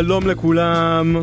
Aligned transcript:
שלום 0.00 0.26
לכולם, 0.26 1.16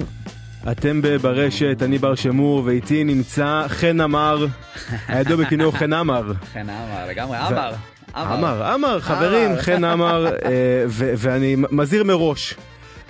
אתם 0.71 1.01
ברשת, 1.21 1.77
אני 1.81 1.97
בר 1.97 2.15
שמור, 2.15 2.61
ואיתי 2.65 3.03
נמצא 3.03 3.65
חן 3.67 4.01
עמר, 4.01 4.45
הידוע 5.07 5.35
בכינוי 5.35 5.71
חן 5.71 5.93
עמר. 5.93 6.31
כן, 6.53 6.69
אמר, 6.69 7.09
לגמרי, 7.09 7.37
אמר. 7.37 7.73
עמר, 8.15 8.63
עמר, 8.63 8.99
חברים. 8.99 9.51
חן 9.59 9.83
עמר, 9.83 10.27
אה, 10.27 10.51
ואני 10.89 11.55
מזהיר 11.71 12.03
מראש. 12.03 12.53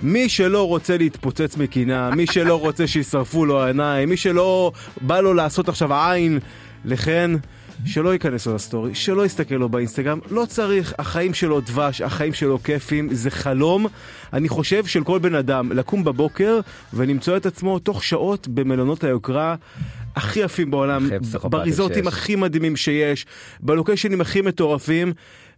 מי 0.02 0.28
שלא 0.28 0.68
רוצה 0.68 0.98
להתפוצץ 0.98 1.56
מקנאה, 1.56 2.10
מי 2.10 2.26
שלא 2.26 2.60
רוצה 2.60 2.86
שישרפו 2.86 3.44
לו 3.44 3.62
העיניים, 3.62 4.08
מי 4.08 4.16
שלא 4.16 4.72
בא 5.00 5.20
לו 5.20 5.34
לעשות 5.34 5.68
עכשיו 5.68 5.94
עין 5.94 6.38
לחן, 6.84 7.36
שלא 7.84 8.12
ייכנס 8.12 8.46
לו 8.46 8.54
לסטורי, 8.54 8.94
שלא 8.94 9.26
יסתכל 9.26 9.54
לו 9.54 9.68
באינסטגרם, 9.68 10.18
לא 10.30 10.46
צריך, 10.48 10.94
החיים 10.98 11.34
שלו 11.34 11.60
דבש, 11.60 12.00
החיים 12.00 12.32
שלו 12.32 12.62
כיפים, 12.62 13.14
זה 13.14 13.30
חלום, 13.30 13.86
אני 14.32 14.48
חושב, 14.48 14.86
של 14.86 15.04
כל 15.04 15.18
בן 15.18 15.34
אדם, 15.34 15.72
לקום 15.72 16.04
בבוקר 16.04 16.60
ולמצוא 16.94 17.36
את 17.36 17.46
עצמו 17.46 17.78
תוך 17.78 18.04
שעות 18.04 18.48
במלונות 18.48 19.04
היוקרה 19.04 19.54
הכי 20.16 20.40
יפים 20.40 20.70
בעולם, 20.70 21.08
בריזורטים 21.42 22.04
שיש. 22.04 22.12
הכי 22.12 22.36
מדהימים 22.36 22.76
שיש, 22.76 23.26
בלוקיישנים 23.60 24.20
הכי 24.20 24.40
מטורפים. 24.40 25.12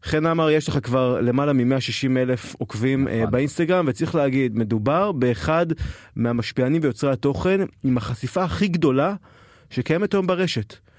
חן 0.05 0.27
עמר, 0.27 0.51
יש 0.51 0.69
לך 0.69 0.79
כבר 0.83 1.21
למעלה 1.21 1.53
מ-160 1.53 2.17
אלף 2.17 2.55
עוקבים 2.59 3.05
נכון. 3.05 3.19
נכון. 3.19 3.31
באינסטגרם, 3.31 3.85
וצריך 3.89 4.15
להגיד, 4.15 4.59
מדובר 4.59 5.13
באחד 5.13 5.67
מהמשפיענים 6.17 6.83
ויוצרי 6.85 7.13
התוכן 7.13 7.61
עם 7.85 7.97
החשיפה 7.97 8.45
הכי 8.45 8.69
גדולה 8.69 9.15
שקיימת 9.71 10.15
היום 10.15 10.27
ברשת. 10.27 10.90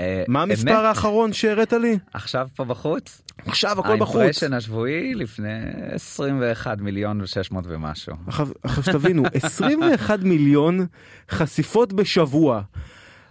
אה, 0.00 0.24
מה 0.28 0.42
המספר? 0.42 0.86
האחרון 0.86 1.32
שהראית 1.32 1.72
לי? 1.72 1.98
עכשיו 2.14 2.48
פה 2.56 2.64
בחוץ? 2.64 3.22
עכשיו 3.46 3.80
הכל 3.80 3.96
בחוץ. 3.96 4.16
האימפרשן 4.16 4.52
השבועי 4.52 5.14
לפני 5.14 5.58
21 5.92 6.78
מיליון 6.78 7.20
ו-600 7.20 7.56
ומשהו. 7.64 8.14
עכשיו 8.62 8.82
שתבינו, 8.82 9.22
21 9.42 10.20
מיליון 10.20 10.86
חשיפות 11.30 11.92
בשבוע. 11.92 12.62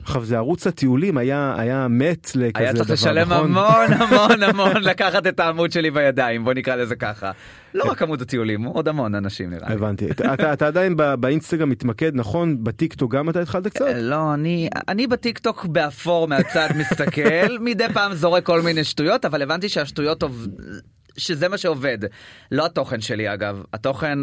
עכשיו 0.04 0.26
זה 0.26 0.38
ערוץ 0.38 0.68
הטיולים 0.68 1.18
היה 1.18 1.56
היה 1.58 1.88
מת 1.90 2.32
לכזה 2.36 2.50
דבר, 2.50 2.60
היה 2.64 2.74
צריך 2.74 2.90
לשלם 2.90 3.30
נכון? 3.34 3.46
המון 3.58 3.94
המון 3.94 4.44
המון 4.44 4.84
לקחת 4.84 5.28
את 5.28 5.40
העמוד 5.40 5.72
שלי 5.72 5.92
בידיים, 5.92 6.44
בוא 6.44 6.54
נקרא 6.54 6.76
לזה 6.76 6.96
ככה. 6.96 7.32
לא 7.74 7.84
רק 7.92 8.02
עמוד 8.02 8.22
הטיולים, 8.22 8.64
עוד 8.64 8.88
המון 8.88 9.16
אנשים 9.16 9.50
נראה 9.50 9.70
לי. 9.70 9.74
הבנתי. 9.76 10.12
אתה- 10.12 10.54
אתה 10.54 10.68
עדיין 10.68 10.96
באינסטגרם 11.20 11.70
מתמקד, 11.70 12.12
נכון? 12.16 12.64
בטיקטוק 12.64 13.16
גם 13.16 13.30
אתה 13.30 13.42
התחלת 13.42 13.68
קצת? 13.68 13.82
אה, 13.82 14.02
לא, 14.02 14.34
אני, 14.34 14.70
אני 14.88 15.08
בטיקטוק 15.08 15.66
באפור 15.66 16.28
מהצד 16.28 16.68
מסתכל, 16.76 17.58
מדי 17.62 17.86
פעם 17.94 18.14
זורק 18.14 18.46
כל 18.46 18.62
מיני 18.62 18.84
שטויות, 18.84 19.26
אבל 19.26 19.42
הבנתי 19.42 19.70
שהשטויות 19.70 20.24
עובד... 20.24 20.48
שזה 21.20 21.48
מה 21.48 21.58
שעובד. 21.58 21.98
לא 22.52 22.66
התוכן 22.66 23.02
שלי 23.02 23.34
אגב, 23.34 23.64
התוכן 23.74 24.20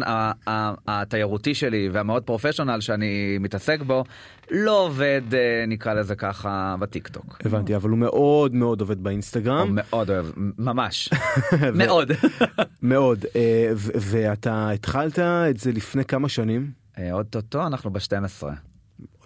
התיירותי 0.87 1.53
שלי 1.53 1.89
והמאוד 1.91 2.23
פרופשיונל 2.23 2.81
שאני 2.81 3.37
מתעסק 3.39 3.81
בו, 3.81 4.03
לא 4.51 4.85
עובד 4.85 5.21
אה, 5.33 5.65
נקרא 5.67 5.93
לזה 5.93 6.15
ככה 6.15 6.75
בטיקטוק. 6.79 7.37
הבנתי, 7.45 7.75
אבל 7.75 7.89
הוא 7.89 7.97
מאוד 7.97 8.55
מאוד 8.55 8.81
עובד 8.81 8.97
הוא 8.97 9.03
באינסטגרם. 9.03 9.67
מאוד 9.71 10.09
אוהב, 10.09 10.25
ממש, 10.57 11.09
מאוד. 11.79 12.11
מאוד. 12.81 13.25
אה, 13.35 13.71
ואתה 13.75 14.69
התחלת 14.69 15.19
את 15.19 15.57
זה 15.57 15.71
לפני 15.71 16.05
כמה 16.05 16.29
שנים? 16.29 16.71
אה, 16.97 17.13
אוטוטו 17.13 17.67
אנחנו 17.67 17.91
ב-12. 17.91 18.43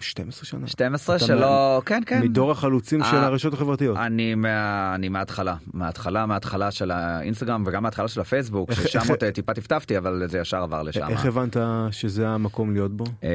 12 0.01 0.45
שנה. 0.45 0.67
12 0.67 1.15
אתה 1.15 1.25
שלא, 1.25 1.81
כן 1.85 2.01
כן. 2.05 2.21
מדור 2.23 2.51
החלוצים 2.51 3.03
של 3.03 3.15
אה, 3.15 3.25
הרשתות 3.25 3.53
החברתיות. 3.53 3.97
אני, 3.97 4.35
מה, 4.35 4.91
אני 4.95 5.09
מההתחלה, 5.09 5.55
מההתחלה, 5.73 6.25
מההתחלה 6.25 6.71
של 6.71 6.91
האינסטגרם 6.91 7.63
וגם 7.67 7.83
מההתחלה 7.83 8.07
של 8.07 8.21
הפייסבוק, 8.21 8.73
ששם 8.73 8.99
עוד 9.09 9.23
אה, 9.23 9.31
טיפה 9.31 9.53
טפטפתי, 9.53 9.97
אבל 9.97 10.23
זה 10.27 10.39
ישר 10.39 10.57
עבר 10.57 10.83
לשם. 10.83 11.07
איך 11.09 11.25
הבנת 11.25 11.57
שזה 11.91 12.29
המקום 12.29 12.73
להיות 12.73 12.97
בו? 12.97 13.03
אה, 13.23 13.29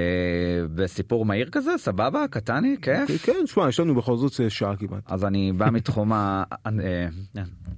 בסיפור 0.74 1.26
מהיר 1.26 1.48
כזה, 1.52 1.70
סבבה, 1.78 2.24
קטני, 2.30 2.76
כיף. 2.82 3.24
כן, 3.26 3.46
שמע, 3.46 3.68
יש 3.68 3.80
לנו 3.80 3.94
בכל 3.94 4.16
זאת 4.16 4.40
אה, 4.40 4.50
שעה 4.50 4.76
כמעט. 4.76 5.02
אז 5.06 5.24
אני 5.24 5.52
בא 5.52 5.70
מתחום 5.72 6.12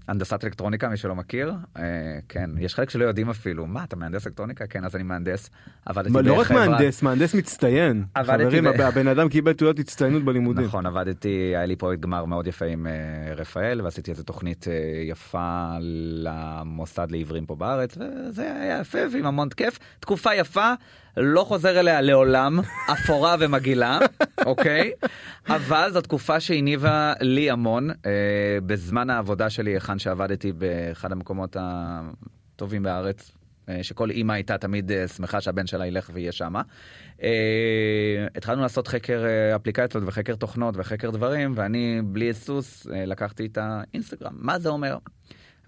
הנדסת 0.09 0.45
אלקטרוניקה, 0.45 0.89
מי 0.89 0.97
שלא 0.97 1.15
מכיר. 1.15 1.53
אה, 1.77 1.83
כן, 2.29 2.51
יש 2.59 2.75
חלק 2.75 2.91
שלא 2.91 3.05
יודעים 3.05 3.31
אפילו, 3.31 3.67
מה, 3.67 3.85
אתה 3.85 3.97
מהנדס 3.97 4.27
אלקטרוניקה? 4.27 4.67
כן, 4.67 4.85
אז 4.85 4.95
אני 4.97 5.03
מהנדס. 5.05 5.51
עבדתי 5.87 6.11
מה, 6.11 6.21
לא 6.23 6.33
רק 6.33 6.47
בחברה- 6.47 6.69
מהנדס, 6.69 7.03
מהנדס 7.03 7.35
מצטיין. 7.35 8.05
חברים, 8.19 8.67
הבן 8.87 9.09
אדם 9.09 9.29
קיבל 9.29 9.53
תעודת 9.53 9.79
הצטיינות 9.79 10.25
בלימודים. 10.25 10.65
נכון, 10.65 10.87
עבדתי, 10.87 11.29
היה 11.29 11.67
לי 11.67 11.77
פרויקט 11.77 12.03
גמר 12.03 12.25
מאוד 12.25 12.47
יפה 12.47 12.65
עם 12.65 12.87
אה, 12.87 13.35
רפאל, 13.35 13.81
ועשיתי 13.83 14.11
איזה 14.11 14.25
תוכנית 14.25 14.69
אה, 14.69 14.75
יפה 15.05 15.69
למוסד 16.23 17.11
לעיוורים 17.11 17.47
פה 17.47 17.57
בארץ, 17.57 17.97
וזה 17.97 18.53
היה 18.61 18.81
יפה 18.81 18.99
ועם 19.13 19.27
המון 19.27 19.49
כיף. 19.49 19.79
תקופה 20.01 20.35
יפה, 20.35 20.73
לא 21.17 21.45
חוזר 21.45 21.81
אליה 21.81 22.01
לעולם, 22.01 22.61
אפורה 22.93 23.37
ומגעילה, 23.41 23.99
אוקיי? 24.47 24.91
אבל 25.49 25.89
זו 25.93 26.01
תקופה 26.01 26.41
שהניבה 26.41 27.13
לי 27.21 27.51
המון. 27.51 27.91
אה, 27.91 28.59
בזמן 28.67 29.11
העבודה 29.11 29.51
שלי, 29.51 29.71
היכן 29.71 29.99
שעבדתי 29.99 30.53
באחד 30.53 31.13
המקומות 31.13 31.57
הטובים 31.61 32.83
בארץ, 32.83 33.31
אה, 33.31 33.38
שכל 33.83 34.11
אימא 34.11 34.33
הייתה 34.33 34.59
תמיד 34.59 34.93
אה, 34.93 35.09
שמחה 35.09 35.41
שהבן 35.41 35.67
שלה 35.67 35.87
ילך 35.87 36.11
ויהיה 36.15 36.33
שמה. 36.33 36.63
אה, 37.23 38.27
התחלנו 38.37 38.63
לעשות 38.63 38.89
חקר 38.89 39.25
אה, 39.25 39.57
אפליקציות 39.57 40.05
וחקר 40.07 40.35
תוכנות 40.35 40.75
וחקר 40.77 41.11
דברים 41.11 41.53
ואני 41.55 42.01
בלי 42.05 42.25
היסוס 42.25 42.87
אה, 42.87 43.05
לקחתי 43.07 43.47
את 43.47 43.59
האינסטגרם 43.61 44.33
מה 44.35 44.59
זה 44.59 44.69
אומר. 44.69 44.97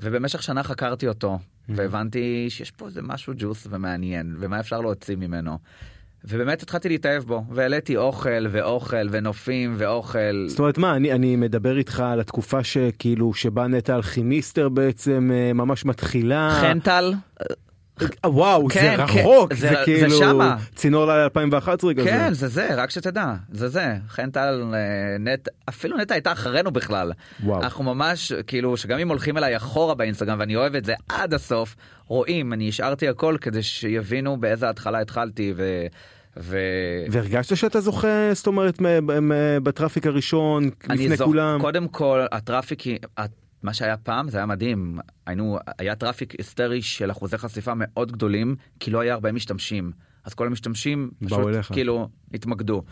ובמשך 0.01 0.43
שנה 0.43 0.63
חקרתי 0.63 1.09
אותו 1.09 1.39
והבנתי 1.69 2.47
שיש 2.49 2.71
פה 2.71 2.87
איזה 2.87 3.03
משהו 3.03 3.33
ג'וס 3.37 3.67
ומעניין 3.71 4.37
ומה 4.39 4.61
אפשר 4.61 4.81
להוציא 4.81 5.17
ממנו. 5.17 5.59
ובאמת 6.25 6.63
התחלתי 6.63 6.89
להתאהב 6.89 7.23
בו 7.23 7.45
והעליתי 7.51 7.97
אוכל 7.97 8.47
ואוכל 8.51 9.09
ונופים 9.11 9.75
ואוכל. 9.79 10.47
זאת 10.49 10.59
אומרת 10.59 10.79
מה 10.79 10.97
אני 10.97 11.13
אני 11.13 11.37
מדבר 11.37 11.79
איתך 11.79 12.01
על 12.01 12.21
התקופה 12.21 12.65
שכאילו 12.65 13.35
שבה 13.35 13.67
נטע 13.67 13.97
אלכימיסטר 13.97 14.69
בעצם 14.69 15.31
אה, 15.35 15.53
ממש 15.53 15.85
מתחילה. 15.85 16.59
חנטל 16.61 17.15
אה, 17.41 17.47
וואו 18.27 18.69
כן, 18.69 18.81
זה 18.81 19.13
כן, 19.13 19.19
רחוק 19.21 19.55
זה- 19.55 19.61
זה 19.61 19.69
זה 19.69 19.77
כאילו 19.85 20.11
שמה. 20.19 20.57
צינור 20.75 21.07
לילה 21.07 21.25
2011 21.25 21.95
כזה. 21.95 22.05
כן 22.05 22.33
זה 22.35 22.49
זה 22.49 22.75
רק 22.75 22.91
שתדע 22.91 23.35
זה 23.53 23.69
זה 23.69 23.95
חנטל 24.09 24.63
אה, 24.75 24.79
נט 25.19 25.49
אפילו 25.69 25.97
נטע 25.97 26.15
הייתה 26.15 26.33
אחרינו 26.33 26.71
בכלל. 26.71 27.13
וואו. 27.45 27.63
אנחנו 27.63 27.85
ממש 27.85 28.33
כאילו 28.47 28.77
שגם 28.77 28.99
אם 28.99 29.09
הולכים 29.09 29.39
אליי 29.39 29.57
אחורה 29.57 29.95
באינסטגרם 29.95 30.39
ואני 30.41 30.57
אוהב 30.57 30.75
את 30.75 30.85
זה 30.85 30.95
עד 31.09 31.35
הסוף 31.35 31.77
רואים 32.07 32.53
אני 32.53 32.69
השארתי 32.69 33.09
הכל 33.09 33.37
כדי 33.41 33.63
שיבינו 33.63 34.37
באיזה 34.37 34.69
התחלה 34.69 35.01
התחלתי 35.01 35.53
ו... 35.57 35.87
ו... 36.37 36.59
והרגשת 37.11 37.57
שאתה 37.57 37.81
זוכה 37.81 38.09
זאת 38.35 38.47
אומרת 38.47 38.81
מ- 38.81 39.29
מ- 39.29 39.65
בטראפיק 39.65 40.07
הראשון 40.07 40.71
לפני 40.91 41.17
זוכ- 41.17 41.25
כולם. 41.27 41.59
קודם 41.61 41.89
כל 41.89 42.21
הטראפיק 42.33 42.83
מה 43.63 43.75
שהיה 43.75 43.97
פעם 43.97 44.29
זה 44.29 44.39
היה 44.39 44.47
מדהים 44.47 44.99
היינו 45.27 45.59
היה 45.79 45.95
traffic 45.95 46.33
היסטרי 46.39 46.83
של 46.83 47.11
אחוזי 47.11 47.39
חשיפה 47.39 47.73
מאוד 47.77 48.13
גדולים 48.13 48.57
כי 48.81 48.91
לא 48.91 49.01
היה 49.01 49.15
הרבה 49.15 49.33
משתמשים 49.33 49.93
אז 50.25 50.35
כל 50.35 50.47
המשתמשים 50.47 51.11
פשוט 51.25 51.47
אליך. 51.47 51.73
כאילו 51.73 52.09
התמקדו. 52.35 52.83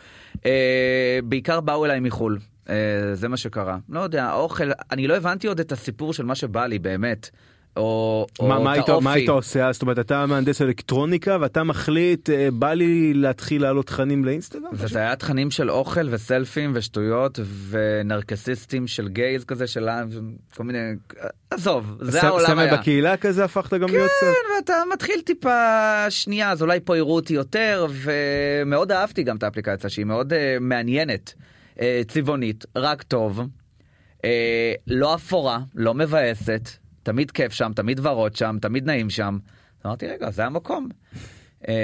אה, 0.47 1.19
בעיקר 1.25 1.61
באו 1.61 1.85
אליי 1.85 2.00
מחול 2.00 2.38
אה, 2.69 2.75
זה 3.12 3.29
מה 3.29 3.37
שקרה 3.37 3.79
לא 3.88 4.00
יודע 4.00 4.32
אוכל 4.32 4.70
אני 4.91 5.06
לא 5.06 5.17
הבנתי 5.17 5.47
עוד 5.47 5.61
את 5.61 5.73
הסיפור 5.73 6.12
של 6.12 6.25
מה 6.25 6.35
שבא 6.35 6.67
לי 6.67 6.79
באמת. 6.79 7.31
או, 7.78 8.26
או 8.38 8.48
מה, 8.48 8.58
מה, 8.58 8.78
את 8.78 8.88
האופי. 8.88 9.04
מה 9.04 9.12
היית 9.12 9.28
עושה? 9.28 9.72
זאת 9.72 9.82
אומרת, 9.82 9.98
אתה 9.98 10.26
מהנדס 10.26 10.62
אלקטרוניקה 10.62 11.36
ואתה 11.40 11.62
מחליט, 11.62 12.30
אה, 12.30 12.48
בא 12.52 12.72
לי 12.72 13.14
להתחיל 13.14 13.62
להעלות 13.62 13.86
תכנים 13.86 14.25
לאינסטגרם? 14.25 14.70
וזה 14.72 14.98
היה 14.98 15.16
תכנים 15.16 15.50
של 15.50 15.70
אוכל 15.70 16.08
וסלפים 16.10 16.72
ושטויות 16.75 17.38
ונרקסיסטים 17.69 18.86
של 18.86 19.08
גייז 19.08 19.44
כזה 19.44 19.66
של 19.66 19.88
כל 20.56 20.64
מיני 20.64 20.78
עזוב 21.50 21.96
זה 22.00 22.22
העולם 22.22 22.46
סמל 22.46 22.58
היה. 22.58 22.76
בקהילה 22.76 23.16
כזה 23.16 23.44
הפכת 23.44 23.75
גם 23.75 23.88
להיות 23.88 24.10
סמל? 24.20 24.30
כן, 24.30 24.54
ואתה 24.56 24.82
מתחיל 24.92 25.20
טיפה 25.20 26.10
שנייה 26.10 26.50
אז 26.50 26.62
אולי 26.62 26.80
פה 26.84 26.96
יראו 26.96 27.14
אותי 27.14 27.34
יותר 27.34 27.86
ומאוד 27.90 28.92
אהבתי 28.92 29.22
גם 29.22 29.36
את 29.36 29.42
האפליקציה 29.42 29.90
שהיא 29.90 30.06
מאוד 30.06 30.32
uh, 30.32 30.36
מעניינת 30.60 31.34
uh, 31.76 31.80
צבעונית 32.08 32.64
רק 32.76 33.02
טוב. 33.02 33.40
אה, 34.25 34.72
לא 34.86 35.14
אפורה, 35.14 35.58
לא 35.75 35.94
מבאסת, 35.94 36.69
תמיד 37.08 37.31
כיף 37.31 37.52
שם, 37.52 37.72
תמיד 37.76 38.06
ורוד 38.06 38.37
שם, 38.37 38.56
תמיד 38.62 38.87
נעים 38.87 39.10
שם. 39.10 39.38
אמרתי, 39.87 40.06
רגע, 40.06 40.31
זה 40.31 40.44
המקום. 40.44 40.88
אה, 41.69 41.75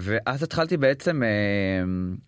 ואז 0.00 0.42
התחלתי 0.42 0.76
בעצם 0.76 1.22
אה, 1.22 1.28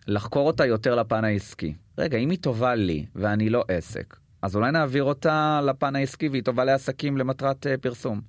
לחקור 0.07 0.47
אותה 0.47 0.65
יותר 0.65 0.95
לפן 0.95 1.23
העסקי. 1.23 1.73
רגע, 1.97 2.17
אם 2.17 2.29
היא 2.29 2.37
טובה 2.41 2.75
לי 2.75 3.05
ואני 3.15 3.49
לא 3.49 3.63
עסק, 3.67 4.15
אז 4.41 4.55
אולי 4.55 4.71
נעביר 4.71 5.03
אותה 5.03 5.61
לפן 5.63 5.95
העסקי 5.95 6.29
והיא 6.29 6.43
טובה 6.43 6.65
לעסקים 6.65 7.17
למטרת 7.17 7.67
אה, 7.67 7.77
פרסום. 7.77 8.21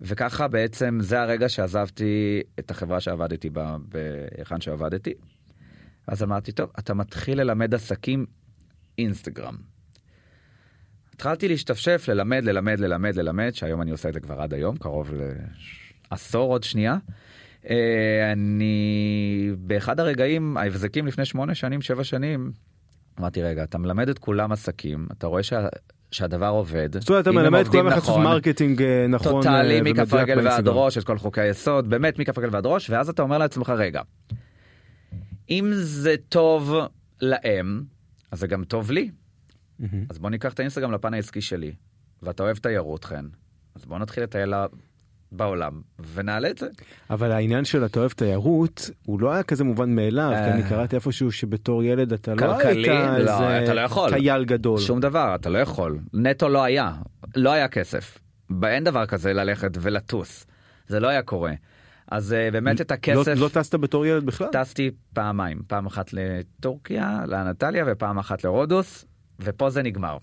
וככה 0.00 0.48
בעצם 0.48 0.98
זה 1.00 1.20
הרגע 1.20 1.48
שעזבתי 1.48 2.42
את 2.58 2.70
החברה 2.70 3.00
שעבדתי 3.00 3.50
בה, 3.50 3.76
בהיכן 3.88 4.60
שעבדתי. 4.60 5.14
אז 6.06 6.22
אמרתי, 6.22 6.52
טוב, 6.52 6.70
אתה 6.78 6.94
מתחיל 6.94 7.40
ללמד 7.40 7.74
עסקים 7.74 8.26
אינסטגרם. 8.98 9.73
התחלתי 11.14 11.48
להשתפשף, 11.48 12.04
ללמד, 12.08 12.44
ללמד, 12.44 12.80
ללמד, 12.80 13.16
ללמד, 13.16 13.50
שהיום 13.54 13.82
אני 13.82 13.90
עושה 13.90 14.08
את 14.08 14.14
זה 14.14 14.20
כבר 14.20 14.40
עד 14.40 14.54
היום, 14.54 14.76
קרוב 14.76 15.10
לעשור 16.10 16.52
עוד 16.52 16.62
שנייה. 16.62 16.96
אה, 17.70 18.32
אני 18.32 19.50
באחד 19.58 20.00
הרגעים 20.00 20.56
ההבזקים 20.56 21.06
לפני 21.06 21.24
שמונה 21.24 21.54
שנים 21.54 21.82
שבע 21.82 22.04
שנים 22.04 22.52
אמרתי 23.20 23.42
רגע 23.42 23.64
אתה 23.64 23.78
מלמד 23.78 24.08
את 24.08 24.18
כולם 24.18 24.52
עסקים 24.52 25.06
אתה 25.12 25.26
רואה 25.26 25.42
שה, 25.42 25.66
שהדבר 26.10 26.48
עובד. 26.48 26.98
זאת 27.00 27.08
אומרת 27.08 27.22
אתה 27.22 27.32
מלמד 27.32 27.60
את 27.60 27.68
כולם 27.68 27.86
איך 27.86 27.94
לעשות 27.94 28.10
נכון, 28.10 28.24
marketing 28.24 28.82
אה, 28.82 29.06
נכון. 29.08 29.32
totally 29.32 29.76
אה, 29.76 29.82
מכף 29.82 29.98
ומדויק 29.98 30.28
רגל 30.28 30.46
ועד. 30.46 30.68
ראש 30.68 30.98
את 30.98 31.04
כל 31.04 31.18
חוקי 31.18 31.40
היסוד 31.40 31.90
באמת 31.90 32.18
מכף 32.18 32.38
רגל 32.38 32.48
ועד 32.52 32.66
ראש 32.66 32.90
ואז 32.90 33.08
אתה 33.08 33.22
אומר 33.22 33.38
לעצמך 33.38 33.70
רגע. 33.76 34.02
אם 35.50 35.70
זה 35.74 36.14
טוב 36.28 36.74
להם 37.20 37.82
אז 38.30 38.40
זה 38.40 38.46
גם 38.46 38.64
טוב 38.64 38.90
לי 38.90 39.10
מהמם. 39.78 40.04
אז 40.10 40.18
בוא 40.18 40.30
ניקח 40.30 40.52
את 40.52 40.58
האינסטגרם 40.58 40.92
לפן 40.92 41.14
העסקי 41.14 41.40
שלי 41.40 41.74
ואתה 42.22 42.42
אוהב 42.42 42.56
תיירות 42.56 43.04
חן 43.04 43.26
אז 43.74 43.84
בוא 43.84 43.98
נתחיל 43.98 44.22
לטייל 44.22 44.54
בעולם 45.32 45.80
ונעלה 46.12 46.50
את 46.50 46.58
זה. 46.58 46.66
אבל 47.10 47.32
העניין 47.32 47.64
של 47.64 47.84
אתה 47.84 48.00
אוהב 48.00 48.10
תיירות 48.10 48.90
הוא 49.06 49.20
לא 49.20 49.32
היה 49.32 49.42
כזה 49.42 49.64
מובן 49.64 49.94
מאליו 49.94 50.30
כי 50.30 50.36
אה. 50.36 50.54
אני 50.54 50.62
קראתי 50.68 50.96
איפשהו 50.96 51.32
שבתור 51.32 51.82
ילד 51.82 52.12
אתה 52.12 52.34
לא? 52.34 52.58
היית 52.58 52.88
לא, 52.88 53.16
איזה 53.16 53.74
לא. 53.74 54.08
טייל 54.10 54.44
גדול. 54.44 54.78
שום 54.78 55.00
דבר 55.00 55.34
אתה 55.34 55.50
לא 55.50 55.58
יכול 55.58 55.98
נטו 56.12 56.48
לא 56.48 56.62
היה 56.62 56.92
לא 57.36 57.50
היה 57.52 57.68
כסף 57.68 58.18
אין 58.62 58.84
דבר 58.84 59.06
כזה 59.06 59.32
ללכת 59.32 59.70
ולטוס 59.80 60.46
זה 60.88 61.00
לא 61.00 61.08
היה 61.08 61.22
קורה 61.22 61.52
אז 62.10 62.32
אה, 62.32 62.50
באמת 62.50 62.80
את 62.80 62.90
הכסף 62.90 63.28
לא, 63.28 63.34
לא 63.34 63.48
טסת 63.48 63.74
בתור 63.74 64.06
ילד 64.06 64.26
בכלל? 64.26 64.48
טסתי 64.52 64.90
פעמיים 65.14 65.62
פעם 65.66 65.86
אחת 65.86 66.10
לטורקיה 66.12 67.24
לאנטליה 67.26 67.84
ופעם 67.86 68.18
אחת 68.18 68.44
לרודוס 68.44 69.04
ופה 69.40 69.70
זה 69.70 69.82
נגמר. 69.82 70.18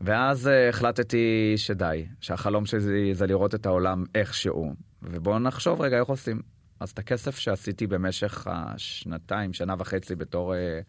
ואז 0.00 0.48
אה, 0.48 0.68
החלטתי 0.68 1.52
שדי 1.56 2.06
שהחלום 2.20 2.66
שלי 2.66 3.14
זה 3.14 3.26
לראות 3.26 3.54
את 3.54 3.66
העולם 3.66 4.04
איכשהו 4.14 4.74
ובואו 5.02 5.38
נחשוב 5.38 5.80
רגע 5.80 5.98
איך 5.98 6.08
עושים. 6.08 6.42
אז 6.80 6.90
את 6.90 6.98
הכסף 6.98 7.38
שעשיתי 7.38 7.86
במשך 7.86 8.46
השנתיים 8.50 9.52
שנה 9.52 9.74
וחצי 9.78 10.14
בתור 10.14 10.54
אה, 10.54 10.80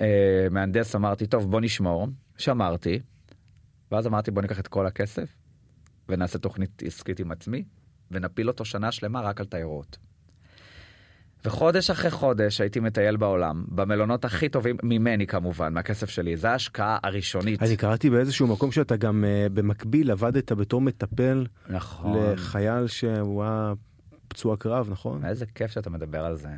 אה, 0.00 0.46
מהנדס 0.50 0.96
אמרתי 0.96 1.26
טוב 1.26 1.50
בוא 1.50 1.60
נשמור 1.60 2.08
שמרתי. 2.38 3.00
ואז 3.90 4.06
אמרתי 4.06 4.30
בוא 4.30 4.42
ניקח 4.42 4.60
את 4.60 4.68
כל 4.68 4.86
הכסף 4.86 5.36
ונעשה 6.08 6.38
תוכנית 6.38 6.82
עסקית 6.86 7.20
עם 7.20 7.32
עצמי 7.32 7.64
ונפיל 8.10 8.48
אותו 8.48 8.64
שנה 8.64 8.92
שלמה 8.92 9.20
רק 9.20 9.40
על 9.40 9.46
תיירות. 9.46 9.98
וחודש 11.44 11.90
אחרי 11.90 12.10
חודש 12.10 12.60
הייתי 12.60 12.80
מטייל 12.80 13.16
בעולם 13.16 13.64
במלונות 13.68 14.24
הכי 14.24 14.48
טובים 14.48 14.76
ממני 14.82 15.26
כמובן 15.26 15.74
מהכסף 15.74 16.10
שלי 16.10 16.36
זה 16.36 16.50
ההשקעה 16.50 16.98
הראשונית. 17.02 17.62
אני 17.62 17.76
קראתי 17.76 18.10
באיזשהו 18.10 18.46
מקום 18.46 18.72
שאתה 18.72 18.96
גם 18.96 19.24
אה, 19.24 19.46
במקביל 19.54 20.10
עבדת 20.10 20.52
בתור 20.52 20.80
מטפל 20.80 21.46
נכון. 21.68 22.32
לחייל 22.32 22.86
שהוא 22.86 23.42
היה 23.42 23.72
פצוע 24.28 24.56
קרב 24.56 24.88
נכון? 24.90 25.24
איזה 25.24 25.46
כיף 25.46 25.70
שאתה 25.70 25.90
מדבר 25.90 26.24
על 26.24 26.36
זה. 26.36 26.48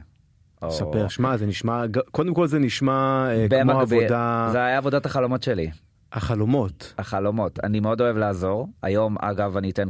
או- 0.63 0.71
ספר 0.71 1.09
שמע 1.09 1.37
זה 1.37 1.47
נשמע 1.47 1.85
קודם 2.11 2.35
כל 2.35 2.47
זה 2.47 2.59
נשמע 2.59 3.27
אה, 3.31 3.63
כמו 3.63 3.81
עבודה 3.81 4.49
זה 4.53 4.65
היה 4.65 4.77
עבודת 4.77 5.07
החלומות 5.07 5.43
שלי. 5.43 5.71
החלומות 6.13 6.95
החלומות 6.99 7.65
אני 7.65 7.81
מאוד 7.81 8.01
אוהב 8.01 8.17
לעזור 8.17 8.69
היום 8.83 9.17
אגב 9.21 9.57
אני 9.57 9.71
אתן 9.71 9.89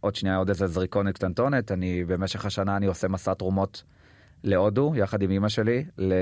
עוד 0.00 0.14
שנייה 0.14 0.36
עוד 0.36 0.48
איזה 0.48 0.66
זריקונת 0.66 1.14
קטנטונת 1.14 1.72
אני 1.72 2.04
במשך 2.04 2.46
השנה 2.46 2.76
אני 2.76 2.86
עושה 2.86 3.08
מסע 3.08 3.34
תרומות 3.34 3.82
להודו 4.44 4.92
יחד 4.96 5.22
עם 5.22 5.30
אמא 5.30 5.48
שלי 5.48 5.84
ל... 5.98 6.12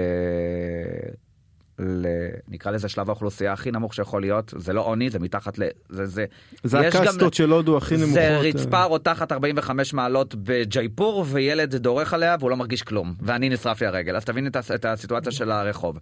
ל... 1.78 2.06
נקרא 2.49 2.72
לזה 2.72 2.88
שלב 2.88 3.08
האוכלוסייה 3.08 3.52
הכי 3.52 3.70
נמוך 3.70 3.94
שיכול 3.94 4.20
להיות 4.22 4.55
זה 4.56 4.72
לא 4.72 4.81
עוני 4.87 5.11
זה 5.11 5.19
מתחת 5.19 5.58
ל... 5.58 5.62
זה 5.88 6.06
זה 6.06 6.25
זה 6.64 6.78
יש 6.78 6.94
גם- 6.94 7.32
של 7.32 7.50
הודו 7.52 7.76
הכי 7.76 7.94
נמוכות. 7.96 8.14
זה 8.14 8.28
אה. 8.28 8.38
רצפה 8.40 8.84
רותחת 8.84 9.32
45 9.32 9.94
מעלות 9.94 10.34
בג'ייפור 10.34 11.25
וילד 11.28 11.75
דורך 11.76 12.14
עליה 12.14 12.37
והוא 12.40 12.50
לא 12.50 12.56
מרגיש 12.56 12.82
כלום 12.82 13.14
ואני 13.20 13.49
נשרף 13.49 13.81
לי 13.81 13.87
הרגל 13.87 14.17
אז 14.17 14.25
תבין 14.25 14.46
את, 14.46 14.56
הס- 14.56 14.70
את 14.70 14.84
הסיטואציה 14.84 15.32
של 15.32 15.50
הרחוב. 15.50 15.99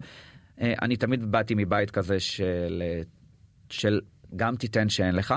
אה, 0.61 0.73
אני 0.81 0.95
תמיד 0.95 1.31
באתי 1.31 1.53
מבית 1.57 1.91
כזה 1.91 2.19
של, 2.19 2.43
אה, 2.85 3.01
של 3.69 4.01
גם 4.35 4.55
תיתן 4.55 4.89
שאין 4.89 5.15
לך. 5.15 5.33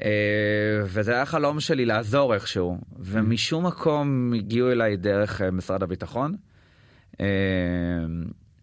אה, 0.00 0.80
וזה 0.84 1.12
היה 1.14 1.26
חלום 1.26 1.60
שלי 1.60 1.84
לעזור 1.84 2.34
איכשהו 2.34 2.78
ומשום 2.98 3.66
מקום 3.66 4.32
הגיעו 4.36 4.72
אליי 4.72 4.96
דרך 4.96 5.42
אה, 5.42 5.50
משרד 5.50 5.82
הביטחון. 5.82 6.34
אה, 7.20 7.26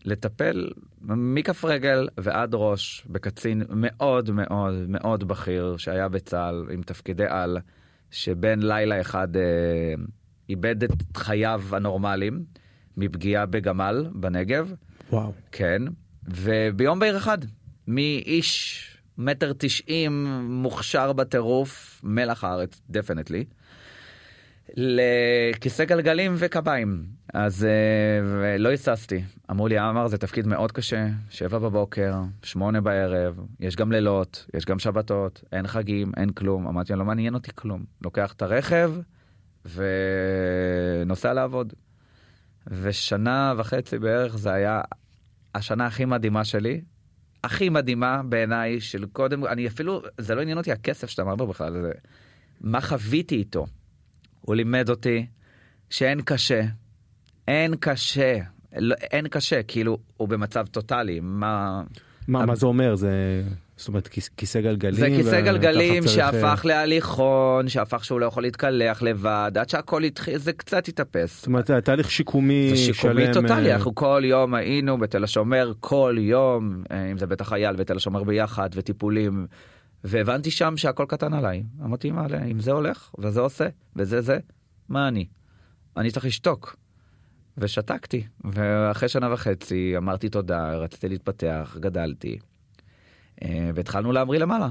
לטפל 0.05 0.69
מכף 1.01 1.65
רגל 1.65 2.07
ועד 2.17 2.49
ראש 2.53 3.03
בקצין 3.09 3.63
מאוד 3.69 4.31
מאוד 4.31 4.73
מאוד 4.87 5.27
בכיר 5.27 5.77
שהיה 5.77 6.07
בצה"ל 6.07 6.67
עם 6.71 6.81
תפקידי 6.81 7.25
על 7.27 7.57
שבין 8.11 8.67
לילה 8.67 9.01
אחד 9.01 9.37
אה, 9.37 9.41
איבד 10.49 10.83
את 10.83 10.91
חייו 11.17 11.61
הנורמליים 11.71 12.43
מפגיעה 12.97 13.45
בגמל 13.45 14.07
בנגב 14.13 14.73
וואו. 15.11 15.33
כן 15.51 15.81
וביום 16.27 16.99
בהיר 16.99 17.17
אחד 17.17 17.37
מאיש 17.87 18.85
מטר 19.19 19.53
תשעים 19.57 20.25
מוכשר 20.49 21.13
בטירוף 21.13 22.01
מלח 22.03 22.43
הארץ 22.43 22.81
דפנטלי. 22.89 23.45
לכיסא 24.75 25.85
גלגלים 25.85 26.35
וקביים 26.37 27.05
אז 27.33 27.67
לא 28.59 28.69
היססתי 28.69 29.23
אמרו 29.51 29.67
לי 29.67 29.79
אמר 29.79 30.07
זה 30.07 30.17
תפקיד 30.17 30.47
מאוד 30.47 30.71
קשה 30.71 31.07
שבע 31.29 31.57
בבוקר 31.57 32.13
שמונה 32.43 32.81
בערב 32.81 33.39
יש 33.59 33.75
גם 33.75 33.91
לילות 33.91 34.45
יש 34.53 34.65
גם 34.65 34.79
שבתות 34.79 35.43
אין 35.51 35.67
חגים 35.67 36.11
אין 36.17 36.29
כלום 36.29 36.67
אמרתי 36.67 36.93
לא 36.93 37.05
מעניין 37.05 37.33
אותי 37.33 37.51
כלום 37.55 37.83
לוקח 38.01 38.33
את 38.33 38.41
הרכב 38.41 38.91
ונוסע 39.75 41.33
לעבוד. 41.33 41.73
ושנה 42.67 43.53
וחצי 43.57 43.99
בערך 43.99 44.37
זה 44.37 44.53
היה 44.53 44.81
השנה 45.55 45.85
הכי 45.85 46.05
מדהימה 46.05 46.45
שלי 46.45 46.81
הכי 47.43 47.69
מדהימה 47.69 48.21
בעיניי 48.23 48.79
של 48.79 49.05
קודם 49.05 49.45
אני 49.45 49.67
אפילו 49.67 50.01
זה 50.17 50.35
לא 50.35 50.41
עניין 50.41 50.57
אותי 50.57 50.71
הכסף 50.71 51.09
שאתה 51.09 51.23
מעביר 51.23 51.45
בכלל 51.45 51.81
זה 51.81 51.91
מה 52.61 52.81
חוויתי 52.81 53.35
איתו. 53.35 53.65
הוא 54.41 54.55
לימד 54.55 54.89
אותי 54.89 55.25
שאין 55.89 56.21
קשה 56.21 56.61
אין 57.47 57.75
קשה 57.75 58.37
לא, 58.77 58.95
אין 58.95 59.27
קשה 59.27 59.63
כאילו 59.63 59.97
הוא 60.17 60.27
במצב 60.27 60.65
טוטאלי 60.65 61.19
מה 61.19 61.83
מה 62.27 62.45
מה 62.45 62.55
זה 62.55 62.65
אומר 62.65 62.95
זה 62.95 63.43
זאת 63.79 63.87
אומרת 63.87 64.07
כיס- 64.07 64.29
כיסא 64.37 64.61
גלגלים. 64.61 64.93
זה 64.99 65.07
כיסא 65.09 65.27
ואתה 65.29 65.41
גלגלים 65.41 66.03
צריך, 66.03 66.19
אה, 66.19 66.31
שהפך 66.31 66.65
להליכון 66.65 67.67
שהפך 67.69 68.05
שהוא 68.05 68.19
לא 68.19 68.25
יכול 68.25 68.43
להתקלח 68.43 69.01
לבד 69.01 69.51
עד 69.59 69.69
שהכל 69.69 70.03
התחיל 70.03 70.37
זה 70.37 70.53
קצת 70.53 70.87
התאפס. 70.87 71.37
זאת 71.37 71.47
אומרת 71.47 71.71
תהליך 71.71 72.11
שיקומי 72.11 72.69
זה 72.69 72.77
שיקומי 72.77 73.23
שלם, 73.25 73.33
טוטאלי 73.33 73.69
אה, 73.69 73.75
אנחנו 73.75 73.95
כל 73.95 74.21
יום 74.25 74.53
היינו 74.53 74.97
בתל 74.97 75.23
השומר 75.23 75.71
כל 75.79 76.15
יום 76.19 76.83
אה, 76.91 77.11
אם 77.11 77.17
זה 77.17 77.27
בית 77.27 77.41
החייל 77.41 77.75
ותל 77.77 77.95
השומר 77.95 78.23
ביחד 78.23 78.69
וטיפולים. 78.75 79.47
והבנתי 80.03 80.51
שם 80.51 80.77
שהכל 80.77 81.05
קטן 81.07 81.33
עליי 81.33 81.63
אמרתי 81.85 82.11
מה 82.11 82.25
אם 82.51 82.59
זה 82.59 82.71
הולך 82.71 83.11
וזה 83.19 83.39
עושה 83.39 83.67
וזה 83.95 84.21
זה 84.21 84.37
מה 84.89 85.07
אני. 85.07 85.25
אני 85.97 86.11
צריך 86.11 86.25
לשתוק. 86.25 86.75
ושתקתי 87.57 88.23
ואחרי 88.43 89.09
שנה 89.09 89.33
וחצי 89.33 89.93
אמרתי 89.97 90.29
תודה 90.29 90.73
רציתי 90.75 91.09
להתפתח 91.09 91.77
גדלתי. 91.79 92.37
אה, 93.43 93.69
והתחלנו 93.75 94.11
להמריא 94.11 94.39
למעלה. 94.39 94.69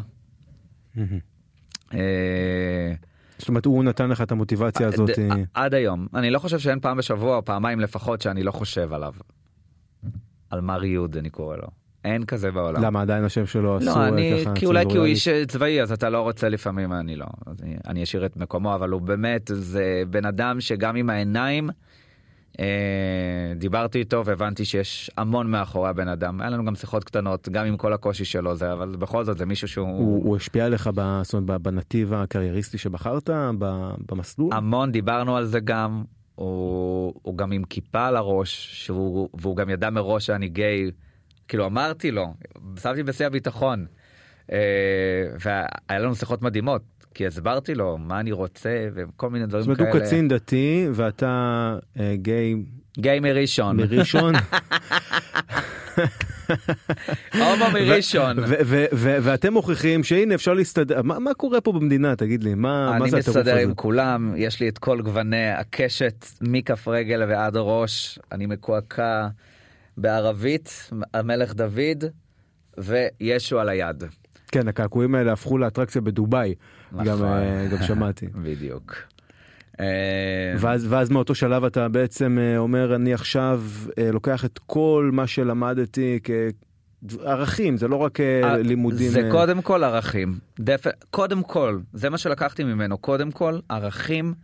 אה, 1.95 2.93
זאת 3.39 3.49
אומרת 3.49 3.65
הוא 3.65 3.85
נתן 3.85 4.09
לך 4.09 4.21
את 4.21 4.33
המוטיבציה 4.33 4.89
הזאת. 4.89 5.11
אה, 5.19 5.43
עד 5.55 5.75
היום 5.75 6.07
אני 6.15 6.31
לא 6.31 6.39
חושב 6.39 6.59
שאין 6.59 6.81
פעם 6.81 6.97
בשבוע 6.97 7.41
פעמיים 7.45 7.81
לפחות 7.81 8.23
שאני 8.23 8.43
לא 8.43 8.51
חושב 8.51 8.93
עליו. 8.93 9.15
על 10.51 10.61
מר 10.61 10.85
יוד 10.85 11.17
אני 11.17 11.31
קורא 11.31 11.57
לו. 11.57 11.69
אין 12.05 12.25
כזה 12.25 12.51
בעולם. 12.51 12.83
למה 12.83 13.03
עדיין 13.03 13.25
השם 13.25 13.47
שלו 13.47 13.79
אסור 13.79 13.99
לא, 13.99 14.09
אני, 14.09 14.41
ככה 14.45 14.55
כי 14.55 14.67
אולי 14.67 14.85
כי 14.91 14.97
הוא? 14.97 15.07
איש 15.07 15.29
צבאי 15.29 15.83
אז 15.83 15.93
אתה 15.93 16.11
לא 16.11 16.21
רוצה 16.21 16.49
לפעמים 16.49 16.93
אני 16.93 17.17
לא 17.17 17.27
אני, 17.87 18.03
אשאיר 18.03 18.27
את 18.27 18.37
מקומו 18.37 18.75
אבל 18.75 18.91
הוא 18.91 19.01
באמת 19.01 19.51
זה 19.55 20.03
בן 20.11 20.25
אדם 20.25 20.61
שגם 20.61 20.97
עם 20.97 21.11
העיניים 21.11 21.71
דיברתי 23.57 23.99
איתו 23.99 24.25
והבנתי 24.25 24.65
שיש 24.65 25.11
המון 25.17 25.51
מאחורי 25.51 25.89
הבן 25.89 26.09
אדם. 26.09 26.41
היה 26.41 26.51
לנו 26.51 26.65
גם 26.65 26.75
שיחות 26.75 27.05
קטנות, 27.05 27.49
גם 27.49 27.67
עם 27.67 27.77
כל 27.77 27.93
הקושי 27.93 28.25
שלו 28.25 28.57
זה, 28.57 28.73
אבל 28.73 28.97
בכל 28.97 29.25
זאת 29.25 29.39
זה 29.39 29.47
מישהו 29.47 29.69
שהוא... 29.69 29.89
הוא, 29.89 30.25
הוא 30.25 30.37
השפיע 30.37 30.65
עליך 30.65 30.91
ב, 30.95 31.21
זאת 31.23 31.35
אומרת, 31.35 31.61
בנתיב 31.61 32.15
הקרייריסטי 32.15 32.79
שבחרת, 32.79 33.31
ב, 33.59 33.91
במסלול? 34.09 34.51
המון, 34.53 34.93
דיברנו 34.93 35.37
על 35.37 35.45
זה 35.45 35.61
גם. 35.61 36.05
הוא, 36.35 37.15
הוא 37.23 37.39
גם 37.39 37.53
עם 37.53 37.65
כיפה 37.65 38.07
על 38.07 38.17
הראש, 38.17 38.69
שהוא, 38.85 39.29
והוא 39.35 39.57
גם 39.57 39.71
ידע 39.71 39.91
מראש 39.91 40.27
שאני 40.27 40.49
גיי. 40.49 40.91
כאילו 41.49 41.67
אמרתי 41.67 42.11
לו, 42.11 42.35
שמתי 42.83 43.03
בשיא 43.03 43.27
הביטחון. 43.27 43.87
אה, 44.53 44.59
והיה 45.41 46.01
לנו 46.01 46.15
שיחות 46.15 46.43
מדהימות, 46.43 46.83
כי 47.19 47.27
הסברתי 47.27 47.75
לו 47.75 47.99
מה 47.99 48.21
אני 48.21 48.33
רוצה 48.33 48.89
וכל 48.95 49.31
מיני 49.31 49.47
דברים 49.47 49.65
זאת 49.65 49.77
כאלה. 49.77 49.91
אומרת, 49.91 50.03
הוא 50.03 50.07
קצין 50.07 50.29
דתי 50.29 50.87
ואתה 50.93 51.77
אה, 52.01 52.13
גיי 52.17 52.55
גיי 52.99 53.21
מראשון. 53.21 53.77
מראשון, 53.77 54.35
הומו 57.35 57.65
מראשון. 57.75 58.37
ואתם 59.23 59.53
מוכיחים 59.53 60.05
שהנה 60.05 60.35
אפשר 60.35 60.55
להסתדר, 60.55 61.03
מה 61.03 61.19
מה 61.19 61.35
קורה 61.35 61.61
פה 61.61 61.73
במדינה, 61.73 62.17
תגיד 62.17 62.45
לי, 62.45 62.55
מה 62.55 62.91
מה 62.91 62.97
אני 62.97 63.11
זה 63.11 63.17
הטירוף 63.17 63.37
מסתדר 63.37 63.53
הזה? 63.53 63.63
עם 63.63 63.75
כולם, 63.75 64.33
יש 64.37 64.61
לי 64.61 64.69
את 64.69 64.79
כל 64.79 65.03
גווני 65.03 65.51
הקשת 65.51 66.27
מכף 66.41 66.89
רגל 66.89 67.23
ועד 67.29 67.57
הראש, 67.57 68.19
אני 68.33 68.47
מקועקע 68.47 69.29
בערבית, 69.97 70.91
המלך 71.15 71.55
דוד 71.55 72.05
וישו 72.79 73.61
על 73.61 73.69
היד. 73.69 74.05
כן, 74.53 74.69
הקעקועים 74.69 75.15
האלה 75.15 75.33
הפכו 75.33 75.59
לאטרקציה 75.59 76.01
בדובאי. 76.01 76.55
גם 77.05 77.25
אה, 77.25 77.67
גם 77.71 77.83
שמעתי. 77.87 78.27
בדיוק. 78.45 78.95
אה, 79.81 80.55
ואז, 80.59 80.87
ואז 80.93 81.11
מאותו 81.11 81.35
שלב 81.35 81.65
אתה 81.65 81.89
בעצם 81.89 82.39
אה, 82.41 82.59
אומר 82.59 82.95
אני 82.95 83.15
עכשיו 83.15 83.63
לוקח 84.13 84.45
את 84.45 84.59
כל 84.67 85.11
מה 85.13 85.27
שלמדתי 85.27 86.19
כערכים 86.25 87.77
זה 87.77 87.89
לא 87.89 87.97
רק 87.97 88.19
לימודים. 88.65 89.11
זה 89.11 89.29
קודם 89.31 89.63
כל 89.63 89.85
ערכים. 89.85 90.39
דפ... 90.61 90.87
קודם 91.11 91.43
כל, 91.43 91.79
זה 91.93 92.11
מה 92.11 92.19
שלקחתי 92.19 92.65
ממנו, 92.65 92.99
קודם 92.99 93.31
כל 93.31 93.59
ערכים 93.69 94.35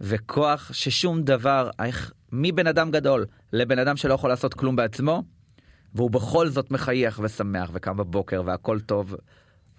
וכוח 0.00 0.70
ששום 0.72 1.22
דבר, 1.22 1.70
איך- 1.84 2.12
מבן 2.32 2.66
אדם 2.66 2.90
גדול 2.90 3.24
לבן 3.52 3.78
אדם 3.78 3.96
שלא 3.96 4.14
יכול 4.14 4.30
לעשות 4.30 4.54
כלום 4.54 4.76
בעצמו, 4.76 5.22
והוא 5.94 6.10
בכל 6.10 6.48
זאת 6.48 6.70
מחייך 6.70 7.20
ושמח 7.22 7.70
וקם 7.72 7.96
בבוקר 7.96 8.42
והכל 8.46 8.80
טוב, 8.80 9.16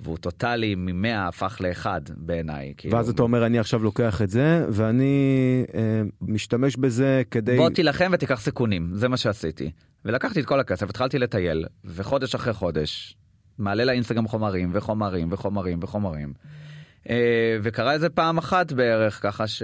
והוא 0.03 0.17
טוטאלי 0.17 0.75
ממאה 0.77 1.27
הפך 1.27 1.57
לאחד 1.61 2.01
בעיניי. 2.17 2.73
כאילו. 2.77 2.97
ואז 2.97 3.09
אתה 3.09 3.23
אומר 3.23 3.45
אני 3.45 3.59
עכשיו 3.59 3.83
לוקח 3.83 4.21
את 4.21 4.29
זה 4.29 4.65
ואני 4.69 5.65
אה, 5.73 6.01
משתמש 6.21 6.75
בזה 6.75 7.21
כדי 7.31 7.57
בוא 7.57 7.69
תילחם 7.69 8.09
ותיקח 8.13 8.41
סיכונים, 8.41 8.89
זה 8.93 9.07
מה 9.07 9.17
שעשיתי. 9.17 9.71
ולקחתי 10.05 10.39
את 10.39 10.45
כל 10.45 10.59
הכסף, 10.59 10.89
התחלתי 10.89 11.19
לטייל, 11.19 11.65
וחודש 11.85 12.35
אחרי 12.35 12.53
חודש, 12.53 13.17
מעלה 13.57 13.85
לאינסטגרם 13.85 14.27
חומרים 14.27 14.69
וחומרים 14.73 15.27
וחומרים 15.31 15.79
וחומרים. 15.81 16.33
אה, 17.09 17.57
וקרה 17.63 17.93
איזה 17.93 18.09
פעם 18.09 18.37
אחת 18.37 18.71
בערך, 18.71 19.19
ככה 19.23 19.47
ש... 19.47 19.63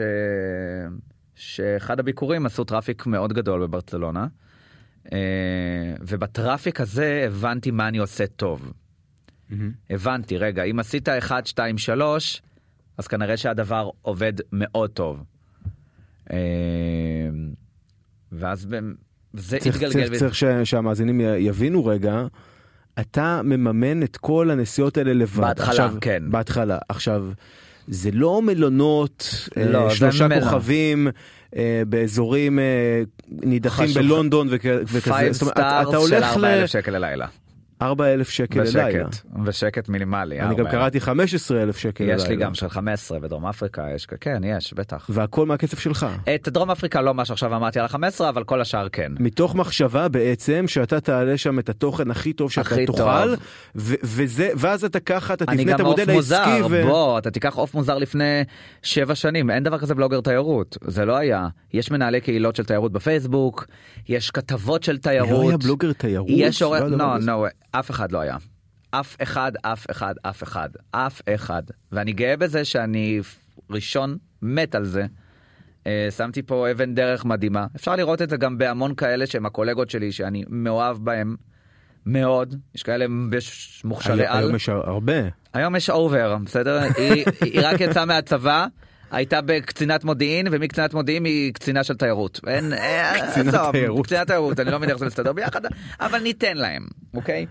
שאחד 1.36 2.00
הביקורים 2.00 2.46
עשו 2.46 2.64
traffic 2.64 3.06
מאוד 3.06 3.34
גדול 3.34 3.62
בברצלונה. 3.62 4.28
אה, 5.14 5.18
וב 6.02 6.19
traffic 6.19 6.82
הזה 6.82 7.24
הבנתי 7.28 7.72
מה 7.72 7.88
אני 7.88 7.98
עושה 7.98 8.28
טוב. 8.28 8.74
מהמם. 9.50 9.72
הבנתי, 9.90 10.38
רגע, 10.38 10.64
אם 10.64 10.80
עשית 10.80 11.10
1, 11.10 11.46
2, 11.48 11.78
3, 11.78 12.42
אז 12.98 13.08
כנראה 13.08 13.38
שהדבר 13.38 13.90
עובד 14.02 14.34
מאוד 14.54 14.90
טוב. 14.90 15.24
אה, 16.32 16.38
ואז 18.32 18.68
זה 19.34 19.58
צריך, 19.60 19.76
התגלגל. 19.76 19.94
צריך, 19.94 20.12
ו- 20.12 20.20
צריך 20.20 20.36
ש, 20.36 20.44
שהמאזינים 20.64 21.22
יבינו 21.38 21.86
רגע. 21.86 22.26
אתה 23.00 23.42
מממן 23.44 24.04
את 24.04 24.18
כל 24.18 24.50
הנסיעות 24.52 24.98
האלה 24.98 25.14
לבד. 25.14 25.42
בהתחלה, 25.42 25.70
עכשיו, 25.70 25.94
כן. 26.02 26.24
בהתחלה. 26.30 26.78
עכשיו, 26.90 27.26
זה 27.88 28.10
לא 28.14 28.42
מלונות, 28.42 29.48
אה, 29.58 29.66
לא, 29.72 29.90
שלושה 29.90 30.28
מלון. 30.28 30.44
כוכבים 30.44 31.08
אה, 31.56 31.82
באזורים 31.90 32.60
אה, 32.60 33.02
נידחים. 33.30 33.88
בלונדון 33.96 34.48
וכ, 34.52 34.66
וכזה. 34.84 35.02
5 35.14 35.32
זאת 35.36 35.42
אומרת, 35.42 35.54
אתה- 35.58 35.82
אתה 35.82 35.90
stars 35.90 36.08
של 36.10 36.16
הולך 36.16 36.28
4,000 36.28 36.64
ל... 36.64 36.68
שקל 36.68 36.92
ללילה. 36.92 37.28
4,000 37.82 38.30
שקל 38.30 38.60
ללילה. 38.64 39.08
ושקט, 39.08 39.26
ושקט 39.46 39.90
מינימלי. 39.90 40.40
אני 40.40 40.56
גם 40.56 40.66
4,000. 40.66 40.72
קראתי 40.72 41.00
15,000 41.02 41.78
שקל 41.78 42.04
ללילה. 42.04 42.22
יש 42.22 42.30
לי 42.30 42.36
גם 42.36 42.54
של 42.54 42.70
15 42.70 43.20
בדרום 43.20 43.46
אפריקה, 43.46 43.86
יש, 43.96 44.06
כן, 44.06 44.42
יש, 44.46 44.74
בטח. 44.74 45.06
והכל 45.10 45.46
מהכסף 45.46 45.80
שלך. 45.80 46.06
את 46.36 46.50
דרום 46.50 46.72
אפריקה 46.72 47.02
לא 47.02 47.14
מה 47.14 47.26
שעכשיו 47.26 47.56
אמרתי 47.56 47.80
על 47.80 47.86
ה-15, 47.86 48.30
אבל 48.30 48.44
כל 48.44 48.62
השאר 48.62 48.90
כן. 48.90 49.12
מתוך 49.20 49.56
מחשבה 49.56 50.08
בעצם 50.08 50.66
שאתה 50.68 51.00
תעלה 51.00 51.38
שם 51.38 51.60
את 51.60 51.70
התוכן 51.70 52.12
הכי 52.12 52.34
טוב 52.34 52.52
שאתה 52.52 52.62
הכי 52.62 52.86
תוכל, 52.86 53.02
טוב. 53.36 53.40
ו- 53.76 53.96
וזה, 54.04 54.50
ואז 54.56 54.84
אתה 54.84 55.00
ככה, 55.00 55.34
אתה 55.34 55.46
אני 55.48 55.64
תבנה 55.64 55.76
את 55.76 55.80
גם 55.80 55.86
עוף 55.86 56.00
המודל 56.00 56.14
מוזר, 56.14 56.36
העסקי. 56.36 56.68
ו... 56.72 56.84
בוא, 56.84 57.18
אתה 57.18 57.32
תיקח 57.32 57.56
עוף 57.56 57.74
מוזר 57.74 57.98
לפני 57.98 58.44
שבע 58.84 59.16
שנים, 59.16 59.50
אין 59.50 59.64
דבר 59.64 59.78
כזה 59.80 59.96
בלוגר 59.96 60.22
תיירות, 60.22 60.78
זה 60.84 61.06
לא 61.06 61.18
היה. 61.18 61.48
יש 61.74 61.92
מנהלי 61.92 62.22
קהילות 62.22 62.56
של 62.56 62.66
תיירות 62.66 62.92
בפייסבוק, 62.92 63.68
יש 64.10 64.32
כתבות 64.32 64.84
של 64.84 64.98
תיירות. 64.98 65.30
לא 65.44 65.50
היה 65.50 65.58
בלוגר 65.58 65.94
תיירות? 65.94 66.28
יש 66.32 66.62
עורך, 66.62 66.82
לא 66.82 66.98
לא. 66.98 67.16
לא, 67.22 67.46
אף 67.72 67.92
אחד 67.92 68.12
לא 68.12 68.20
היה. 68.20 68.38
אף 68.92 69.16
אחד, 69.22 69.52
אף 69.62 69.86
אחד, 69.92 70.16
אף 70.22 70.44
אחד, 70.44 70.70
אף 70.92 71.22
אחד. 71.36 71.64
ואני 71.92 72.14
גאה 72.14 72.38
בזה 72.38 72.66
שאני 72.66 73.20
ראשון, 73.70 74.18
מת 74.42 74.76
על 74.76 74.86
זה. 74.86 75.06
אה, 75.88 76.08
שמתי 76.18 76.42
פה 76.42 76.72
אבן 76.72 76.96
דרך 76.96 77.26
מדהימה. 77.26 77.68
אפשר 77.76 77.96
לראות 77.96 78.22
את 78.22 78.30
זה 78.30 78.38
גם 78.38 78.58
בהמון 78.58 78.96
כאלה 78.96 79.26
שהם 79.26 79.46
הקולגות 79.46 79.90
שלי, 79.90 80.12
שאני 80.12 80.44
מאוהב 80.50 80.98
בהם 80.98 81.36
מאוד. 82.06 82.56
יש 82.76 82.84
כאלה 82.84 83.06
מוכשרי 83.84 84.26
על. 84.26 84.38
היום 84.44 84.56
יש 84.56 84.70
הרבה. 84.70 85.14
היום 85.54 85.76
יש 85.76 85.90
אובר, 85.90 86.38
בסדר? 86.46 86.80
היא, 86.98 87.26
היא 87.42 87.62
רק 87.64 87.82
יצאה 87.82 88.06
מהצבא, 88.06 88.68
הייתה 89.12 89.42
בקצינת 89.42 90.04
מודיעין, 90.04 90.48
ומקצינת 90.52 90.94
מודיעין 90.94 91.26
היא 91.26 91.54
קצינה 91.54 91.84
של 91.84 91.96
תיירות. 91.96 92.40
אין, 92.48 92.74
אה, 92.74 93.14
קצינת 93.32 93.54
עזוב, 93.54 93.72
תיירות. 93.72 94.06
קצינת 94.06 94.28
תיירות, 94.28 94.60
אני 94.60 94.72
לא 94.72 94.80
מניח 94.80 94.98
שזה 94.98 95.06
מסתדר 95.06 95.34
ביחד, 95.34 95.62
אבל 96.00 96.20
ניתן 96.20 96.58
להם, 96.58 96.88
אוקיי? 97.14 97.46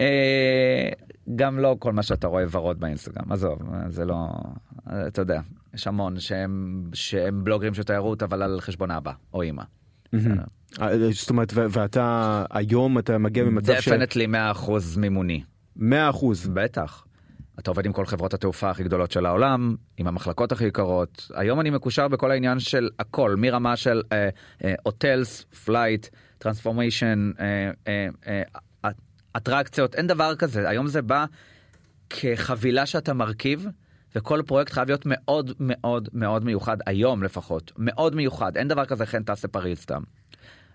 אה, 0.00 0.88
גם 1.36 1.58
לא 1.58 1.76
כל 1.78 1.92
מה 1.92 2.02
שאתה 2.02 2.26
רואה 2.26 2.44
ורוד 2.50 2.80
באינסטגרם, 2.80 3.32
עזוב, 3.32 3.58
זה 3.88 4.04
לא, 4.04 4.28
אתה 4.86 5.22
יודע, 5.22 5.40
יש 5.74 5.86
המון 5.86 6.20
שהם, 6.20 6.84
שהם 6.92 7.44
בלוגרים 7.44 7.74
של 7.74 7.82
תיירות, 7.82 8.22
אבל 8.22 8.42
על 8.42 8.60
חשבון 8.60 8.90
אבא 8.90 9.12
או. 9.32 9.42
בסדר. 10.12 10.44
אה, 10.82 11.12
זאת 11.12 11.30
אומרת, 11.30 11.52
ואתה 11.54 12.44
היום 12.50 12.98
אתה 12.98 13.18
מגיע 13.18 13.44
ממצב 13.44 13.80
ש... 13.80 13.88
דפנטלי 13.88 14.26
100% 14.26 14.70
מימוני. 14.96 15.42
100 15.76 16.10
אחוז. 16.10 16.48
בטח. 16.54 17.03
אתה 17.58 17.70
עובד 17.70 17.86
עם 17.86 17.92
כל 17.92 18.06
חברות 18.06 18.34
התעופה 18.34 18.70
הכי 18.70 18.84
גדולות 18.84 19.10
של 19.12 19.26
העולם, 19.26 19.76
עם 19.96 20.06
המחלקות 20.06 20.52
הכי 20.52 20.64
יקרות. 20.64 21.30
היום 21.34 21.60
אני 21.60 21.70
מקושר 21.70 22.08
בכל 22.08 22.30
העניין 22.30 22.58
של 22.58 22.88
הכל, 22.98 23.34
מרמה 23.38 23.76
של 23.76 24.02
hotels, 24.82 25.42
flight, 25.42 26.06
transportation, 26.38 27.30
אטרקציות, 29.36 29.94
אין 29.94 30.06
דבר 30.06 30.34
כזה. 30.36 30.68
היום 30.68 30.86
זה 30.86 31.02
בא 31.02 31.24
כחבילה 32.10 32.86
שאתה 32.86 33.14
מרכיב, 33.14 33.66
וכל 34.16 34.42
פרויקט 34.46 34.72
חייב 34.72 34.88
להיות 34.88 35.02
מאוד 35.06 35.50
מאוד 35.60 36.08
מאוד 36.12 36.44
מיוחד, 36.44 36.76
היום 36.86 37.22
לפחות, 37.22 37.72
מאוד 37.78 38.14
מיוחד. 38.14 38.56
אין 38.56 38.68
דבר 38.68 38.84
כזה 38.84 39.06
חן 39.06 39.22
טס 39.22 39.44
לפריז 39.44 39.78
סתם. 39.78 40.02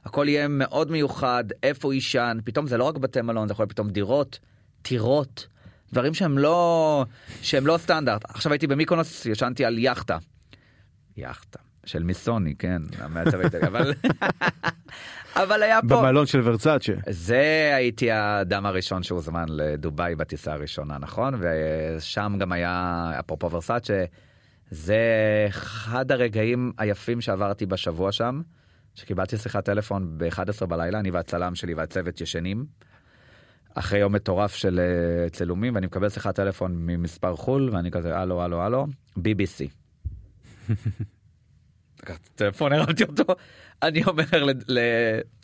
הכל 0.06 0.26
יהיה 0.28 0.48
מאוד 0.48 0.92
מיוחד, 0.92 1.44
איפה 1.64 1.94
יישן, 1.94 2.38
פתאום 2.44 2.68
זה 2.68 2.78
לא 2.78 2.84
רק 2.84 2.98
בתי 2.98 3.22
מלון, 3.22 3.48
זה 3.48 3.52
יכול 3.52 3.64
להיות 3.64 3.72
פתאום 3.72 3.90
דירות, 3.90 4.40
טירות, 4.82 5.48
דברים 5.94 6.14
שהם 6.14 6.38
לא, 6.38 7.06
שהם 7.42 7.68
לא 7.68 7.78
סטנדרט. 7.78 8.22
עכשיו 8.30 8.52
הייתי 8.52 8.68
במיקונוס, 8.68 9.26
ישנתי 9.26 9.66
על 9.66 9.78
יאכטה. 9.78 10.18
יאכטה. 11.18 11.60
של 11.86 12.04
מיסוני, 12.04 12.56
כן, 12.56 12.82
המעצב 13.00 13.40
האיטלקי, 13.40 13.68
אבל... 13.68 13.94
אבל 15.44 15.64
היה 15.64 15.80
פה... 15.82 15.88
במלון 15.88 16.26
של 16.26 16.42
ורצאצ'ה. 16.44 16.94
זה 17.10 17.72
הייתי 17.76 18.12
האדם 18.12 18.66
הראשון 18.66 19.04
שהוזמן 19.04 19.46
לדובאי 19.50 20.16
בטיסה 20.16 20.54
הראשונה, 20.54 20.98
נכון? 20.98 21.34
ושם 21.40 22.36
גם 22.40 22.52
היה, 22.52 23.12
אפרופו 23.20 23.52
ורסאצ'ה, 23.52 24.04
זה 24.72 24.98
אחד 25.50 26.12
הרגעים 26.12 26.72
היפים 26.78 27.22
שעברתי 27.22 27.66
בשבוע 27.66 28.12
שם, 28.12 28.42
שקיבלתי 28.96 29.38
שיחת 29.38 29.66
טלפון 29.66 30.18
ב-11 30.18 30.66
בלילה, 30.66 31.00
אני 31.00 31.12
והצלם 31.12 31.56
שלי 31.56 31.74
והצוות 31.74 32.22
ישנים, 32.22 32.66
אחרי 33.80 34.00
יום 34.00 34.16
מטורף 34.16 34.56
של 34.56 34.80
אה, 34.80 35.30
צילומים, 35.30 35.76
ואני 35.76 35.86
מקבל 35.86 36.10
שיחת 36.10 36.36
טלפון 36.36 36.76
ממספר 36.76 37.36
חו"ל, 37.36 37.70
ואני 37.74 37.92
כזה, 37.92 38.18
הלו, 38.18 38.42
הלו, 38.42 38.62
הלו, 38.62 38.88
BBC. 39.18 39.70
הטלפון, 42.04 42.74
הרמתי 42.74 43.04
אותו, 43.04 43.24
אני 43.84 44.04
אומר, 44.04 44.46
ל... 44.46 44.52
ל... 44.68 44.80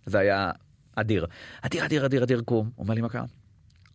זה 0.05 0.19
היה 0.19 0.51
אדיר. 0.95 1.27
אדיר, 1.61 1.85
אדיר, 1.85 2.05
אדיר, 2.05 2.23
אדיר, 2.23 2.41
קום. 2.41 2.71
אומר 2.77 2.93
לי, 2.93 3.01
מה 3.01 3.09
קרה? 3.09 3.25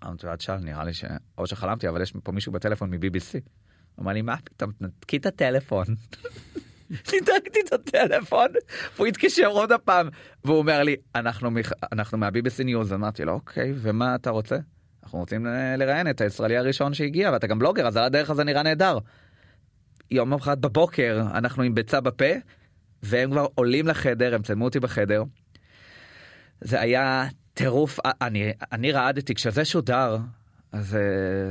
אמרתי 0.05 0.27
לו, 0.27 0.33
עד 0.33 0.41
שאל, 0.41 0.57
נראה 0.57 0.85
לי 0.85 0.95
ש... 0.95 1.05
או 1.39 1.47
שחלמתי, 1.47 1.89
אבל 1.89 2.03
יש 2.03 2.13
פה 2.23 2.33
מישהו 2.33 2.53
בטלפון 2.53 2.91
מ-BBC. 2.91 3.39
אומר 3.99 4.13
לי, 4.13 4.23
מה 4.23 4.37
פתאום, 4.45 4.73
תנתקי 4.73 5.17
את 5.17 5.27
הטלפון. 5.27 5.87
ניתקתי 7.13 7.61
את 7.69 7.73
הטלפון, 7.73 8.49
והוא 8.97 9.07
התקשר 9.07 9.47
עוד 9.47 9.73
הפעם, 9.73 10.09
והוא 10.45 10.59
אומר 10.59 10.83
לי, 10.83 10.97
אנחנו, 11.15 11.51
מח... 11.51 11.73
אנחנו 11.93 12.19
מה-BBC 12.19 12.65
News, 12.65 12.95
אמרתי 12.95 13.25
לו, 13.25 13.33
אוקיי, 13.33 13.73
ומה 13.77 14.15
אתה 14.15 14.31
רוצה? 14.31 14.57
אנחנו 15.05 15.19
רוצים 15.19 15.47
ל- 15.47 15.77
לראיין 15.77 16.11
את 16.11 16.21
הישראלי 16.21 16.57
הראשון 16.57 16.95
שהגיע, 16.95 17.31
ואתה 17.33 17.47
גם 17.47 17.59
בלוגר, 17.59 17.87
אז 17.87 17.97
על 17.97 18.05
הדרך 18.05 18.31
הזה 18.31 18.45
נראה 18.45 18.63
נהדר. 18.63 18.99
יום 20.11 20.33
אחד 20.33 20.61
בבוקר, 20.61 21.23
אנחנו 21.35 21.63
עם 21.63 21.75
ביצה 21.75 22.01
בפה, 22.01 22.25
והם 23.03 23.31
כבר 23.31 23.47
עולים 23.55 23.87
לחדר, 23.89 24.35
הם 24.35 24.43
צלמו 24.43 24.65
אותי 24.65 24.81
בחדר. 24.81 25.23
זה 26.61 26.81
היה 26.81 27.25
טירוף, 27.55 27.99
אני, 28.23 28.53
אני 28.73 28.93
רעדתי, 28.93 29.35
כשזה 29.35 29.65
שודר, 29.65 30.17
אז 30.73 30.95
אה, 30.97 31.01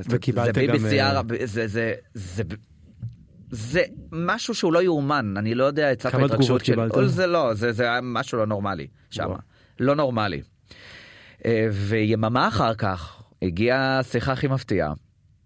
זה- 0.01 0.15
וקיבלת 0.15 0.55
זה 0.55 0.65
גם, 0.67 0.75
BBC 0.75 0.93
אה, 0.93 1.09
ערב, 1.09 1.25
זה, 1.45 1.67
זה, 1.67 1.93
זה, 2.13 2.43
זה 3.51 3.81
משהו 4.11 4.55
שהוא 4.55 4.73
לא 4.73 4.83
יאומן, 4.83 5.33
אני 5.37 5.55
לא 5.55 5.63
יודע 5.63 5.91
את 5.91 6.01
סף 6.01 6.11
כמה 6.11 6.27
תגובות. 6.27 6.61
קיבלת? 6.61 6.91
אבל 6.91 7.07
זה 7.07 7.27
לא, 7.27 7.53
זה, 7.53 7.71
זה 7.71 7.83
היה 7.83 7.99
משהו 8.03 8.37
לא 8.37 8.45
נורמלי 8.45 8.87
שם. 9.09 9.29
לא 9.79 9.95
נורמלי. 9.95 10.41
אה, 11.45 11.67
ויממה 11.71 12.47
אחר 12.47 12.73
כך 12.73 13.23
הגיעה 13.41 14.03
שיחה 14.03 14.31
הכי 14.31 14.47
מפתיעה, 14.47 14.93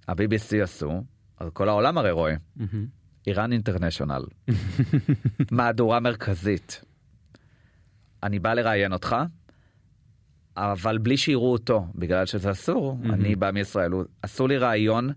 ה-BBC 0.08 0.64
עשו, 0.64 1.04
אז 1.40 1.50
כל 1.54 1.70
העולם 1.70 1.98
הרי 1.98 2.12
רואה. 2.12 2.36
איראן 3.28 3.52
אינטרנשיונל, 3.52 4.24
מהדורה 5.52 6.00
מרכזית. 6.00 6.82
אני 8.24 8.40
בא 8.40 8.54
לראיין 8.54 8.94
אותך, 8.94 9.16
אבל 10.58 10.98
בלי 10.98 11.18
שיראו 11.18 11.52
אותו, 11.52 11.88
בגלל 11.96 12.26
שזה 12.26 12.52
אסור. 12.52 12.98
אני 13.04 13.36
בא 13.36 13.52
מישראל, 13.52 13.92
עשו 14.22 14.48
לי 14.48 14.58
ראיון, 14.58 15.10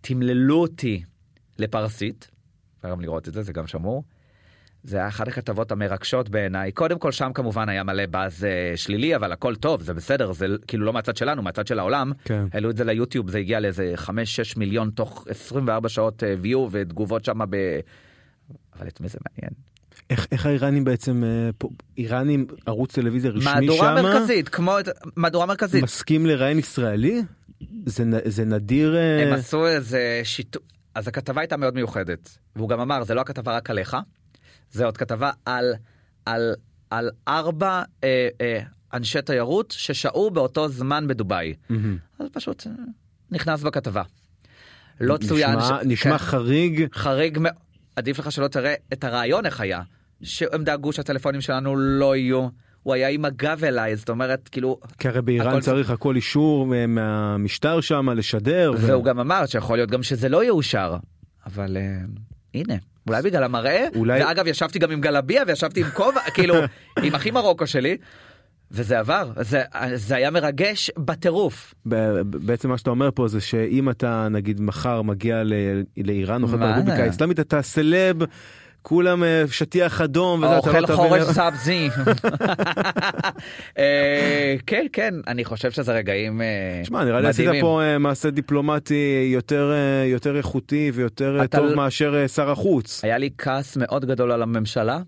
תמללו 0.00 0.56
אותי 0.56 1.02
לפרסית, 1.58 2.30
אפשר 2.76 2.90
גם 2.90 3.00
לראות 3.00 3.28
את 3.28 3.34
זה, 3.34 3.42
זה 3.42 3.52
גם 3.52 3.66
שמור. 3.66 4.04
זה 4.84 4.96
היה 4.96 5.08
אחת 5.08 5.28
הכתבות 5.28 5.72
המרגשות 5.72 6.28
בעיניי. 6.28 6.72
קודם 6.72 6.98
כל 6.98 7.12
שם 7.12 7.30
כמובן 7.34 7.68
היה 7.68 7.84
מלא 7.84 8.06
באז 8.06 8.44
אה, 8.44 8.76
שלילי, 8.76 9.16
אבל 9.16 9.32
הכל 9.32 9.54
טוב, 9.54 9.82
זה 9.82 9.94
בסדר, 9.94 10.32
זה 10.32 10.46
כאילו 10.66 10.84
לא 10.84 10.92
מהצד 10.92 11.16
שלנו, 11.16 11.42
מהצד 11.42 11.66
של 11.66 11.78
העולם. 11.78 12.12
כן. 12.24 12.44
העלו 12.52 12.70
את 12.70 12.76
זה 12.76 12.84
ליוטיוב, 12.84 13.30
זה 13.30 13.38
הגיע 13.38 13.60
לאיזה 13.60 13.94
5-6 14.06 14.08
מיליון 14.56 14.90
תוך 14.90 15.26
24 15.28 15.88
שעות 15.88 16.24
אה, 16.24 16.34
view 16.42 16.58
ותגובות 16.70 17.24
שם 17.24 17.38
ב... 17.50 17.56
אבל 18.78 18.88
את 18.88 19.00
מי 19.00 19.08
זה 19.08 19.18
מעניין? 19.28 19.50
איך, 20.10 20.26
איך 20.32 20.46
האיראנים 20.46 20.84
בעצם, 20.84 21.24
אה, 21.24 21.50
פה, 21.58 21.68
איראנים, 21.98 22.46
ערוץ 22.66 22.94
טלוויזיה 22.94 23.30
רשמי 23.30 23.44
מהדורה 23.44 23.98
שמה, 23.98 24.02
מרכזית, 24.02 24.48
כמו 24.48 24.76
מהדורה 25.16 25.46
מרכזית. 25.46 25.82
מסכים 25.82 26.26
לראיין 26.26 26.58
ישראלי? 26.58 27.22
זה, 27.86 28.04
זה 28.24 28.44
נדיר... 28.44 28.96
אה, 28.96 29.22
הם 29.22 29.32
עשו 29.32 29.66
איזה 29.66 30.20
שיתוף, 30.24 30.62
אז 30.94 31.08
הכתבה 31.08 31.40
הייתה 31.40 31.56
מאוד 31.56 31.74
מיוחדת, 31.74 32.38
והוא 32.56 32.68
גם 32.68 32.80
אמר, 32.80 33.04
זה 33.04 33.14
לא 33.14 33.20
הכתבה 33.20 33.56
רק 33.56 33.70
עליך, 33.70 33.96
זה 34.70 34.84
עוד 34.84 34.96
כתבה 34.96 35.30
על, 35.44 35.74
על, 36.26 36.54
על 36.90 37.10
ארבע 37.28 37.82
אה, 38.04 38.28
אה, 38.40 38.60
אנשי 38.92 39.22
תיירות 39.22 39.70
ששהו 39.70 40.30
באותו 40.30 40.68
זמן 40.68 41.06
בדובאי. 41.08 41.54
מהמם. 41.68 41.98
אז 42.18 42.26
פשוט 42.32 42.66
אה, 42.66 42.72
נכנס 43.30 43.62
בכתבה. 43.62 44.02
לא 45.00 45.16
צוין, 45.16 45.56
נשמע, 45.56 45.78
ש- 45.82 45.86
נשמע 45.86 46.18
כן. 46.18 46.24
חריג. 46.24 46.86
חריג 46.94 47.38
עדיף 47.96 48.18
לך 48.18 48.32
שלא 48.32 48.48
תראה 48.48 48.74
את 48.92 49.04
הרעיון 49.04 49.46
איך 49.46 49.60
היה, 49.60 49.82
שהם 50.22 50.64
דאגו 50.64 50.92
שהטלפונים 50.92 51.40
שלנו 51.40 51.76
לא 51.76 52.16
יהיו, 52.16 52.48
הוא 52.84 52.94
היה 52.94 53.08
עם 53.08 53.24
הגב 53.24 53.64
אליי, 53.64 53.96
זאת 53.96 54.08
אומרת, 54.10 54.48
כאילו, 54.48 54.80
כי 54.98 55.08
הרי 55.08 55.22
באיראן 55.22 55.48
הכל- 55.48 55.60
צריך 55.60 55.90
הכל 55.90 56.16
אישור 56.16 56.66
מה- 56.66 56.86
מהמשטר 56.86 57.80
שם 57.80 58.10
לשדר. 58.10 58.72
ו- 58.78 58.86
והוא 58.86 59.04
גם 59.04 59.18
אמר 59.20 59.46
שיכול 59.46 59.76
להיות 59.78 59.90
גם 59.90 60.02
שזה 60.02 60.28
לא 60.28 60.44
יאושר, 60.44 60.96
אבל 61.46 61.76
אה, 61.76 61.96
הנה. 62.54 62.74
אולי 63.08 63.22
בגלל 63.22 63.44
המראה, 63.44 63.86
אולי- 63.96 64.24
ואגב 64.24 64.46
ישבתי 64.46 64.78
גם 64.78 64.90
עם 64.90 65.00
גלביה 65.00 65.42
וישבתי 65.46 65.80
עם 65.80 65.86
כובע, 65.94 66.20
כאילו, 66.34 66.54
עם 67.02 67.14
אחי 67.14 67.30
מרוקו 67.30 67.66
שלי, 67.66 67.96
וזה 68.70 68.98
עבר, 68.98 69.30
זה, 69.40 69.62
זה 69.94 70.16
היה 70.16 70.30
מרגש 70.30 70.90
בטירוף. 70.98 71.74
ב- 71.88 72.20
בעצם 72.46 72.68
מה 72.68 72.78
שאתה 72.78 72.90
אומר 72.90 73.08
פה 73.14 73.28
זה 73.28 73.40
שאם 73.40 73.90
אתה 73.90 74.28
נגיד 74.30 74.60
מחר 74.60 75.02
מגיע 75.02 75.42
ל- 75.44 75.52
לאיראן 76.04 76.42
מה? 76.42 76.48
ברפובליקה 76.48 77.04
האסלאמית 77.04 77.40
אתה 77.40 77.62
סלב. 77.62 78.16
כולם 78.84 79.24
אה, 79.24 79.44
שטיח 79.50 80.00
אדום. 80.00 80.44
לא 80.44 80.56
אוכל 80.56 80.86
חורש 80.86 81.22
סאבזי. 81.22 81.88
אה, 83.78 84.54
כן, 84.66 84.86
כן, 84.92 85.14
אני 85.26 85.44
חושב 85.44 85.70
שזה 85.70 85.92
רגעים 85.92 86.42
אה, 86.42 86.80
שמע 86.84 87.04
נראה 87.04 87.20
לי 87.20 87.28
עשית 87.28 87.46
מדהימים. 87.46 87.60
פה 87.60 87.98
מעשה 88.00 88.30
דיפלומטי 88.30 89.28
יותר 90.06 90.36
איכותי 90.36 90.90
ויותר 90.94 91.46
טוב 91.50 91.74
מאשר 91.74 92.26
שר 92.26 92.50
החוץ. 92.50 93.04
היה 93.04 93.18
לי 93.18 93.30
כעס 93.38 93.76
מאוד 93.76 94.04
גדול 94.04 94.32
על 94.32 94.42
הממשלה. 94.42 94.98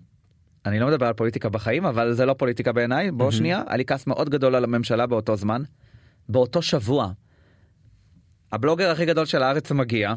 אני 0.65 0.79
לא 0.79 0.87
מדבר 0.87 1.05
על 1.05 1.13
פוליטיקה 1.13 1.49
בחיים 1.49 1.85
אבל 1.85 2.13
זה 2.13 2.25
לא 2.25 2.33
פוליטיקה 2.33 2.71
בעיניי 2.71 3.11
בוא. 3.11 3.31
שנייה 3.31 3.63
היה 3.67 3.77
לי 3.77 3.85
כעס 3.85 4.07
מאוד 4.07 4.29
גדול 4.29 4.55
על 4.55 4.63
הממשלה 4.63 5.07
באותו 5.07 5.35
זמן. 5.35 5.61
באותו 6.29 6.61
שבוע. 6.61 7.11
הבלוגר 8.51 8.91
הכי 8.91 9.05
גדול 9.05 9.25
של 9.25 9.43
הארץ 9.43 9.71
מגיע 9.71 10.13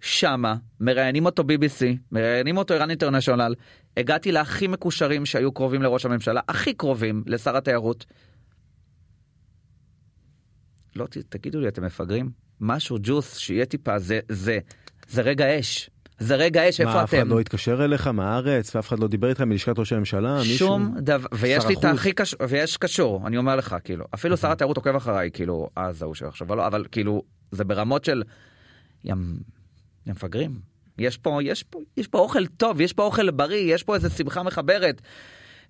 שמה 0.00 0.56
מראיינים 0.80 1.26
אותו 1.26 1.42
BBC 1.42 1.84
מראיינים 2.12 2.56
אותו 2.56 2.74
איראן 2.74 2.90
אינטרנשיונל 2.90 3.54
הגעתי 3.96 4.32
להכי 4.32 4.66
מקושרים 4.66 5.26
שהיו 5.26 5.52
קרובים 5.52 5.82
לראש 5.82 6.06
הממשלה 6.06 6.40
הכי 6.48 6.74
קרובים 6.74 7.22
לשר 7.26 7.56
התיירות. 7.56 8.06
לא 10.96 11.06
תגידו 11.28 11.60
לי 11.60 11.68
אתם 11.68 11.84
מפגרים 11.84 12.30
משהו 12.60 12.98
ג'וס 13.02 13.36
שיהיה 13.36 13.66
טיפה 13.66 13.98
זה 13.98 14.20
זה 14.28 14.58
זה 15.08 15.22
רגע 15.22 15.58
אש 15.58 15.90
זה 16.18 16.36
רגע 16.36 16.68
אש 16.68 16.80
איפה 16.80 16.92
מה 16.92 17.04
אף 17.04 17.08
אחד 17.08 17.18
אתם. 17.18 17.28
לא 17.28 17.40
התקשר 17.40 17.84
אליך 17.84 18.06
מהארץ 18.06 18.76
ואף 18.76 18.88
אחד 18.88 18.98
לא 18.98 19.08
דיבר 19.08 19.28
איתך 19.28 19.40
מלשכת 19.40 19.78
ראש 19.78 19.92
הממשלה 19.92 20.38
מישהו. 20.38 20.58
שום 20.58 20.94
דבר 20.98 21.28
ויש 21.32 21.66
לי 21.66 21.74
את. 21.74 21.84
הכי 21.84 22.12
קשור 22.12 22.40
ויש 22.48 22.76
קשור 22.76 23.26
אני 23.26 23.36
אומר 23.36 23.56
לך 23.56 23.76
כאילו 23.84 24.04
אפילו 24.14 24.36
שר 24.36 24.52
התיירות 24.52 24.76
עוקב 24.76 24.96
אחריי 24.96 25.30
כאילו 25.32 25.70
אז 25.76 26.02
ההוא 26.02 26.14
שעכשיו 26.14 26.66
אבל 26.66 26.84
כאילו 26.92 27.22
זה 27.50 27.64
ברמות 27.64 28.04
של 28.04 28.22
ים, 29.04 29.38
ים 30.08 30.14
מפגרים 30.14 30.60
יש 30.98 31.16
פה 31.16 31.38
יש 31.42 31.62
פה 31.62 31.80
יש 31.96 32.06
פה 32.06 32.18
אוכל 32.18 32.46
טוב 32.46 32.80
יש 32.80 32.92
פה 32.92 33.02
אוכל 33.02 33.30
בריא 33.30 33.74
יש 33.74 33.82
פה 33.82 33.94
איזה 33.94 34.10
שמחה 34.10 34.42
מחברת. 34.42 35.02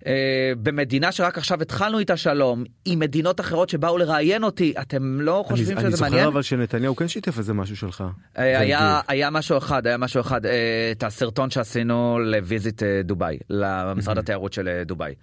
אה, 0.05 0.51
במדינה 0.63 1.11
שרק 1.11 1.37
עכשיו 1.37 1.61
התחלנו 1.61 1.99
איתה 1.99 2.17
שלום 2.17 2.63
עם 2.85 2.99
מדינות 2.99 3.39
אחרות 3.39 3.69
שבאו 3.69 3.97
לראיין 3.97 4.43
אותי 4.43 4.73
אתם 4.81 5.21
לא 5.21 5.37
אני, 5.39 5.47
חושבים 5.47 5.77
אני 5.77 5.87
שזה 5.87 5.95
זוכר 5.95 6.09
מעניין 6.09 6.27
אבל 6.27 6.41
שנתניהו 6.41 6.95
כן 6.95 7.07
שיתף 7.07 7.37
איזה 7.37 7.53
משהו 7.53 7.75
שלך. 7.75 8.03
אה, 8.37 8.59
היה. 8.59 9.01
היה 9.07 9.29
משהו 9.29 9.57
אחד 9.57 9.87
היה 9.87 9.97
משהו 9.97 10.21
אחד 10.21 10.45
אה, 10.45 10.51
את 10.91 11.03
הסרטון 11.03 11.49
שעשינו 11.49 12.19
לוויזיט 12.19 12.83
אה, 12.83 13.01
דובאי 13.03 13.37
למשרד 13.49 14.17
התיירות 14.17 14.53
של 14.53 14.69
דובאי. 14.85 15.13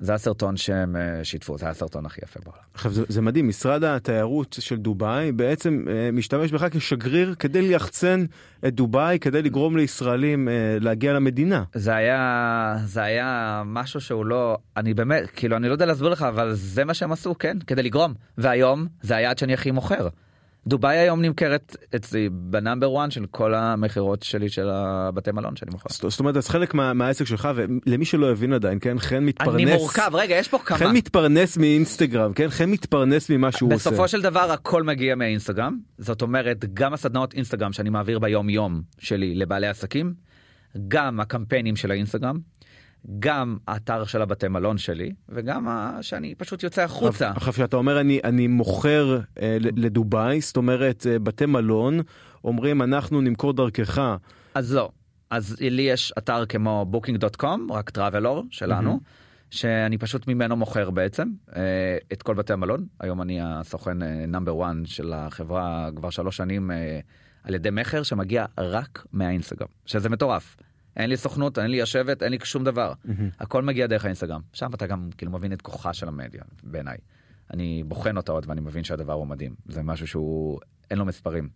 זה 0.00 0.14
הסרטון 0.14 0.56
שהם 0.56 0.96
אה, 0.96 1.24
שיתפו 1.24 1.58
זה 1.58 1.68
הסרטון 1.68 2.06
הכי 2.06 2.20
יפה 2.24 2.40
בעולם. 2.44 2.58
עכשיו 2.74 2.92
זה, 2.92 3.02
זה 3.08 3.22
מדהים 3.22 3.48
משרד 3.48 3.84
התיירות 3.84 4.56
של 4.60 4.76
דובאי 4.76 5.32
בעצם 5.32 5.84
אה, 5.88 6.10
משתמש 6.12 6.52
בך 6.52 6.66
כשגריר 6.70 7.34
כדי 7.38 7.62
ליחצן 7.62 8.24
את 8.66 8.74
דובאי 8.74 9.18
כדי 9.20 9.42
לגרום 9.42 9.76
לישראלים 9.76 10.48
אה, 10.48 10.76
להגיע 10.80 11.12
למדינה. 11.12 11.64
זה 11.74 11.94
היה 11.94 12.76
זה 12.84 13.02
היה 13.02 13.62
משהו 13.66 14.00
שהוא 14.00 14.26
לא 14.26 14.58
אני 14.76 14.94
באמת 14.94 15.30
כאילו 15.30 15.56
אני 15.56 15.68
לא 15.68 15.72
יודע 15.72 15.86
להסביר 15.86 16.08
לך 16.08 16.22
אבל 16.22 16.52
זה 16.52 16.84
מה 16.84 16.94
שהם 16.94 17.12
עשו 17.12 17.38
כן 17.38 17.58
כדי 17.66 17.82
לגרום 17.82 18.14
והיום 18.38 18.86
זה 19.02 19.16
היעד 19.16 19.38
שאני 19.38 19.54
הכי 19.54 19.70
מוכר. 19.70 20.08
דובאי 20.66 20.96
היום 20.96 21.22
נמכרת 21.22 21.76
אצלי 21.96 22.28
בנאמבר 22.32 23.04
1 23.04 23.12
של 23.12 23.26
כל 23.30 23.54
המכירות 23.54 24.22
שלי 24.22 24.48
של 24.48 24.68
הבתי 24.70 25.32
מלון 25.32 25.56
שאני 25.56 25.70
מוכר. 25.70 26.08
זאת 26.08 26.20
אומרת 26.20 26.36
אז 26.36 26.48
חלק 26.48 26.74
מה, 26.74 26.92
מהעסק 26.92 27.24
שלך 27.24 27.48
ולמי 27.54 28.04
שלא 28.04 28.30
הבין 28.30 28.52
עדיין 28.52 28.78
כן 28.80 28.98
חן 28.98 29.24
מתפרנס. 29.24 29.54
אני 29.54 29.64
מורכב 29.64 30.10
רגע 30.14 30.34
יש 30.34 30.48
פה 30.48 30.58
כמה. 30.58 30.78
חן 30.78 30.92
מתפרנס 30.92 31.56
מאינסטגרם 31.56 32.32
כן 32.32 32.48
חן 32.50 32.70
מתפרנס 32.70 33.30
ממה 33.30 33.52
שהוא 33.52 33.74
עושה. 33.74 33.90
בסופו 33.90 34.08
של 34.08 34.22
דבר 34.22 34.52
הכל 34.52 34.82
מגיע 34.82 35.14
מהאינסטגרם 35.14 35.78
זאת 35.98 36.22
אומרת 36.22 36.64
גם 36.74 36.94
הסדנאות 36.94 37.34
אינסטגרם 37.34 37.72
שאני 37.72 37.90
מעביר 37.90 38.18
ביום 38.18 38.48
יום 38.48 38.82
שלי 38.98 39.34
לבעלי 39.34 39.66
עסקים 39.66 40.14
גם 40.88 41.20
הקמפיינים 41.20 41.76
של 41.76 41.90
האינסטגרם 41.90 42.38
גם 43.18 43.56
האתר 43.68 44.04
של 44.04 44.22
הבתי 44.22 44.48
מלון 44.48 44.78
שלי 44.78 45.12
וגם 45.28 45.68
ה- 45.68 45.98
שאני 46.02 46.34
פשוט 46.34 46.62
יוצא 46.62 46.82
החוצה. 46.82 47.30
עכשיו 47.30 47.52
שאתה 47.52 47.76
אומר 47.76 48.00
אני 48.00 48.20
אני 48.24 48.46
מוכר 48.46 49.20
אה, 49.40 49.56
לדובאי 49.60 50.40
זאת 50.40 50.56
אומרת 50.56 51.06
אה, 51.06 51.18
בתי 51.18 51.46
מלון 51.46 52.00
אומרים 52.44 52.82
אנחנו 52.82 53.20
נמכור 53.20 53.52
דרכך 53.52 54.16
אז 54.54 54.74
לא 54.74 54.90
אז 55.30 55.56
לי 55.60 55.82
יש 55.82 56.12
אתר 56.18 56.46
כמו 56.46 56.86
booking.com 56.92 57.72
רק 57.72 57.90
טראבלור 57.90 58.44
שלנו. 58.50 58.82
מהמם. 58.82 58.98
שאני 59.50 59.98
פשוט 59.98 60.28
ממנו 60.28 60.56
מוכר 60.56 60.90
בעצם 60.90 61.28
אה, 61.56 61.62
את 62.12 62.22
כל 62.22 62.34
בתי 62.34 62.52
המלון 62.52 62.86
היום 63.00 63.22
אני 63.22 63.38
הסוכן 63.42 63.98
נאמבר 64.28 64.64
1 64.64 64.72
של 64.84 65.12
החברה 65.12 65.88
כבר 65.96 66.10
שלוש 66.10 66.36
שנים 66.36 66.70
אה, 66.70 67.00
על 67.42 67.54
ידי 67.54 67.68
מכר 67.72 68.02
שמגיע 68.02 68.44
רק 68.58 69.06
מהאינסטגרם 69.12 69.68
שזה 69.86 70.08
מטורף. 70.08 70.56
אין 70.96 71.10
לי 71.10 71.16
סוכנות 71.16 71.58
אין 71.58 71.70
לי 71.70 71.76
יושבת 71.76 72.22
אין 72.22 72.32
לי 72.32 72.38
שום 72.44 72.64
דבר 72.64 72.92
הכל 73.40 73.62
מגיע 73.62 73.86
דרך 73.86 74.04
האינסטגרם 74.04 74.40
שם 74.52 74.74
אתה 74.74 74.86
גם 74.86 75.08
כאילו 75.18 75.32
מבין 75.32 75.52
את 75.52 75.62
כוחה 75.62 75.92
של 75.92 76.08
המדיה 76.08 76.42
בעיניי. 76.62 76.96
אני 77.52 77.82
בוחן 77.86 78.16
אותה 78.16 78.32
עוד 78.32 78.44
ואני 78.48 78.60
מבין 78.60 78.84
שהדבר 78.84 79.12
הוא 79.12 79.26
מדהים 79.26 79.54
זה 79.68 79.82
משהו 79.82 80.06
שהוא 80.06 80.60
אין 80.90 80.98
לו 80.98 81.04
מספרים. 81.04 81.48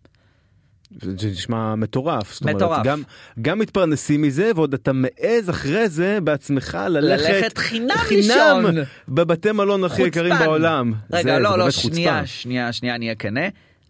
זה 1.01 1.27
נשמע 1.29 1.75
מטורף. 1.75 2.33
זאת 2.33 2.41
אומרת, 2.41 2.55
מטורף. 2.55 2.85
גם, 2.85 3.01
גם 3.41 3.59
מתפרנסים 3.59 4.21
מזה 4.21 4.51
ועוד 4.55 4.73
אתה 4.73 4.93
מעז 4.93 5.49
אחרי 5.49 5.89
זה 5.89 6.21
בעצמך 6.23 6.77
ללכת, 6.89 7.29
ללכת 7.29 7.57
חינם 7.57 7.95
לישון. 8.11 8.65
בבתי 9.07 9.51
מלון 9.51 9.83
הכי 9.83 10.01
יקרים. 10.01 10.33
בעולם. 10.39 10.93
רגע, 11.13 11.33
זה, 11.33 11.39
לא, 11.39 11.51
זה 11.51 11.57
לא, 11.57 11.71
שנייה. 11.71 12.25
שנייה, 12.25 12.73
שנייה, 12.73 12.95
אני 12.95 13.05
אהיה 13.05 13.15
כנה. 13.15 13.41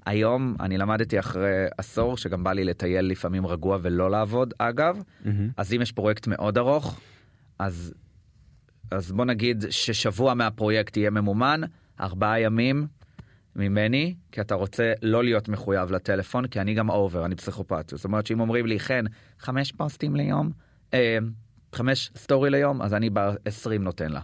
היום 0.09 0.55
אני 0.59 0.77
למדתי 0.77 1.19
אחרי 1.19 1.65
עשור 1.77 2.17
שגם 2.17 2.43
בא 2.43 2.53
לי 2.53 2.63
לטייל 2.63 3.05
לפעמים 3.05 3.47
רגוע 3.47 3.77
ולא 3.81 4.11
לעבוד, 4.11 4.53
אגב. 4.57 5.03
מהמם. 5.25 5.49
אז 5.57 5.73
אם 5.73 5.81
יש 5.81 5.91
פרויקט 5.91 6.27
מאוד 6.27 6.57
ארוך, 6.57 6.99
אז, 7.59 7.93
אז 8.91 9.11
בוא 9.11 9.25
נגיד 9.25 9.65
ששבוע 9.69 10.33
מהפרויקט 10.33 10.97
יהיה 10.97 11.09
ממומן, 11.09 11.61
ארבעה 11.99 12.39
ימים 12.39 12.87
ממני, 13.55 14.15
כי 14.31 14.41
אתה 14.41 14.55
רוצה 14.55 14.93
לא 15.01 15.23
להיות 15.23 15.49
מחויב 15.49 15.91
לטלפון, 15.91 16.47
כי 16.47 16.61
אני 16.61 16.73
גם 16.73 16.89
over, 16.89 17.25
אני 17.25 17.35
פסיכופת. 17.35 17.89
זאת 17.89 18.05
אומרת 18.05 18.27
שאם 18.27 18.39
אומרים 18.39 18.65
לי, 18.65 18.79
חן, 18.79 19.03
חמש 19.39 19.71
פוסטים 19.71 20.15
ליום, 20.15 20.51
אה, 20.93 21.17
חמש 21.75 22.11
סטורי 22.15 22.49
ליום, 22.49 22.81
אז 22.81 22.93
אני 22.93 23.09
ב-20 23.09 23.79
נותן 23.79 24.11
לה. 24.11 24.21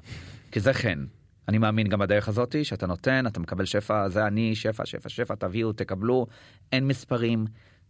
כי 0.52 0.60
זה 0.60 0.74
חן. 0.74 1.06
אני 1.48 1.58
מאמין 1.58 1.88
גם 1.88 2.00
בדרך 2.00 2.28
הזאתי, 2.28 2.64
שאתה 2.64 2.88
נותן, 2.88 3.28
אתה 3.28 3.40
מקבל 3.40 3.66
שפע, 3.66 4.10
זה 4.10 4.28
אני, 4.28 4.56
שפע, 4.56 4.86
שפע, 4.86 5.10
שפע, 5.10 5.36
תביאו, 5.36 5.74
תקבלו, 5.74 6.26
אין 6.72 6.88
מספרים. 6.88 7.46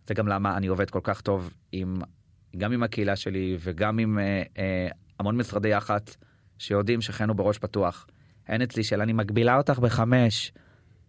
זה 0.07 0.13
גם 0.13 0.27
למה 0.27 0.57
אני 0.57 0.67
עובד 0.67 0.89
כל 0.89 0.99
כך 1.03 1.21
טוב 1.21 1.53
עם, 1.71 1.95
גם 2.57 2.71
עם 2.71 2.83
הקהילה 2.83 3.15
שלי 3.15 3.57
וגם 3.59 3.99
עם 3.99 4.19
אה, 4.19 4.43
אה, 4.57 4.87
המון 5.19 5.37
משרדי 5.37 5.69
יח"צ 5.69 6.17
שיודעים 6.57 6.99
הוא 7.27 7.35
בראש 7.35 7.57
פתוח. 7.57 8.07
אין 8.47 8.61
אצלי 8.61 8.83
של 8.83 9.01
אני 9.01 9.13
מגבילה 9.13 9.57
אותך 9.57 9.79
בחמש. 9.79 10.51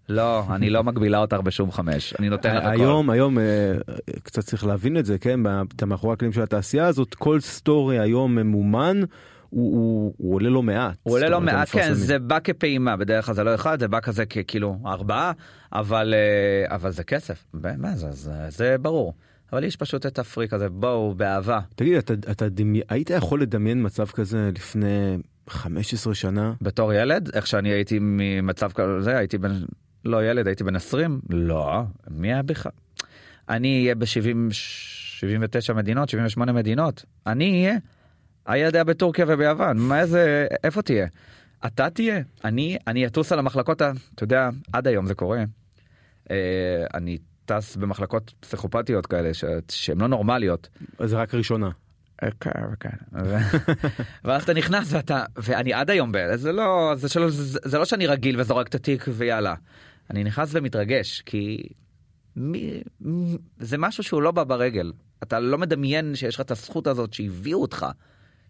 לא, 0.09 0.45
אני 0.55 0.71
לא 0.71 0.85
מגבילה 0.85 1.19
אותך 1.19 1.37
בשום 1.37 1.73
חמש, 1.73 2.15
אני 2.19 2.29
נותן 2.29 2.57
לך 2.57 2.65
הכל. 2.65 2.81
היום 2.81 3.11
היום 3.11 3.39
אה, 3.39 3.75
קצת 4.23 4.45
צריך 4.45 4.67
להבין 4.67 4.97
את 4.97 5.07
זה 5.07 5.19
כן 5.19 5.41
אתה 5.77 5.87
מאחורי 5.87 6.13
הקלעים 6.13 6.33
של 6.33 6.43
התעשייה 6.43 6.87
הזאת 6.87 7.15
כל 7.15 7.41
סטורי 7.41 7.99
היום 7.99 8.35
ממומן 8.35 9.01
הוא, 9.51 9.77
הוא, 9.77 10.15
הוא 10.17 10.35
עולה 10.35 10.49
לא 10.49 10.63
מעט. 10.63 10.97
הוא 11.03 11.15
עולה 11.15 11.29
לא 11.29 11.41
מעט, 11.41 11.69
כן, 11.69 11.79
המפרסמים. 11.79 11.95
זה 11.95 12.19
בא 12.19 12.39
כפעימה, 12.45 12.97
בדרך 12.97 13.27
כלל 13.27 13.35
זה 13.35 13.45
לא 13.45 13.55
אחד, 13.55 13.81
זה 13.81 13.89
בא 13.89 14.01
כזה 14.01 14.27
כאילו 14.27 14.79
ארבעה, 14.87 15.33
אבל, 15.73 16.15
אה, 16.15 16.75
אבל 16.75 16.91
זה 16.91 17.05
כסף, 17.05 17.45
באמת, 17.55 17.99
זה, 17.99 18.11
זה, 18.11 18.33
זה 18.49 18.77
ברור. 18.79 19.15
אבל 19.53 19.65
יש 19.65 19.77
פשוט 19.77 20.07
את 20.07 20.19
הפריק 20.19 20.53
הזה, 20.53 20.69
בואו, 20.69 21.15
באהבה. 21.15 21.61
תגיד 21.75 21.97
אתה, 21.97 22.15
אתה 22.31 22.49
דמי... 22.49 22.81
היית 22.89 23.11
יכול 23.11 23.43
לדמיין 23.43 23.87
מצב 23.87 24.07
כזה 24.07 24.51
לפני 24.55 25.19
15 25.49 26.15
שנה? 26.15 26.53
בתור 26.61 26.93
ילד, 26.93 27.31
איך 27.35 27.47
שאני 27.47 27.69
הייתי 27.69 27.99
ממצב 28.01 28.71
כזה, 28.73 29.19
הייתי 29.19 29.39
בן, 29.39 29.53
לא 30.05 30.25
ילד, 30.25 30.47
הייתי 30.47 30.65
בן 30.65 30.77
20? 30.77 31.21
לא, 31.31 31.83
מי 32.11 32.33
היה 32.33 32.43
בכלל? 32.43 32.73
אני 33.49 33.83
אהיה 33.83 33.95
ב-70, 33.95 34.07
79 34.51 35.73
מדינות, 35.73 36.09
78 36.09 36.53
מדינות. 36.53 37.05
אני 37.27 37.65
אהיה. 37.65 37.79
היה 38.47 38.85
בטורקיה 38.85 39.25
וביוון, 39.29 39.79
מה 39.79 40.01
איזה, 40.01 40.47
איפה 40.65 40.83
תהיה? 40.83 41.07
אתה 41.67 41.91
תהיה. 41.91 42.21
אני, 42.45 42.77
אני 42.87 43.07
אטוס 43.07 43.33
על 43.33 43.39
המחלקות, 43.39 43.83
ה- 43.83 43.93
אתה 44.15 44.25
יודע, 44.25 44.49
עד 44.73 44.87
היום 44.87 45.07
זה 45.07 45.15
קורה. 45.15 45.45
אה, 46.31 46.37
אני 46.95 47.19
טס 47.45 47.77
במחלקות 47.77 48.33
פסיכופתיות 48.41 49.07
כאלה, 49.07 49.35
ש- 49.35 49.45
שהן 49.71 50.01
לא 50.01 50.07
נורמליות. 50.09 50.69
זה 51.05 51.17
רק 51.17 51.35
ראשונה. 51.35 51.71
כן, 52.41 52.51
כן. 52.81 53.19
ואז 54.25 54.43
אתה 54.43 54.55
נכנס 54.55 54.93
ואתה 54.93 55.25
ואני 55.37 55.73
עד 55.73 55.91
היום 55.91 56.13
ב- 56.13 56.35
זה 56.37 56.53
לא 56.53 56.93
זה 56.97 57.09
שלא 57.09 57.31
זה, 57.31 57.59
זה 57.65 57.79
לא 57.79 57.85
שאני 57.85 58.07
רגיל 58.07 58.41
וזורק 58.41 58.69
את 58.69 58.75
התיק 58.75 59.05
ויאללה. 59.13 59.55
אני 60.11 60.25
נכנס 60.25 60.49
ומתרגש 60.53 61.23
כי 61.27 61.69
מי, 62.37 62.83
זה 63.59 63.79
משהו 63.79 64.03
שהוא 64.03 64.23
לא 64.23 64.31
בא 64.31 64.45
ברגל 64.45 64.93
אתה 65.23 65.41
לא 65.41 65.59
מדמיין 65.59 66.15
שיש 66.15 66.35
לך 66.35 66.41
את 66.41 66.51
הזכות 66.51 66.87
הזאת 66.87 67.13
שהביאו 67.13 67.63
אותך 67.63 67.87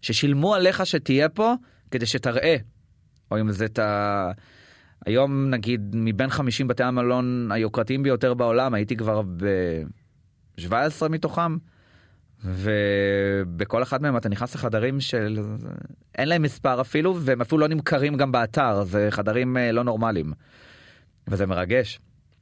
ששילמו 0.01 0.55
עליך 0.55 0.85
שתהיה 0.85 1.29
פה 1.29 1.53
כדי 1.91 2.05
שתראה. 2.05 2.55
או 3.31 3.39
אם 3.39 3.51
זה 3.51 3.65
את 3.65 3.79
ה... 3.79 4.31
היום 5.05 5.49
נגיד 5.49 5.81
מבין 5.93 6.29
50 6.29 6.67
בתי 6.67 6.83
המלון 6.83 7.49
היוקרתיים 7.51 8.03
ביותר 8.03 8.33
בעולם 8.33 8.73
הייתי 8.73 8.95
כבר 8.95 9.21
ב-17 9.21 11.07
מתוכם. 11.09 11.57
ובכל 12.43 13.83
אחד 13.83 14.01
מהם 14.01 14.17
אתה 14.17 14.29
נכנס 14.29 14.55
לחדרים 14.55 14.99
של 14.99 15.39
אין 16.17 16.29
להם 16.29 16.41
מספר 16.41 16.81
אפילו 16.81 17.15
והם 17.19 17.41
אפילו 17.41 17.61
לא 17.61 17.67
נמכרים 17.67 18.17
גם 18.17 18.31
באתר 18.31 18.83
זה 18.83 19.07
חדרים 19.09 19.57
אה, 19.57 19.71
לא 19.71 19.83
נורמליים. 19.83 20.33
וזה 21.27 21.45
מרגש. 21.45 21.99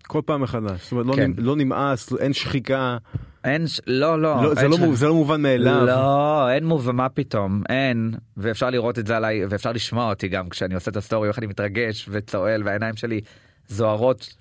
כל 0.07 0.21
פעם 0.25 0.41
מחדש. 0.41 0.81
זאת 0.83 0.91
אומרת, 0.91 1.05
לא, 1.05 1.13
כן. 1.15 1.31
נמ- 1.31 1.33
לא 1.37 1.55
נמאס, 1.55 2.13
אין 2.19 2.33
שחיקה. 2.33 2.97
אין 3.43 3.67
ש... 3.67 3.81
לא 3.87 4.21
לא, 4.21 4.43
לא, 4.43 4.53
זה, 4.55 4.61
אין 4.61 4.71
לא, 4.71 4.77
ש- 4.77 4.79
מו- 4.79 4.95
זה 4.95 5.07
לא 5.07 5.13
מובן 5.13 5.41
מאליו. 5.41 5.85
לא 5.85 6.49
אין 6.51 6.65
מוב 6.65 6.91
מה 6.91 7.09
פתאום 7.09 7.63
אין 7.69 8.13
ואפשר 8.37 8.69
לראות 8.69 8.99
את 8.99 9.07
זה 9.07 9.17
עליי 9.17 9.45
ואפשר 9.45 9.71
לשמוע 9.71 10.09
אותי 10.09 10.27
גם 10.27 10.49
כשאני 10.49 10.75
עושה 10.75 10.91
את 10.91 10.97
הסטורי 10.97 11.27
איך 11.27 11.39
אני 11.39 11.47
מתרגש 11.47 12.09
וצוהל 12.11 12.61
והעיניים 12.65 12.95
שלי 12.95 13.21
זוהרות. 13.67 14.35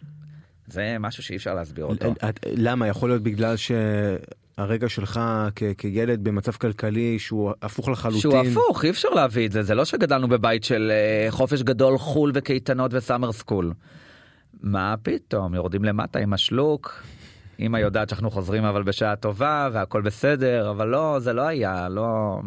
זה 0.67 0.97
משהו 1.01 1.23
שאי 1.23 1.37
אפשר 1.37 1.55
להסביר 1.55 1.85
אותו. 1.85 2.15
את- 2.29 2.41
למה? 2.57 2.89
יכול 2.89 3.09
להיות 3.09 3.23
בגלל 3.23 3.55
שהרגע 3.57 4.89
שלך 4.89 5.21
כ- 5.57 5.63
כילד 5.79 6.25
במצב 6.25 6.53
כלכלי 6.53 7.19
שהוא 7.19 7.53
הפוך 7.63 7.89
לחלוטין. 7.89 8.21
שהוא 8.21 8.37
הפוך 8.37 8.85
אי 8.85 8.91
אפשר 8.91 9.09
להביא 9.09 9.47
את 9.47 9.53
זה 9.53 9.63
זה 9.63 9.75
לא 9.75 9.85
שגדלנו 9.85 10.29
בבית 10.29 10.65
של 10.65 10.93
אה, 10.95 11.31
חופש 11.31 11.63
גדול 11.63 11.99
חול 11.99 12.31
וקייטנות 12.35 12.91
וסאמר 12.95 13.33
סקול. 13.33 13.73
מה 14.65 14.95
פתאום 15.03 15.55
יורדים 15.55 15.85
למטה 15.85 16.19
עם 16.19 16.33
השלוק. 16.33 17.03
אמא 17.61 17.79
יודעת 17.79 18.09
שאנחנו 18.09 18.31
חוזרים 18.31 18.65
אבל 18.65 18.83
בשעה 18.83 19.17
טובה 19.17 19.69
והכל 19.73 20.03
בסדר 20.03 20.71
אבל 20.71 20.89
לא 20.89 21.19
זה 21.19 21.33
לא 21.33 21.43
היה 21.43 21.89
לא. 21.89 22.41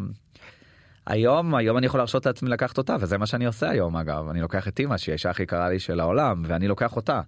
היום 1.06 1.56
היום 1.56 1.78
אני 1.78 1.86
יכול 1.86 2.00
להרשות 2.00 2.26
לעצמי 2.26 2.50
לקחת 2.50 2.78
אותה 2.78 2.96
וזה 3.00 3.18
מה 3.18 3.26
שאני 3.26 3.46
עושה 3.46 3.70
היום 3.70 3.98
אגב 3.98 4.30
אני 4.30 4.42
לוקח 4.42 4.68
את 4.68 4.80
אמא 4.80 4.98
שהיא 4.98 5.14
האישה 5.14 5.30
הכי 5.30 5.46
קרה 5.46 5.70
לי 5.70 5.80
של 5.80 6.00
העולם 6.00 6.44
ואני 6.46 6.68
לוקח 6.68 6.96
אותה. 6.96 7.22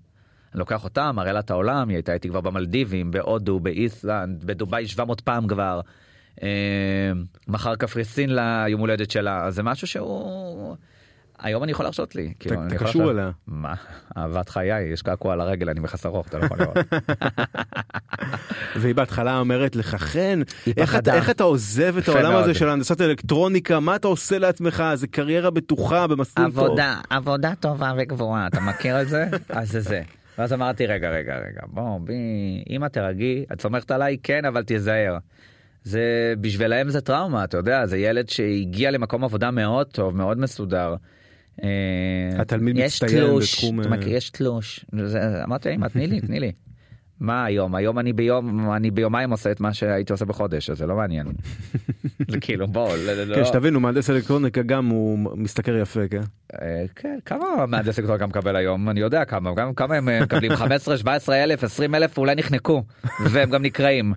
אני 0.54 0.60
לוקח 0.60 0.84
אותה 0.84 1.12
מראה 1.12 1.32
לה 1.32 1.40
את 1.40 1.52
העולם 1.52 1.90
היא 1.90 1.96
הייתה 1.96 2.14
איתי 2.14 2.30
כבר 2.30 2.42
במלדיבים 2.42 3.12
בהודו 3.12 3.60
באיסלנד 3.60 4.44
בדובאי 4.44 4.88
700 4.88 5.22
פעם 5.22 5.48
כבר. 5.48 5.82
אה, 6.44 7.12
מחר 7.48 7.76
קפריסין 7.76 8.30
ליום 8.36 8.82
הולדת 8.82 9.12
שלה 9.12 9.52
זה 9.52 9.64
משהו 9.64 9.88
שהוא 9.88 10.76
היום 11.42 11.64
אני 11.64 11.72
יכול 11.72 11.86
להרשות 11.86 12.16
לי. 12.16 12.34
כאילו, 12.40 12.66
אתה 12.68 12.76
יכול 12.76 12.88
קשור 12.88 13.12
אליה. 13.12 13.32
מה 13.48 13.74
אהבת 14.18 14.50
חיי 14.50 14.82
יש 14.94 15.02
קעקוע 15.02 15.34
על 15.34 15.42
הרגל 15.42 15.70
אני 15.70 15.80
מכס 15.80 16.06
ארוך 16.06 16.28
אתה 16.28 16.38
לא 16.38 16.46
יכול 16.46 16.58
לראות. 16.60 16.78
והיא 18.80 18.96
בהתחלה 18.96 19.40
אומרת 19.40 19.76
לך 19.76 19.96
חן 19.96 20.42
איך 20.78 21.30
אתה, 21.30 21.44
עוזב 21.44 21.98
את 21.98 22.08
העולם. 22.08 22.36
הזה 22.36 22.54
של 22.54 22.70
הנדסת 22.70 23.02
אלקטרוניקה 23.02 23.80
מה 23.80 23.96
אתה 23.96 24.08
עושה 24.08 24.38
לעצמך 24.38 24.84
זה 24.94 25.08
קריירה 25.08 25.50
בטוחה 25.50 26.08
במסלול 26.08 26.52
טוב. 26.52 26.60
עבודה 26.60 26.96
עבודה 27.10 27.54
טובה 27.60 27.92
וגבוהה 27.98 28.48
אתה 28.48 28.60
מכיר 28.60 29.02
את 29.02 29.08
זה 29.10 29.26
אז 29.50 29.72
זה 29.72 29.80
זה. 29.80 30.02
ואז 30.38 30.54
אמרתי 30.54 30.86
רגע 30.86 31.10
רגע 31.10 31.36
רגע 31.36 31.62
בוא 31.68 32.00
בי 32.04 32.14
אמא 32.70 32.88
תרגי 32.88 33.46
את 33.54 33.62
סומכת 33.62 33.92
עליי 33.92 34.18
כן 34.24 34.46
אבל 34.46 34.64
תיזהר. 34.64 35.18
זה 35.84 36.34
בשבילם 36.42 36.90
זה 36.90 37.02
טראומה 37.02 37.44
אתה 37.44 37.58
יודע 37.58 37.86
זה 37.86 37.98
ילד 37.98 38.30
שהגיע 38.30 38.92
למקום 38.92 39.24
עבודה 39.24 39.52
מאוד 39.52 39.88
טוב 39.88 40.16
מאוד 40.16 40.40
מסודר. 40.40 40.96
אה, 41.64 42.42
התלמיד 42.42 42.78
יש 42.78 43.04
מצטיין 43.04 43.24
תלוש, 43.26 43.56
בתחום, 43.56 43.80
אה, 43.94 43.98
יש 44.08 44.30
תלוש 44.30 44.86
זה- 45.04 45.44
אמרתי 45.44 45.76
אמא 45.76 45.88
תני 45.88 46.08
לי 46.08 46.22
תני 46.22 46.40
לי. 46.40 46.52
מה 47.20 47.46
היום 47.46 47.76
היום 47.76 48.00
אני 48.00 48.14
ביום 48.14 48.72
אני 48.72 48.92
ביומיים 48.92 49.32
עושה 49.32 49.52
את 49.52 49.60
מה 49.60 49.74
שהייתי 49.74 50.12
עושה 50.14 50.26
בחודש 50.26 50.70
אז 50.70 50.78
זה 50.78 50.86
לא 50.88 50.96
מעניין. 50.96 51.28
זה 52.28 52.40
כאילו 52.40 52.68
בוא 52.68 52.90
לא- 53.06 53.24
לא- 53.24 53.36
כן 53.36 53.46
שתבינו 53.46 53.80
מהנדס 53.80 54.10
אלקטרוניקה 54.10 54.62
גם 54.62 54.86
הוא 54.88 55.20
משתכר 55.38 55.78
יפה 55.78 56.08
כן. 56.12 56.22
אה, 56.62 56.84
כן, 56.96 57.20
כמה 57.26 57.66
מהנדס 57.66 58.00
אלקטרוניקה 58.00 58.28
מקבל 58.28 58.56
היום? 58.56 58.90
אני 58.90 59.00
יודע 59.00 59.26
כמה, 59.26 59.54
גם 59.56 59.74
כמה 59.74 59.96
הם 59.96 60.10
מקבלים 60.24 60.56
15, 60.66 60.98
17 60.98 61.44
אלף, 61.44 61.64
20 61.64 61.96
אלף, 61.96 62.18
אולי 62.18 62.36
נחנקו, 62.36 62.84
והם 63.30 63.50
גם 63.50 63.62
נקראים. 63.62 64.14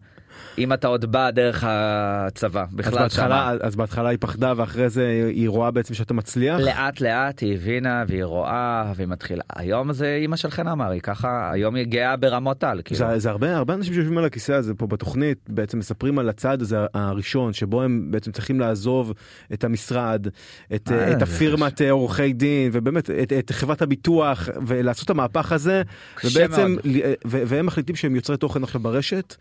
אם 0.59 0.73
אתה 0.73 0.87
עוד 0.89 1.13
בא 1.13 1.31
דרך 1.31 1.65
הצבא, 1.67 2.63
אז 2.63 2.75
בכלל 2.75 2.99
בהתחלה, 2.99 3.27
שמה. 3.27 3.55
אז 3.61 3.77
בהתחלה 3.77 4.09
היא 4.09 4.19
פחדה 4.21 4.53
ואחרי 4.57 4.89
זה 4.89 5.31
היא 5.35 5.49
רואה 5.49 5.71
בעצם 5.71 5.95
שאתה 5.95 6.15
מצליח. 6.15 6.61
לאט 6.61 7.01
לאט 7.01 7.41
היא 7.41 7.55
הבינה 7.55 8.05
והיא 8.09 8.25
רואה 8.25 8.93
והיא 8.97 9.09
מתחילה. 9.09 9.43
היום 9.57 9.93
זה 9.93 10.19
אימא 10.21 10.37
של 10.37 10.51
חן 10.51 10.69
אמר, 10.69 10.91
היא 10.91 11.01
ככה, 11.01 11.51
היום 11.53 11.75
היא 11.75 11.87
גאה 11.87 12.17
ברמות 12.17 12.65
על. 12.65 12.81
כאילו. 12.85 12.99
זה, 12.99 13.19
זה 13.19 13.31
הרבה 13.31 13.57
הרבה 13.57 13.75
אנשים 13.75 13.95
שיושבים 13.95 14.19
על 14.19 14.25
הכיסא 14.25 14.53
הזה 14.53 14.75
פה 14.75 14.87
בתוכנית 14.87 15.39
בעצם 15.49 15.79
מספרים 15.79 16.19
על 16.19 16.29
הצעד 16.29 16.63
הזה 16.63 16.77
הראשון 16.95 17.53
שבו 17.53 17.83
הם 17.83 18.07
בעצם 18.11 18.33
צריכים 18.33 18.61
לעזוב 18.61 19.13
את 19.53 19.65
המשרד 19.65 20.27
את, 20.75 20.93
אה, 20.93 21.13
את 21.13 21.23
הפירמת 21.23 21.81
עורכי 21.81 22.33
דין 22.33 22.71
ובאמת 22.73 23.11
את, 23.11 23.33
את 23.33 23.51
חברת 23.51 23.83
הביטוח 23.83 24.49
ולעשות 24.67 25.05
את 25.05 25.11
המהפך 25.11 25.53
הזה 25.53 25.83
ובעצם. 26.25 26.77
ל- 26.85 27.01
ו- 27.27 27.43
והם 27.47 27.67
מחליטים 27.67 27.97
שהם 27.97 28.17
יוצרי 28.17 28.37
תוכן 28.37 28.63
עכשיו 28.63 28.81
ברשת 28.81 29.35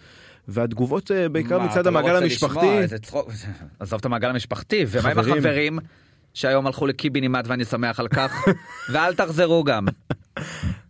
והתגובות 0.52 1.12
אה, 1.12 1.30
בעיקר 1.30 1.60
מה, 1.60 1.66
מצד 1.66 1.86
לא 1.86 1.90
המעגל 1.90 2.12
רוצה 2.12 2.24
המשפחתי. 2.24 2.80
לשמוע, 2.84 3.00
צחוק. 3.00 3.32
עזוב 3.80 4.00
את 4.00 4.06
המעגל 4.06 4.30
המשפחתי, 4.30 4.86
ומה 4.88 5.10
עם 5.10 5.16
חברים. 5.16 5.38
החברים 5.38 5.80
שהיום 6.34 6.68
הלכו 6.68 6.88
לקיבינימט 6.88 7.48
ואני 7.48 7.66
שמח 7.66 8.00
על 8.00 8.08
כך, 8.08 8.46
ואל 8.92 9.16
תחזרו 9.16 9.64
גם. 9.64 9.86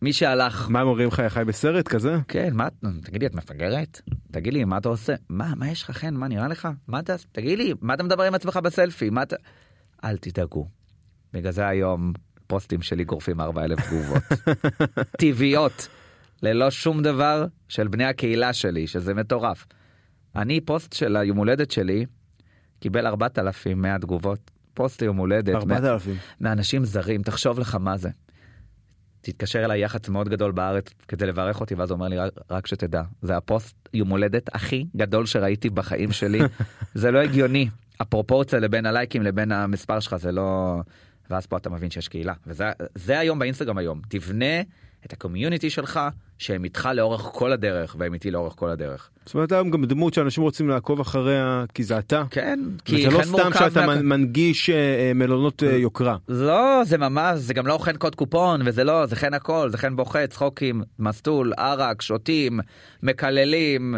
מי 0.01 0.13
שהלך, 0.13 0.67
מה 0.69 0.81
הם 0.81 0.87
אומרים 0.87 1.07
לך, 1.07 1.21
חי 1.27 1.43
בסרט 1.47 1.87
כזה? 1.87 2.15
כן, 2.27 2.49
מה, 2.53 2.67
תגידי, 3.03 3.25
את 3.25 3.35
מפגרת? 3.35 4.01
תגיד 4.31 4.53
לי, 4.53 4.63
מה 4.63 4.77
אתה 4.77 4.89
עושה? 4.89 5.13
מה, 5.29 5.53
מה 5.55 5.69
יש 5.69 5.83
לך, 5.83 5.91
חן? 5.91 6.13
מה 6.13 6.27
נראה 6.27 6.47
לך? 6.47 6.67
מה 6.87 6.99
אתה, 6.99 7.15
תגיד 7.31 7.57
לי, 7.57 7.73
מה 7.81 7.93
אתה 7.93 8.03
מדבר 8.03 8.23
עם 8.23 8.35
עצמך 8.35 8.57
בסלפי? 8.63 9.09
מה 9.09 9.23
אתה... 9.23 9.35
אל 10.03 10.17
תדאגו. 10.17 10.67
בגלל 11.33 11.51
זה 11.51 11.67
היום 11.67 12.13
פוסטים 12.47 12.81
שלי 12.81 13.03
גורפים 13.03 13.41
4,000 13.41 13.79
תגובות. 13.81 14.23
טבעיות. 15.19 15.87
ללא 16.43 16.71
שום 16.71 17.01
דבר 17.03 17.45
של 17.67 17.87
בני 17.87 18.05
הקהילה 18.05 18.53
שלי, 18.53 18.87
שזה 18.87 19.13
מטורף. 19.13 19.65
אני, 20.35 20.61
פוסט 20.61 20.93
של 20.93 21.15
היום 21.15 21.37
הולדת 21.37 21.71
שלי, 21.71 22.05
קיבל 22.79 23.07
4,100 23.07 23.99
תגובות. 23.99 24.51
פוסט 24.73 25.01
יום 25.01 25.17
הולדת. 25.17 25.55
4,000. 25.55 26.15
מאנשים 26.41 26.85
זרים, 26.85 27.21
תחשוב 27.23 27.59
לך 27.59 27.75
מה 27.75 27.97
זה. 27.97 28.09
תתקשר 29.21 29.65
אליי 29.65 29.83
יח"צ 29.83 30.09
מאוד 30.09 30.29
גדול 30.29 30.51
בארץ 30.51 30.85
כדי 31.07 31.25
לברך 31.25 31.61
אותי, 31.61 31.75
ואז 31.75 31.89
הוא 31.91 31.95
אומר 31.95 32.07
לי, 32.07 32.17
"רק- 32.51 32.67
שתדע, 32.67 33.01
זה 33.21 33.37
הפוסט 33.37 33.75
יום 33.93 34.09
הולדת 34.09 34.55
הכי 34.55 34.85
גדול 34.97 35.25
שראיתי 35.25 35.69
בחיים 35.69 36.11
שלי. 36.11 36.39
זה 36.93 37.11
לא 37.11 37.19
הגיוני. 37.19 37.69
הפרופורציה 37.99 38.59
לבין 38.59 38.85
הלייקים 38.85 39.23
לבין 39.23 39.51
המספר 39.51 39.99
שלך 39.99 40.15
זה 40.15 40.31
לא... 40.31 40.79
ואז 41.29 41.45
פה 41.45 41.57
אתה 41.57 41.69
מבין 41.69 41.89
שיש 41.91 42.07
קהילה. 42.07 42.33
וזה 42.47 42.65
זה 42.95 43.19
היום 43.19 43.39
באינסטגרם 43.39 43.77
היום. 43.77 44.01
תבנה 44.09 44.45
את 45.05 45.13
הקומיוניטי 45.13 45.69
שלך, 45.69 45.99
שהם 46.37 46.63
איתך 46.63 46.89
לאורך 46.95 47.21
כל 47.21 47.51
הדרך, 47.51 47.95
והם 47.99 48.13
איתי 48.13 48.31
לאורך 48.31 48.53
כל 48.57 48.69
הדרך. 48.69 49.09
זאת 49.25 49.33
אומרת, 49.35 49.51
היום 49.51 49.71
גם 49.71 49.85
דמות 49.85 50.13
שאנשים 50.13 50.43
רוצים 50.43 50.69
לעקוב 50.69 50.99
אחריה, 50.99 51.65
כי 51.73 51.83
זה 51.83 51.97
אתה. 51.97 52.23
כן, 52.29 52.59
כי 52.85 52.95
וזה 53.07 53.17
לא 53.17 53.17
חן 53.17 53.23
סתם 53.23 53.31
מורכב 53.31 53.69
שאתה 53.69 53.85
מה- 53.85 53.95
מנ- 53.95 54.01
מנגיש 54.05 54.69
אה, 54.69 54.75
אה, 54.75 55.11
מלונות 55.15 55.63
אה, 55.63 55.71
יוקרה. 55.77 56.17
לא, 56.27 56.81
זה 56.85 56.97
ממש, 56.97 57.39
זה 57.39 57.53
גם 57.53 57.67
לא 57.67 57.77
חן 57.77 57.95
קוד 57.97 58.15
קופון, 58.15 58.61
וזה 58.65 58.83
לא, 58.83 59.05
זה 59.05 59.15
חן 59.15 59.33
הכל, 59.33 59.69
זה 59.69 59.77
חן 59.77 59.95
בוכה, 59.95 60.27
צחוקים, 60.27 60.81
מסטול, 60.99 61.53
ערק, 61.57 62.01
שותים, 62.01 62.59
מקללים. 63.03 63.95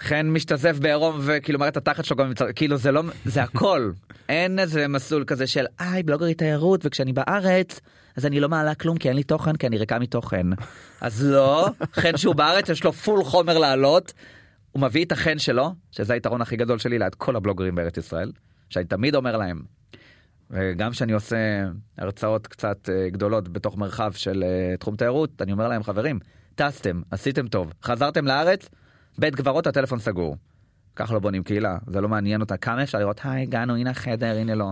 חן 0.00 0.26
משתזף 0.26 0.78
בעירום 0.78 1.18
וכאילו 1.20 1.58
מראה 1.58 1.68
את 1.68 1.76
התחת 1.76 2.04
שלו 2.04 2.16
גם, 2.16 2.32
כאילו 2.54 2.76
זה 2.76 2.92
לא, 2.92 3.02
זה 3.24 3.42
הכל. 3.42 3.90
אין 4.28 4.58
איזה 4.58 4.88
מסלול 4.88 5.24
כזה 5.24 5.46
של, 5.46 5.64
היי, 5.78 6.02
בלוגרית 6.02 6.38
תיירות, 6.38 6.80
וכשאני 6.86 7.12
בארץ, 7.12 7.80
אז 8.18 8.26
אני 8.26 8.40
לא 8.40 8.48
מעלה 8.48 8.74
כלום 8.74 8.98
כי 8.98 9.08
אין 9.08 9.16
לי 9.16 9.22
תוכן, 9.22 9.56
כי 9.56 9.66
אני 9.66 9.78
ריקה 9.78 9.98
מתוכן. 9.98 10.46
אז 11.00 11.24
לא, 11.24 11.68
חן 11.92 12.16
שהוא 12.16 12.34
בארץ, 12.34 12.68
יש 12.68 12.84
לו 12.84 12.92
פול 12.92 13.24
חומר 13.24 13.58
לעלות. 13.58 14.12
הוא 14.72 14.82
מביא 14.82 15.04
את 15.04 15.12
החן 15.12 15.38
שלו, 15.38 15.74
שזה 15.90 16.14
היתרון 16.14 16.40
הכי 16.42 16.56
גדול 16.56 16.78
שלי 16.78 16.98
ליד 16.98 17.14
כל 17.14 17.36
הבלוגרים 17.36 17.74
בארץ 17.74 17.96
ישראל, 17.96 18.32
שאני 18.70 18.84
תמיד 18.84 19.14
אומר 19.14 19.36
להם, 19.36 19.62
וגם 20.50 20.90
כשאני 20.90 21.12
עושה 21.12 21.36
הרצאות 21.98 22.46
קצת 22.46 22.88
אה, 22.92 23.10
גדולות 23.10 23.48
בתוך 23.48 23.76
מרחב 23.76 24.12
של 24.12 24.44
אה, 24.44 24.76
תחום 24.76 24.96
תיירות, 24.96 25.42
אני 25.42 25.52
אומר 25.52 25.68
להם, 25.68 25.82
חברים, 25.82 26.18
טסתם, 26.54 27.02
עשיתם 27.10 27.48
טוב, 27.48 27.72
חזרתם 27.82 28.26
לארץ, 28.26 28.68
בית 29.18 29.34
קברות 29.34 29.66
הטלפון 29.66 29.98
סגור. 29.98 30.36
ככה 30.96 31.14
לא 31.14 31.20
בונים 31.20 31.42
קהילה, 31.42 31.78
זה 31.86 32.00
לא 32.00 32.08
מעניין 32.08 32.40
אותה. 32.40 32.56
כמה 32.56 32.82
אפשר 32.82 32.98
לראות, 32.98 33.20
היי, 33.24 33.42
הגענו, 33.42 33.76
הנה 33.76 33.90
החדר, 33.90 34.36
הנה 34.36 34.54
לא. 34.54 34.70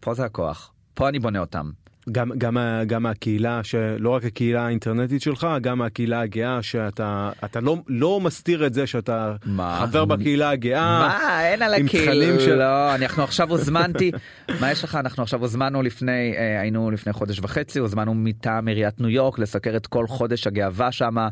פה 0.00 0.14
זה 0.14 0.24
הכוח, 0.24 0.72
פה 0.94 1.08
אני 1.08 1.18
בונה 1.18 1.38
אותם. 1.38 1.70
גם, 2.12 2.30
גם, 2.38 2.56
גם 2.86 3.06
הקהילה, 3.06 3.60
שלא 3.62 4.10
רק 4.10 4.24
הקהילה 4.24 4.66
האינטרנטית 4.66 5.22
שלך, 5.22 5.46
גם 5.60 5.82
הקהילה 5.82 6.20
הגאה, 6.20 6.62
שאתה 6.62 7.30
אתה 7.44 7.60
לא, 7.60 7.76
לא 7.88 8.20
מסתיר 8.20 8.66
את 8.66 8.74
זה 8.74 8.86
שאתה 8.86 9.34
מה? 9.44 9.78
חבר 9.86 10.04
בקהילה 10.04 10.50
הגאה. 10.50 10.98
מה, 11.08 11.40
אין 11.48 11.62
על 11.62 11.74
הקהילה, 11.74 12.40
של- 12.40 12.54
לא, 12.54 12.94
אנחנו 12.94 13.22
עכשיו 13.22 13.50
הוזמנתי, 13.50 14.12
מה 14.60 14.70
יש 14.72 14.84
לך, 14.84 14.94
אנחנו 14.94 15.22
עכשיו 15.22 15.40
הוזמנו 15.40 15.82
לפני, 15.82 16.34
אה, 16.36 16.60
היינו 16.60 16.90
לפני 16.90 17.12
חודש 17.12 17.38
וחצי, 17.42 17.78
הוזמנו 17.78 18.14
מטעם 18.14 18.68
עיריית 18.68 19.00
ניו 19.00 19.10
יורק 19.10 19.38
לסקר 19.38 19.76
את 19.76 19.86
כל 19.86 20.06
חודש 20.06 20.46
הגאווה 20.46 20.92
שמה. 20.92 21.28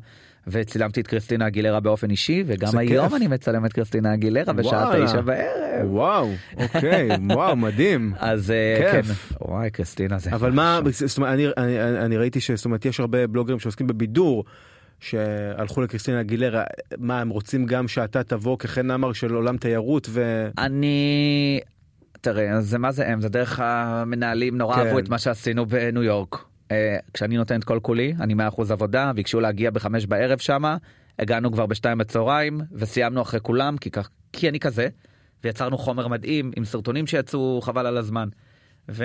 וצילמתי 0.47 1.01
את 1.01 1.07
קריסטינה 1.07 1.47
אגילרה 1.47 1.81
באופן 1.81 2.11
אישי 2.11 2.45
וגם 2.47 2.79
היום 2.79 3.09
כיף. 3.09 3.15
אני 3.17 3.27
מצלם 3.27 3.67
את 3.67 3.73
קריסטינה 3.73 4.15
אגילרה 4.15 4.53
בשעה. 4.53 5.07
תשע 5.07 5.21
בערב. 5.21 5.91
וואו, 5.91 6.31
אוקיי, 6.57 7.09
וואו, 7.31 7.57
מדהים. 7.57 8.13
אז 8.19 8.51
אה, 8.51 8.77
כן, 8.79 9.03
כיף. 9.03 9.33
וואי 9.41 9.71
קריסטינה 9.71 10.19
זה. 10.19 10.35
אבל 10.35 10.53
מה. 10.53 10.81
זאת 10.91 11.17
אומרת, 11.17 11.33
אני, 11.33 11.47
אני, 11.57 11.99
אני 11.99 12.17
ראיתי 12.17 12.41
שזאת 12.41 12.65
אומרת, 12.65 12.85
יש 12.85 13.01
הרבה 13.01 13.27
בלוגרים 13.27 13.59
שעוסקים 13.59 13.87
בבידור. 13.87 14.45
שהלכו 15.01 15.83
לקריסטינה 15.83 16.23
גילרה, 16.23 16.65
מה 16.99 17.21
הם 17.21 17.29
רוצים 17.29 17.67
גם 17.67 17.89
שאתה 17.89 18.23
תבוא 18.23 18.59
כחן 18.59 18.87
נמר 18.87 19.13
של 19.13 19.35
עולם 19.35 19.57
תיירות 19.57 20.07
ו... 20.11 20.49
אני 20.59 21.61
תראה 22.21 22.61
זה 22.61 22.79
מה 22.79 22.93
זה 22.93 23.09
הם 23.09 23.21
זה 23.21 23.29
דרך 23.29 23.61
המנהלים 23.61 24.59
נורא 24.59 24.77
כן. 24.77 24.87
אהבו 24.87 24.99
את 24.99 25.09
מה 25.09 25.19
שעשינו 25.19 25.67
בניו 25.67 26.03
יורק. 26.03 26.45
אה, 26.71 26.97
כשאני 27.15 27.37
נותן 27.37 27.59
את 27.59 27.65
כל 27.65 27.79
כולי 27.83 28.15
אני 28.21 28.35
100% 28.35 28.37
עבודה 28.71 29.13
ביקשו 29.13 29.41
להגיע 29.41 29.71
בחמש 29.71 30.07
בערב 30.07 30.39
שמה 30.39 30.77
הגענו 31.19 31.53
כבר 31.53 31.67
בשתיים 31.67 31.99
בצהריים 31.99 32.61
וסיימנו 32.73 33.23
אחרי 33.23 33.41
כולם 33.43 33.77
כי 33.77 33.91
כך 33.91 34.09
כי 34.33 34.49
אני 34.49 34.61
כזה 34.61 34.89
ויצרנו 35.45 35.79
חומר 35.79 36.09
מדהים 36.09 36.51
עם 36.57 36.65
סרטונים 36.65 37.07
שיצאו 37.07 37.61
חבל 37.63 37.87
על 37.87 37.97
הזמן. 37.97 38.29
ו... 38.89 39.05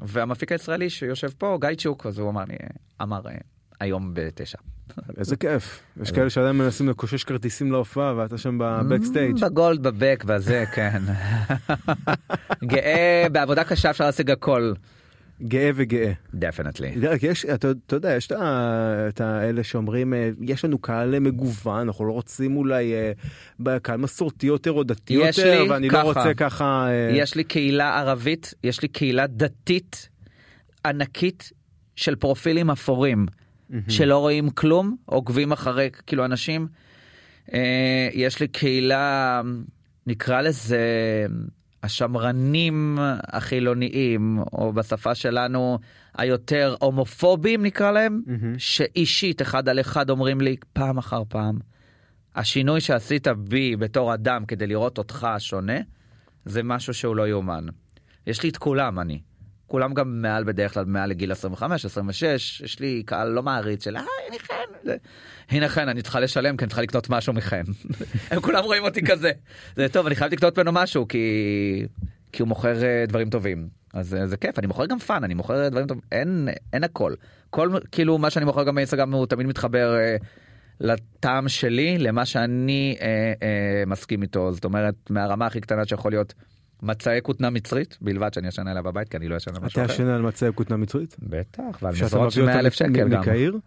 והמפיק 0.00 0.52
הישראלי 0.52 0.90
שיושב 0.90 1.28
פה 1.38 1.58
גיא 1.60 1.74
צ'וק 1.78 2.06
אז 2.06 2.18
הוא 2.18 2.30
אמר 2.30 2.44
לי 2.48 2.56
אמר 3.02 3.20
אה, 3.28 3.34
היום 3.80 4.10
בתשע. 4.14 4.58
איזה 5.18 5.36
כיף. 5.36 5.82
יש 6.02 6.10
כאלה 6.12 6.30
שעדיין 6.30 6.56
מנסים 6.56 6.88
לקושש 6.88 7.24
כרטיסים 7.24 7.72
להופעה 7.72 8.14
ואתה 8.16 8.38
שם 8.38 8.58
בבקסטייג'. 8.58 9.44
בגולד 9.44 9.82
בבק 9.82 10.24
בזה 10.26 10.64
כן. 10.74 11.02
גאה 12.70 13.26
בעבודה 13.32 13.64
קשה 13.64 13.90
אפשר 13.90 14.04
להשיג 14.04 14.30
הכל. 14.30 14.72
גאה 15.42 15.70
וגאה. 15.74 16.12
דפנטלי. 16.34 16.92
יש, 17.22 17.44
אתה, 17.44 17.70
אתה 17.86 17.96
יודע, 17.96 18.16
יש 18.16 18.28
את 19.08 19.20
האלה 19.20 19.64
שאומרים, 19.64 20.14
אה, 20.14 20.30
יש 20.40 20.64
לנו 20.64 20.78
קהל 20.78 21.18
מגוון, 21.18 21.86
אנחנו 21.86 22.04
לא 22.04 22.12
רוצים 22.12 22.56
אולי 22.56 22.94
אה, 22.94 23.12
בקהל 23.60 23.96
מסורתי 23.96 24.46
יותר 24.46 24.72
או 24.72 24.82
דתי 24.82 25.14
יותר, 25.14 25.62
לי 25.62 25.70
ואני 25.70 25.90
ככה. 25.90 26.02
לא 26.02 26.08
רוצה 26.08 26.34
ככה... 26.34 26.86
אה, 26.88 27.10
יש 27.12 27.34
לי 27.34 27.44
קהילה 27.44 27.98
ערבית, 27.98 28.54
יש 28.64 28.82
לי 28.82 28.88
קהילה 28.88 29.26
דתית 29.26 30.08
ענקית 30.86 31.52
של 31.96 32.16
פרופילים 32.16 32.70
אפורים 32.70 33.26
שלא 33.88 34.18
רואים 34.18 34.50
כלום, 34.50 34.96
עוקבים 35.04 35.52
אחרי 35.52 35.90
כאילו 36.06 36.24
אנשים. 36.24 36.68
יש 38.12 38.40
לי 38.40 38.48
קהילה, 38.48 39.40
נקרא 40.06 40.40
לזה 40.40 40.78
השמרנים 41.82 42.98
החילוניים, 43.22 44.38
או 44.52 44.72
בשפה 44.72 45.14
שלנו 45.14 45.78
היותר 46.14 46.76
הומופובים 46.80 47.62
נקרא 47.62 47.90
להם, 47.90 48.22
מהמם. 48.26 48.58
שאישית 48.58 49.42
אחד 49.42 49.68
על 49.68 49.80
אחד 49.80 50.10
אומרים 50.10 50.40
לי 50.40 50.56
פעם 50.72 50.98
אחר 50.98 51.22
פעם, 51.28 51.58
השינוי 52.34 52.80
שעשית 52.80 53.28
בי 53.28 53.76
בתור 53.76 54.14
אדם 54.14 54.44
כדי 54.44 54.66
לראות 54.66 54.98
אותך 54.98 55.28
שונה, 55.38 55.78
זה 56.44 56.62
משהו 56.62 56.94
שהוא 56.94 57.16
לא 57.16 57.28
יאומן. 57.28 57.66
יש 58.26 58.42
לי 58.42 58.48
את 58.48 58.56
כולם 58.56 59.00
אני. 59.00 59.20
כולם 59.70 59.94
גם 59.94 60.22
מעל 60.22 60.44
בדרך 60.44 60.74
כלל 60.74 60.84
מעל 60.84 61.10
לגיל 61.10 61.32
25 61.32 61.84
26 61.84 62.60
יש 62.64 62.80
לי 62.80 63.02
קהל 63.06 63.28
לא 63.28 63.42
מעריץ 63.42 63.84
של 63.84 63.96
היי 63.96 64.04
אני 64.28 64.38
חן. 64.38 64.54
זה- 64.84 64.96
הנה 65.50 65.68
חן 65.68 65.88
אני 65.88 66.02
צריכה 66.02 66.20
לשלם 66.20 66.56
כי 66.56 66.64
אני 66.64 66.68
צריכה 66.68 66.82
לקנות 66.82 67.10
משהו 67.10 67.32
מחן. 67.32 67.62
הם 68.30 68.40
כולם 68.40 68.64
רואים 68.64 68.82
אותי 68.82 69.02
כזה. 69.02 69.30
זה 69.76 69.88
טוב 69.88 70.06
אני 70.06 70.14
חייב 70.16 70.32
לקנות 70.32 70.58
ממנו 70.58 70.72
משהו 70.72 71.08
כי 71.08 71.18
כי 72.32 72.42
הוא 72.42 72.48
מוכר 72.48 72.82
אה, 72.84 73.04
דברים 73.08 73.30
טובים. 73.30 73.68
אז 73.94 74.14
אה, 74.14 74.26
זה 74.26 74.36
כיף 74.36 74.58
אני 74.58 74.66
מוכר 74.66 74.86
גם 74.86 74.98
fun 74.98 75.24
אני 75.24 75.34
מוכר 75.34 75.68
דברים 75.68 75.86
טובים. 75.86 76.02
אין 76.12 76.48
אין 76.72 76.84
הכל. 76.84 77.14
כל 77.50 77.70
כאילו 77.92 78.18
מה 78.18 78.30
שאני 78.30 78.44
מוכר 78.44 78.64
גם 78.64 78.74
באינסטגרם 78.74 79.14
הוא 79.14 79.26
תמיד 79.26 79.46
מתחבר 79.46 79.96
אה, 79.96 80.16
לטעם 80.80 81.48
שלי 81.48 81.98
למה 81.98 82.26
שאני 82.26 82.96
אה, 83.00 83.06
אה, 83.42 83.82
מסכים 83.86 84.22
איתו. 84.22 84.52
זאת 84.52 84.64
אומרת 84.64 84.94
מהרמה 85.10 85.46
הכי 85.46 85.60
קטנה 85.60 85.84
שיכול 85.86 86.12
להיות 86.12 86.34
מצעי 86.82 87.22
כותנה 87.22 87.50
מצרית 87.50 87.98
בלבד 88.00 88.34
שאני 88.34 88.48
ישן 88.48 88.68
עליה 88.68 88.82
בבית 88.82 89.08
כי 89.08 89.16
אני 89.16 89.28
לא 89.28 89.36
ישן 89.36 89.50
על 89.54 89.62
משהו 89.62 89.80
אתה 89.80 89.84
אחר. 89.84 89.94
ישן 89.94 90.06
על 90.06 90.22
מצעי 90.22 90.50
כותנה 90.54 90.76
מצרית? 90.76 91.16
בטח 91.18 91.82
ועל 91.82 91.94
מזרות 92.02 92.32
של 92.32 92.40
מביא 92.42 92.46
100 92.46 92.54
אותה 92.54 92.66
אלף 92.66 92.74
שקל 92.74 93.08
גם. 93.08 93.20
מקהיר? 93.20 93.58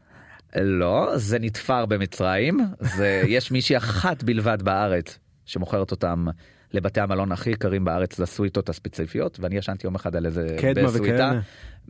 לא 0.56 1.12
זה 1.16 1.40
נתפר 1.40 1.86
במצרים 1.86 2.60
זה 2.80 3.24
יש 3.28 3.52
מישהי 3.52 3.78
אחת 3.78 4.24
בלבד 4.24 4.62
בארץ 4.62 5.20
שמוכרת 5.46 5.92
אותם 5.92 6.26
לבתי 6.74 7.02
המלון 7.02 7.32
הכי 7.32 7.50
יקרים 7.50 7.86
בארץ 7.86 8.20
לסוויטות 8.20 8.70
הספציפיות 8.70 9.40
ואני 9.40 9.58
ישנתי 9.58 9.88
יום 9.88 9.96
אחד 9.96 10.16
על 10.16 10.26
איזה 10.26 10.56
וכאלה. 10.94 11.40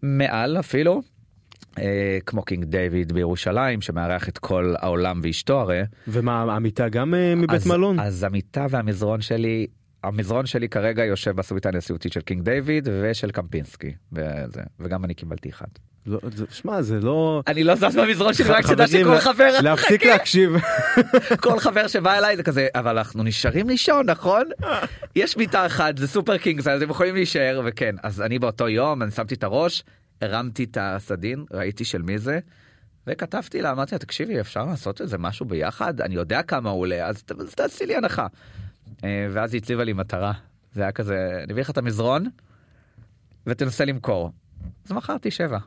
מעל 0.04 0.60
אפילו. 0.60 1.02
אה, 1.80 2.18
כמו 2.26 2.44
קינג 2.44 2.66
דיוויד 2.66 3.12
בירושלים 3.12 3.82
שמארח 3.82 4.30
את 4.30 4.38
כל 4.38 4.76
העולם 4.80 5.20
ואשתו 5.24 5.60
הרי. 5.60 5.82
ומה, 6.08 6.42
המיטה 6.56 6.90
גם 6.90 7.14
אה, 7.14 7.36
מבית 7.36 7.52
אז, 7.52 7.68
מלון? 7.68 8.00
אז 8.00 8.24
המיטה 8.24 8.66
והמזרון 8.70 9.22
שלי 9.22 9.68
המזרון 10.04 10.46
שלי 10.46 10.70
כרגע 10.70 11.06
יושב 11.06 11.36
בסוויטה 11.36 11.70
הנשיאותית 11.70 12.14
של 12.14 12.22
קינג 12.22 12.42
דיוויד 12.44 12.90
ושל 13.02 13.32
קמפינסקי 13.32 13.94
וזה, 14.12 14.62
וגם 14.80 15.06
אני 15.06 15.14
קיבלתי 15.14 15.50
אחד. 15.50 15.66
לא, 16.06 16.20
זה- 16.36 16.46
שמע, 16.50 16.82
זה 16.82 17.00
לא... 17.00 17.44
אני 17.48 17.64
לא 17.64 17.76
זז 17.76 17.96
במזרון 17.96 18.34
שלי 18.34 18.50
רק 18.50 18.66
שתדע 18.68 18.88
שכל 18.88 19.20
חבר 19.20 19.52
להפסיק 19.64 20.02
חכה, 20.02 20.10
להקשיב. 20.10 20.52
כל 21.44 21.60
חבר 21.60 21.88
שבא 21.88 22.18
אליי 22.18 22.38
זה 22.38 22.44
כזה 22.44 22.68
אבל 22.76 22.98
אנחנו 22.98 23.24
נשארים 23.24 23.70
לישון 23.70 24.10
נכון 24.10 24.44
יש 25.16 25.38
מיטה 25.38 25.66
אחת 25.66 25.98
זה 25.98 26.08
super 26.08 26.38
king 26.38 26.68
אז 26.68 26.82
הם 26.82 26.90
יכולים 26.90 27.16
להישאר 27.16 27.62
וכן 27.66 27.96
אז 28.04 28.22
אני 28.22 28.40
באותו 28.40 28.70
יום 28.70 29.02
אני 29.04 29.12
שמתי 29.12 29.36
את 29.36 29.44
הראש 29.44 29.84
הרמתי 30.22 30.64
את 30.64 30.78
הסדין, 30.82 31.46
ראיתי 31.52 31.86
של 31.86 32.02
מי 32.02 32.18
זה, 32.18 32.40
וכתבתי 33.08 33.62
לה, 33.62 33.72
אמרתי 33.72 33.96
לה, 33.96 34.00
תקשיבי, 34.00 34.40
אפשר 34.40 34.66
לעשות 34.66 35.02
איזה 35.02 35.18
משהו 35.18 35.46
ביחד? 35.46 36.02
אני 36.02 36.16
יודע 36.16 36.42
כמה 36.42 36.70
הוא 36.70 36.82
עולה, 36.82 37.06
אז, 37.08 37.24
אז 37.40 37.56
תעשי 37.56 37.86
לי 37.86 37.96
הנחה. 37.96 38.28
אה, 39.04 39.28
ואז 39.32 39.54
היא 39.54 39.62
הציבה 39.62 39.84
לי 39.84 39.94
מטרה, 39.94 40.32
זה 40.74 40.82
היה 40.82 40.92
כזה, 40.92 41.16
אני 41.44 41.54
אביא 41.54 41.62
לך 41.62 41.70
את 41.70 41.78
המזרון, 41.78 42.26
ותנסה 43.48 43.86
למכור. 43.86 44.32
אז 44.86 44.92
מכרתי 44.92 45.32
שבע. 45.32 45.58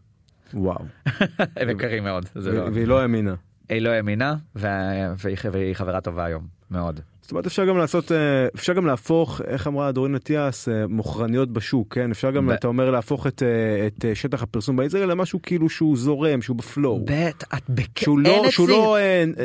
וואו. 0.54 0.84
הם 1.60 1.70
יקרים 1.70 2.04
מאוד. 2.04 2.26
לא... 2.34 2.64
והיא 2.72 2.86
לא 2.86 3.00
האמינה. 3.00 3.34
היא 3.68 3.80
לא 3.82 3.90
האמינה, 3.90 4.34
וה- 4.54 5.14
והיא 5.52 5.74
חברה 5.74 6.00
טובה 6.00 6.24
היום, 6.24 6.46
מאוד. 6.70 7.00
זאת 7.22 7.30
אומרת 7.30 7.46
אפשר 7.46 7.64
גם 7.64 7.78
לעשות 7.78 8.12
אה, 8.12 8.16
אפשר 8.54 8.72
גם 8.72 8.86
להפוך 8.86 9.40
איך 9.46 9.66
אמרה 9.66 9.92
דורין 9.92 10.14
אטיאס 10.14 10.68
אה, 10.68 10.86
מוכרניות 10.88 11.52
בשוק 11.52 11.94
כן 11.94 12.10
אפשר 12.10 12.30
גם 12.30 12.46
ב- 12.46 12.50
אתה 12.50 12.66
אומר 12.66 12.90
להפוך 12.90 13.26
את 13.26 13.42
את 13.86 14.04
שטח 14.14 14.42
הפרסום 14.42 14.76
באינסטגרם 14.76 15.08
למשהו 15.08 15.42
כאילו 15.42 15.68
שהוא 15.68 15.96
זורם 15.96 16.42
שהוא 16.42 16.56
בפלואו. 16.56 17.04
בית, 17.04 17.44
את 17.54 17.70
בכ... 17.70 17.98
שהוא 17.98 18.18
לא 18.18 18.50
שהוא 18.50 18.68
לא 18.68 18.96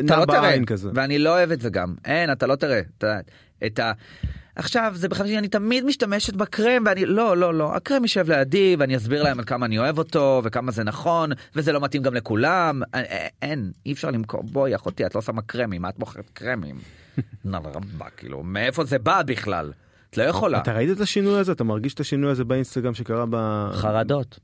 נע 0.04 0.18
לא 0.20 0.26
תראה, 0.26 0.42
בעין 0.42 0.66
כזה. 0.66 0.90
ואני 0.96 1.20
לא 1.20 1.30
אוהב 1.30 1.52
את 1.52 1.62
זה 1.62 1.70
גם. 1.70 1.96
אין, 2.06 2.32
אתה 2.32 2.48
לא 2.48 2.56
תראה. 2.56 2.82
אתה, 2.98 3.20
את 3.66 3.80
ה... 3.80 3.92
עכשיו 4.56 4.92
זה 4.96 5.10
בכלל 5.10 5.28
שאני 5.28 5.48
תמיד 5.48 5.86
משתמשת 5.86 6.34
בקרם 6.34 6.84
ואני 6.86 7.06
לא 7.06 7.38
לא 7.38 7.54
לא 7.54 7.76
הקרם 7.76 8.02
יישב 8.04 8.30
לידי 8.30 8.76
ואני 8.80 8.98
אסביר 8.98 9.24
להם 9.24 9.40
על 9.40 9.46
כמה 9.46 9.66
אני 9.66 9.80
אוהב 9.80 9.98
אותו 9.98 10.42
וכמה 10.44 10.72
זה 10.72 10.84
נכון 10.84 11.32
וזה 11.56 11.72
לא 11.72 11.82
מתאים 11.82 12.04
גם 12.04 12.14
לכולם 12.14 12.82
א- 12.84 12.98
א- 12.98 13.28
אין 13.42 13.72
אי 13.86 13.92
אפשר 13.94 14.12
למכור 14.12 14.44
בואי 14.44 14.76
אחותי 14.76 15.06
את 15.06 15.16
לא 15.16 15.22
שמה 15.22 15.42
קרמים 15.42 15.82
מה 15.82 15.90
את 15.90 16.00
מוכרת 16.00 16.30
קרמים. 16.34 16.80
נה 17.46 17.58
רבה 17.58 18.10
כאילו 18.18 18.44
מאיפה 18.44 18.84
זה 18.84 19.00
בא 19.00 19.22
בכלל 19.22 19.72
את 20.10 20.18
לא 20.18 20.24
יכולה. 20.24 20.62
אתה 20.62 20.74
ראית 20.74 20.90
את 20.92 21.02
השינוי 21.02 21.40
הזה 21.40 21.52
אתה 21.52 21.64
מרגיש 21.64 21.94
את 21.94 22.00
השינוי 22.00 22.32
הזה 22.32 22.44
באינסטגרם 22.44 22.94
שקרה 22.94 23.26
ב... 23.30 23.68
חרדות, 23.74 24.40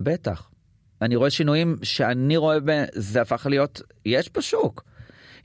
בטח. 0.00 0.50
אני 1.02 1.16
רואה 1.16 1.30
שינויים 1.30 1.76
שאני 1.82 2.36
רואה, 2.36 2.58
זה 2.94 3.20
הפך 3.22 3.46
להיות, 3.50 3.82
יש 4.06 4.28
פה 4.28 4.42
שוק. 4.42 4.84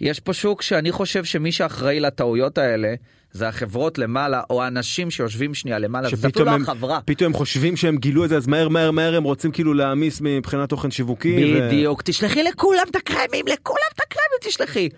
יש 0.02 0.20
פה 0.20 0.34
שוק 0.34 0.62
שאני 0.62 0.92
חושב 0.92 1.24
שמי 1.24 1.52
שאחראי 1.52 2.00
לטעויות 2.00 2.58
האלה 2.58 2.94
זה 3.32 3.48
החברות 3.48 3.98
למעלה 3.98 4.42
או 4.50 4.64
האנשים 4.64 5.12
שיושבים 5.12 5.54
שנייה 5.54 5.80
למעלה, 5.80 6.10
זה 6.16 6.28
אפילו 6.28 6.46
לא 6.46 6.52
החברה. 6.56 7.00
פתאום 7.06 7.26
הם 7.26 7.34
חושבים 7.34 7.78
שהם 7.78 7.98
גילו 7.98 8.24
את 8.26 8.30
זה 8.30 8.38
אז 8.38 8.48
מהר 8.48 8.70
מהר 8.70 8.92
מהר 8.92 9.16
הם 9.16 9.24
רוצים 9.24 9.52
כאילו 9.52 9.74
להעמיס 9.74 10.22
מבחינת 10.22 10.70
תוכן 10.70 10.92
שיווקי. 10.92 11.56
ו- 11.56 11.68
בדיוק, 11.68 12.02
תשלחי 12.02 12.44
לכולם 12.44 12.84
את 12.92 12.96
הקרמים, 12.96 13.46
לכולם 13.48 13.88
את 13.96 14.00
הקרמים 14.00 14.40
תשלחי. 14.42 14.90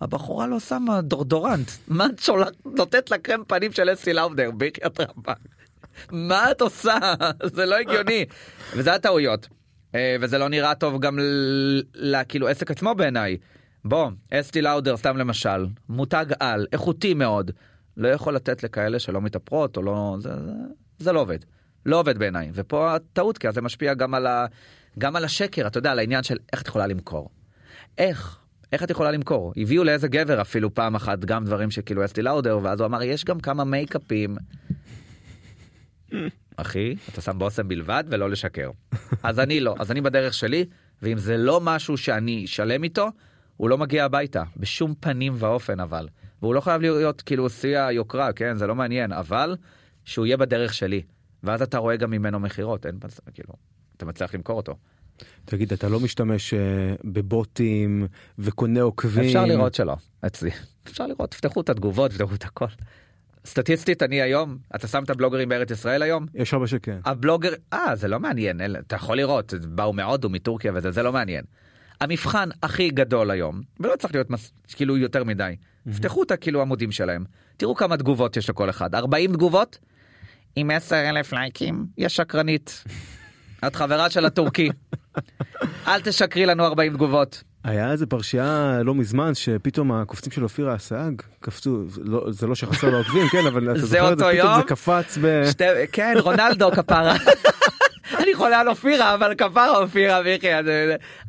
הבחורה 0.00 0.46
לא 0.46 0.60
שמה 0.60 1.00
דורדורנט, 1.00 1.70
מה 1.88 2.06
את 2.06 2.18
שולחת, 2.18 2.52
נותנת 2.76 3.10
לה 3.10 3.18
קרם 3.18 3.42
פנים 3.46 3.72
של 3.72 3.92
אסי 3.92 4.12
לאודר, 4.12 4.50
בחייאת 4.56 5.00
רבאק. 5.00 5.38
מה 6.12 6.50
את 6.50 6.60
עושה? 6.60 6.98
זה 7.54 7.66
לא 7.66 7.76
הגיוני. 7.76 8.24
וזה 8.76 8.94
הטעויות. 8.94 9.48
אה, 9.94 10.16
וזה 10.20 10.38
לא 10.38 10.48
נראה 10.48 10.74
טוב 10.74 11.00
גם 11.00 11.18
ל- 11.18 11.82
ל- 11.94 12.22
כאילו 12.28 12.48
עסק 12.48 12.70
עצמו 12.70 12.94
בעיניי. 12.94 13.36
בוא, 13.84 14.10
אסטי 14.30 14.62
לאודר 14.62 14.96
סתם 14.96 15.16
למשל, 15.16 15.66
מותג 15.88 16.26
על, 16.40 16.66
איכותי 16.72 17.14
מאוד, 17.14 17.50
לא 17.96 18.08
יכול 18.08 18.34
לתת 18.34 18.62
לכאלה 18.62 18.98
שלא 18.98 19.20
מתאפרות 19.20 19.76
או 19.76 19.82
לא, 19.82 20.16
זה, 20.20 20.30
זה, 20.44 20.52
זה 20.98 21.12
לא 21.12 21.20
עובד. 21.20 21.38
לא 21.86 22.00
עובד 22.00 22.18
בעיניי. 22.18 22.50
ופה 22.54 22.94
הטעות, 22.94 23.38
כי 23.38 23.52
זה 23.52 23.62
משפיע 23.62 23.94
גם 23.94 24.14
על, 24.14 24.26
ה, 24.26 24.46
גם 24.98 25.16
על 25.16 25.24
השקר, 25.24 25.66
אתה 25.66 25.78
יודע, 25.78 25.92
על 25.92 25.98
העניין 25.98 26.22
של 26.22 26.36
איך 26.52 26.62
את 26.62 26.68
יכולה 26.68 26.86
למכור. 26.86 27.30
איך? 27.98 28.38
איך 28.72 28.82
את 28.82 28.90
יכולה 28.90 29.10
למכור? 29.10 29.52
הביאו 29.56 29.84
לאיזה 29.84 30.08
גבר 30.08 30.40
אפילו 30.40 30.74
פעם 30.74 30.94
אחת 30.94 31.18
גם 31.18 31.44
דברים 31.44 31.70
שכאילו 31.70 32.04
אסטי 32.04 32.22
לאודר, 32.22 32.58
ואז 32.62 32.80
הוא 32.80 32.86
אמר, 32.86 33.02
יש 33.02 33.24
גם 33.24 33.40
כמה 33.40 33.64
מייקאפים. 33.64 34.36
אחי, 36.56 36.94
אתה 37.08 37.20
שם 37.20 37.38
בושם 37.38 37.68
בלבד 37.68 38.04
ולא 38.08 38.30
לשקר. 38.30 38.70
אז 39.22 39.40
אני 39.40 39.60
לא, 39.60 39.74
אז 39.78 39.90
אני 39.90 40.00
בדרך 40.00 40.34
שלי, 40.34 40.64
ואם 41.02 41.18
זה 41.18 41.36
לא 41.36 41.60
משהו 41.60 41.96
שאני 41.96 42.46
שלם 42.46 42.84
איתו, 42.84 43.08
הוא 43.58 43.68
לא 43.68 43.78
מגיע 43.78 44.04
הביתה, 44.04 44.42
בשום 44.56 44.94
פנים 45.00 45.34
ואופן 45.36 45.80
אבל. 45.80 46.08
והוא 46.42 46.54
לא 46.54 46.60
חייב 46.60 46.82
להיות 46.82 47.22
כאילו 47.22 47.50
שיא 47.50 47.78
היוקרה, 47.78 48.32
כן? 48.32 48.56
זה 48.56 48.66
לא 48.66 48.74
מעניין, 48.74 49.12
אבל 49.12 49.56
שהוא 50.04 50.26
יהיה 50.26 50.36
בדרך 50.36 50.74
שלי. 50.74 51.02
ואז 51.42 51.62
אתה 51.62 51.78
רואה 51.78 51.96
גם 51.96 52.10
ממנו 52.10 52.40
מכירות, 52.40 52.86
אין 52.86 52.98
פס... 53.00 53.20
כאילו, 53.34 53.54
אתה 53.96 54.06
מצליח 54.06 54.34
למכור 54.34 54.56
אותו. 54.56 54.76
תגיד 55.44 55.72
אתה 55.72 55.88
לא 55.88 56.00
משתמש 56.00 56.54
אה, 56.54 56.58
בבוטים 57.04 58.06
וקונה 58.38 58.80
עוקבים. 58.80 59.24
אפשר 59.24 59.44
לראות 59.44 59.74
שלא, 59.74 59.96
אצלי. 60.26 60.50
אפשר 60.86 61.06
לראות, 61.06 61.30
תפתחו 61.30 61.60
את 61.60 61.68
התגובות, 61.68 62.10
תפתחו 62.10 62.34
את 62.34 62.44
הכל. 62.44 62.66
סטטיסטית 63.46 64.02
אני 64.02 64.22
היום, 64.22 64.58
אתה 64.76 64.88
שם 64.88 65.04
את 65.04 65.10
הבלוגרים 65.10 65.48
בארץ 65.48 65.70
ישראל 65.70 66.02
היום? 66.02 66.26
יש 66.34 66.54
הרבה 66.54 66.66
שכן. 66.66 66.98
הבלוגר, 67.04 67.52
אה 67.72 67.96
זה 67.96 68.08
לא 68.08 68.20
מעניין, 68.20 68.60
אתה 68.78 68.96
יכול 68.96 69.16
לראות, 69.16 69.54
באו 69.68 69.92
מהודו, 69.92 70.28
מטורקיה 70.28 70.72
וזה, 70.74 70.90
זה 70.90 71.02
לא 71.02 71.12
מעניין. 71.12 71.44
המבחן 72.00 72.48
הכי 72.62 72.90
גדול 72.90 73.30
היום, 73.30 73.60
ולא 73.80 73.96
צריך 73.96 74.14
להיות 74.14 74.30
מס, 74.30 74.52
כאילו 74.76 74.96
יותר 74.96 75.24
מדי, 75.24 75.56
תפתחו 75.90 76.22
את 76.22 76.30
הכאילו 76.30 76.60
עמודים 76.60 76.92
שלהם, 76.92 77.24
תראו 77.56 77.74
כמה 77.74 77.96
תגובות 77.96 78.36
יש 78.36 78.50
לכל 78.50 78.70
אחד, 78.70 78.94
40 78.94 79.32
תגובות 79.32 79.78
עם 80.56 80.70
10 80.70 80.96
אלף 80.96 81.32
לייקים, 81.32 81.86
יש 81.98 82.16
שקרנית. 82.16 82.84
את 83.66 83.76
חברה 83.76 84.10
של 84.10 84.24
הטורקי, 84.24 84.68
אל 85.86 86.00
תשקרי 86.00 86.46
לנו 86.46 86.64
40 86.64 86.92
תגובות. 86.92 87.42
היה 87.64 87.92
איזה 87.92 88.06
פרשייה 88.06 88.80
לא 88.84 88.94
מזמן 88.94 89.34
שפתאום 89.34 89.92
הקופצים 89.92 90.32
של 90.32 90.42
אופירה 90.42 90.76
אסייג 90.76 91.22
קפצו 91.40 91.84
לא, 92.04 92.26
זה 92.30 92.46
לא 92.46 92.54
שחסר 92.54 92.90
לו 92.90 92.98
עוקבים 92.98 93.28
כן 93.28 93.46
אבל 93.46 93.78
זה 93.78 94.00
אותו 94.00 94.16
פתאום 94.16 94.30
יום? 94.34 94.56
זה 94.56 94.62
קפץ 94.66 95.18
ב... 95.22 95.44
שתי, 95.50 95.64
כן, 95.92 96.14
רונלדו 96.20 96.70
כפרה. 96.70 97.16
אני 98.18 98.34
חולה 98.34 98.60
על 98.60 98.68
אופירה, 98.68 99.14
אבל 99.14 99.34
כפרה 99.34 99.78
אופירה, 99.78 100.22
מיכי. 100.22 100.48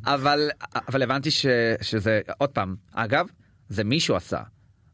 אבל, 0.06 0.50
אבל 0.88 1.02
הבנתי 1.04 1.32
ש, 1.32 1.46
שזה, 1.82 2.22
עוד 2.38 2.50
פעם, 2.50 2.76
אגב, 2.94 3.28
זה 3.70 3.84
מישהו 3.84 4.16
עשה. 4.16 4.40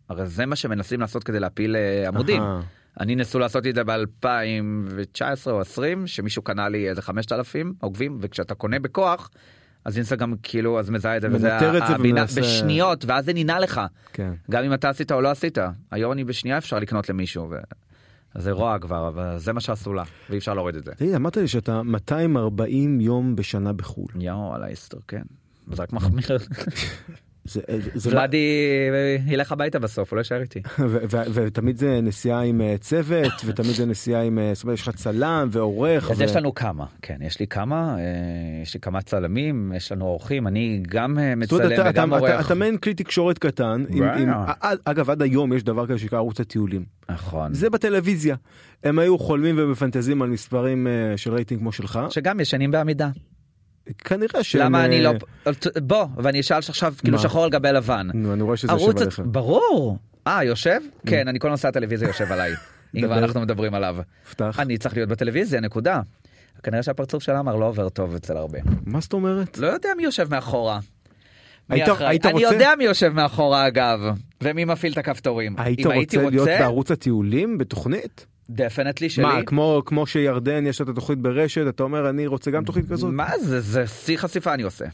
הרי 0.09 0.25
זה 0.25 0.45
מה 0.45 0.55
שמנסים 0.55 0.99
לעשות 1.01 1.23
כדי 1.23 1.39
להפיל 1.39 1.75
אה, 1.75 2.07
עמודים. 2.07 2.41
אני 2.99 3.15
ניסו 3.15 3.39
לעשות 3.39 3.67
את 3.67 3.75
זה 3.75 3.83
ב-2019 3.83 5.21
או 5.51 5.61
20, 5.61 6.07
שמישהו 6.07 6.41
קנה 6.41 6.69
לי 6.69 6.89
איזה 6.89 7.01
5,000 7.01 7.73
עוקבים, 7.79 8.17
וכשאתה 8.21 8.55
קונה 8.55 8.79
בכוח, 8.79 9.29
אז 9.85 9.97
אינסטגרם 9.97 10.33
כאילו 10.43 10.79
אז 10.79 10.89
מזהה 10.89 11.17
את 11.17 11.21
זה, 11.21 11.27
וזה 11.31 11.55
הבינה 11.55 12.21
ומנסה- 12.21 12.41
בשניות, 12.41 13.05
ואז 13.07 13.25
זה 13.25 13.33
נינה 13.33 13.59
לך. 13.59 13.81
כן. 14.13 14.33
גם 14.51 14.63
אם 14.63 14.73
אתה 14.73 14.89
עשית 14.89 15.11
או 15.11 15.21
לא 15.21 15.31
עשית. 15.31 15.57
היום 15.91 16.11
אני 16.11 16.23
בשנייה 16.23 16.57
אפשר 16.57 16.79
לקנות 16.79 17.09
למישהו. 17.09 17.47
ו... 17.51 17.55
זה 18.37 18.51
רוע 18.51 18.79
כבר, 18.79 19.07
אבל 19.07 19.37
זה 19.37 19.53
מה 19.53 19.59
שעשו 19.59 19.93
לה, 19.93 20.03
ואי 20.29 20.37
אפשר 20.37 20.53
להוריד 20.53 20.75
את 20.75 20.83
זה. 20.83 20.91
תגיד 20.97 21.13
אמרת 21.13 21.37
לי 21.37 21.47
שאתה 21.47 21.83
240 21.83 23.01
יום 23.01 23.35
בשנה 23.35 23.73
בחו"ל. 23.73 24.21
יואו, 24.21 24.55
על 24.55 24.63
האיסטר, 24.63 24.97
כן. 25.07 25.23
זה 25.71 25.83
רק 25.83 25.93
מחמיר. 25.93 26.25
זה, 27.45 27.61
זה 27.95 28.09
לא- 28.11 28.15
ולאדי 28.15 28.47
ילך 29.27 29.51
הביתה 29.51 29.79
בסוף, 29.79 30.11
הוא 30.11 30.17
לא 30.17 30.21
יישאר 30.21 30.41
איתי. 30.41 30.61
ותמיד 31.33 31.77
זה 31.77 31.99
נסיעה 32.01 32.41
עם 32.41 32.61
אה, 32.61 32.75
צוות 32.79 33.31
ותמיד 33.45 33.71
זה 33.75 33.85
נסיעה 33.85 34.21
עם 34.23 34.39
אה, 34.39 34.51
זאת 34.53 34.63
אומרת 34.63 34.77
יש 34.77 34.87
לך 34.87 34.95
צלם 34.95 35.47
ועורך. 35.51 36.11
אז 36.11 36.21
ו- 36.21 36.23
יש 36.23 36.35
לנו 36.35 36.53
כמה, 36.55 36.85
כן, 37.01 37.17
יש 37.21 37.39
לי 37.39 37.47
כמה, 37.47 37.95
אה, 37.99 38.03
יש 38.63 38.73
לי 38.73 38.79
כמה 38.79 39.01
צלמים, 39.01 39.71
יש 39.75 39.91
לנו 39.91 40.05
אורחים, 40.05 40.47
אני 40.47 40.83
גם 40.89 41.19
אה, 41.19 41.35
מצלם 41.35 41.71
אתה- 41.73 41.83
וגם 41.89 42.13
אתה- 42.13 42.25
אתה- 42.25 42.33
עורך. 42.33 42.45
אתה 42.45 42.55
מעין 42.55 42.77
כלי 42.77 42.93
תקשורת 42.93 43.37
קטן. 43.39 43.83
עם-. 43.89 44.03
עם- 44.03 44.29
אגב 44.85 45.09
עד 45.09 45.21
היום 45.21 45.53
יש 45.53 45.63
דבר 45.63 45.87
כזה 45.87 45.97
שנקרא 45.99 46.17
ערוץ 46.17 46.39
הטיולים. 46.39 46.85
נכון. 47.09 47.53
זה 47.53 47.69
בטלוויזיה. 47.69 48.35
הם 48.83 48.99
היו 48.99 49.17
חולמים 49.17 49.55
ומפנטזים 49.57 50.21
על 50.21 50.29
מספרים 50.29 50.87
אה, 50.87 51.17
של 51.17 51.33
רייטינג 51.33 51.61
כמו 51.61 51.71
שלך. 51.71 51.99
שגם 52.09 52.39
ישנים 52.39 52.71
בעמידה. 52.71 53.09
כנראה 53.97 54.43
שהם... 54.43 54.61
למה 54.61 54.85
אני 54.85 55.01
לא... 55.01 55.11
בוא, 55.83 56.05
ואני 56.17 56.39
אשאל 56.39 56.57
עכשיו 56.57 56.93
כאילו? 56.97 57.19
שחור 57.19 57.43
על 57.43 57.49
גבי 57.49 57.71
לבן. 57.71 58.07
נו, 58.13 58.33
אני 58.33 58.43
רואה 58.43 58.57
שזה 58.57 58.71
יושב 58.71 58.97
עליך. 58.97 59.21
ברור. 59.25 59.97
אה, 60.27 60.43
יושב? 60.43 60.79
כן, 61.05 61.27
אני 61.27 61.39
כל 61.39 61.49
נושא 61.49 61.67
הטלוויזיה 61.67 62.07
יושב 62.07 62.31
עליי. 62.31 62.51
אם 62.95 63.01
כבר. 63.01 63.17
אנחנו 63.17 63.41
מדברים 63.41 63.73
עליו. 63.73 63.97
פתח. 64.29 64.59
אני 64.59 64.77
צריך 64.77 64.95
להיות 64.95 65.09
בטלוויזיה, 65.09 65.61
נקודה. 65.61 66.01
כנראה 66.63 66.83
שהפרצוף 66.83 67.23
של 67.23 67.31
עמר 67.31 67.55
לא 67.55 67.65
עובר 67.65 67.89
טוב 67.89 68.15
אצל 68.15 68.37
הרבה. 68.37 68.59
מה 68.85 68.99
זאת 68.99 69.13
אומרת? 69.13 69.57
לא 69.57 69.67
יודע 69.67 69.89
מי 69.97 70.03
יושב 70.03 70.27
מאחורה. 70.31 70.79
היית-. 71.69 71.87
היית 71.99 72.25
אני 72.25 72.33
רוצה? 72.33 72.53
יודע 72.53 72.73
מי 72.77 72.83
יושב 72.83 73.13
מאחורה 73.13 73.67
אגב, 73.67 73.99
ומי 74.41 74.65
מפעיל 74.65 74.93
את 74.93 74.97
הכפתורים. 74.97 75.55
היית 75.57 75.85
הייתי 75.85 76.17
רוצה 76.17 76.29
להיות 76.29 76.47
רוצה, 76.47 76.57
בערוץ 76.59 76.91
הטיולים 76.91 77.57
בתוכנית? 77.57 78.25
definitely 78.49 79.09
שלי. 79.09 79.23
מה 79.25 79.43
כמו 79.45 79.81
כמו 79.85 80.07
שירדן 80.07 80.67
יש 80.67 80.81
לה 80.81 80.83
את 80.83 80.89
התוכנית 80.89 81.19
ברשת 81.19 81.65
אתה 81.69 81.83
אומר 81.83 82.09
אני 82.09 82.27
רוצה 82.27 82.51
גם 82.51 82.63
תוכנית 82.63 82.89
כזאת? 82.89 83.13
מה 83.13 83.29
זה, 83.39 83.61
זה 83.61 83.87
שיא 83.87 84.17
חשיפה 84.17 84.53
אני 84.53 84.63
עושה. 84.63 84.85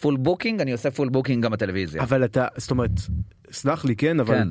full 0.00 0.16
booking, 0.16 0.60
אני 0.60 0.72
עושה 0.72 0.90
פול 0.90 1.08
בוקינג 1.08 1.44
גם 1.44 1.50
בטלוויזיה. 1.52 2.02
אבל 2.02 2.24
אתה 2.24 2.46
זאת 2.56 2.70
אומרת 2.70 2.90
סלח 3.52 3.84
לי 3.84 3.96
כן 3.96 4.20
אבל 4.20 4.34
כן. 4.38 4.48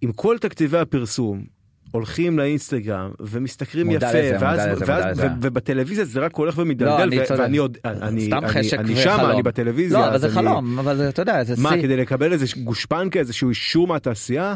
עם 0.00 0.12
כל 0.12 0.38
תקציבי 0.40 0.78
הפרסום 0.78 1.44
הולכים 1.90 2.38
לאינסטגרם 2.38 3.10
ומשתכרים 3.20 3.90
יפה 3.90 4.06
לזה, 4.08 4.36
ואז, 4.40 4.60
לזה, 4.60 4.84
ואז, 4.88 5.04
לזה. 5.18 5.26
ו- 5.26 5.30
ובטלוויזיה 5.40 6.04
זה 6.04 6.20
רק 6.20 6.34
הולך 6.36 6.58
לא, 6.58 6.62
ומתגלגל 6.62 7.02
אני 7.02 7.18
ו-. 7.18 7.38
ואני 7.38 7.56
עוד 7.56 7.78
אני 7.84 8.26
סתם 8.26 8.36
אני, 8.38 8.48
חשק 8.48 8.78
אני. 8.78 8.96
שם 8.96 9.18
אני 9.30 9.42
בטלוויזיה 9.42 9.98
לא, 9.98 10.08
אבל 10.08 10.18
זה 10.18 10.26
אני- 10.26 10.34
חלום, 10.34 10.78
אבל 10.78 10.96
זה, 10.96 11.08
אתה 11.08 11.22
יודע, 11.22 11.44
זה 11.44 11.54
מה 11.62 11.70
שיא. 11.72 11.82
כדי 11.82 11.96
לקבל 11.96 12.32
איזה 12.32 12.46
גושפנקה 12.64 13.18
איזשהו 13.18 13.48
אישור 13.48 13.86
מהתעשייה? 13.86 14.54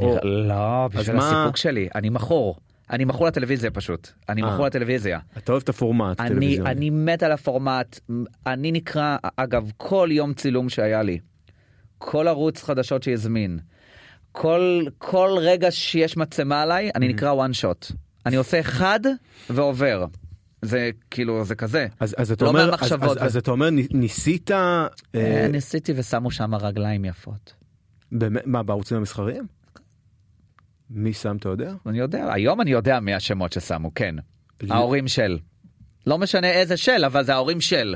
או- 0.00 0.06
נראה- 0.24 0.24
לא, 0.48 0.88
בשביל 0.88 1.16
מה- 1.16 1.40
הסיפוק 1.42 1.56
שלי, 1.56 1.88
אני 1.94 2.08
מכור. 2.08 2.56
אני 2.90 3.04
מכור 3.04 3.26
לטלוויזיה 3.26 3.70
פשוט. 3.70 4.08
אני 4.28 4.42
אה. 4.42 4.52
מכור 4.54 4.66
לטלוויזיה. 4.66 5.18
אתה 5.38 5.52
אוהב 5.52 5.62
את 5.62 5.68
הפורמט 5.68 6.20
אני. 6.20 6.58
אני 6.60 6.90
מת 6.90 7.22
על 7.22 7.32
הפורמט, 7.32 8.00
אני 8.46 8.72
נקרא, 8.72 9.16
אגב, 9.36 9.70
כל 9.76 10.08
יום 10.12 10.34
צילום 10.34 10.68
שהיה 10.68 11.02
לי, 11.02 11.18
כל 11.98 12.28
ערוץ 12.28 12.62
חדשות 12.62 13.02
שהזמין, 13.02 13.58
כל, 14.32 14.82
כל 14.98 15.30
רגע 15.40 15.70
שיש 15.70 16.16
מצלמה 16.16 16.62
עליי, 16.62 16.90
אני 16.94 17.08
נקרא 17.08 17.32
one 17.46 17.62
shot. 17.64 17.92
אני 18.26 18.36
עושה 18.36 18.60
אחד 18.60 19.00
ועובר. 19.50 20.04
זה 20.62 20.90
כאילו, 21.10 21.44
זה 21.44 21.54
כזה. 21.54 21.86
אז, 22.00 22.14
אז 22.18 22.32
אתה 22.32 22.44
לא 22.44 22.50
אומר, 22.50 22.74
אז. 22.80 22.92
אז, 22.92 23.16
אז 23.20 23.36
אתה 23.36 23.50
אומר, 23.50 23.70
ני- 23.70 23.86
ניסית, 23.90 24.50
אה, 24.50 24.86
אה, 25.14 25.48
ניסיתי 25.52 25.92
ושמו 25.96 26.30
שם 26.30 26.54
רגליים 26.54 27.04
יפות. 27.04 27.52
באמת, 28.12 28.42
מה, 28.46 28.62
בערוצים 28.62 28.96
המסחריים? 28.96 29.46
מי 30.90 31.12
שם, 31.12 31.36
אתה 31.36 31.48
יודע? 31.48 31.72
אני 31.86 31.98
יודע, 31.98 32.32
היום 32.32 32.60
אני 32.60 32.70
יודע 32.70 33.00
מי 33.00 33.14
השמות 33.14 33.52
ששמו, 33.52 33.94
כן. 33.94 34.14
ל- 34.62 34.72
ההורים 34.72 35.08
של. 35.08 35.38
לא 36.06 36.18
משנה 36.18 36.50
איזה 36.50 36.76
של, 36.76 37.04
אבל 37.06 37.24
זה 37.24 37.34
ההורים 37.34 37.60
של. 37.60 37.94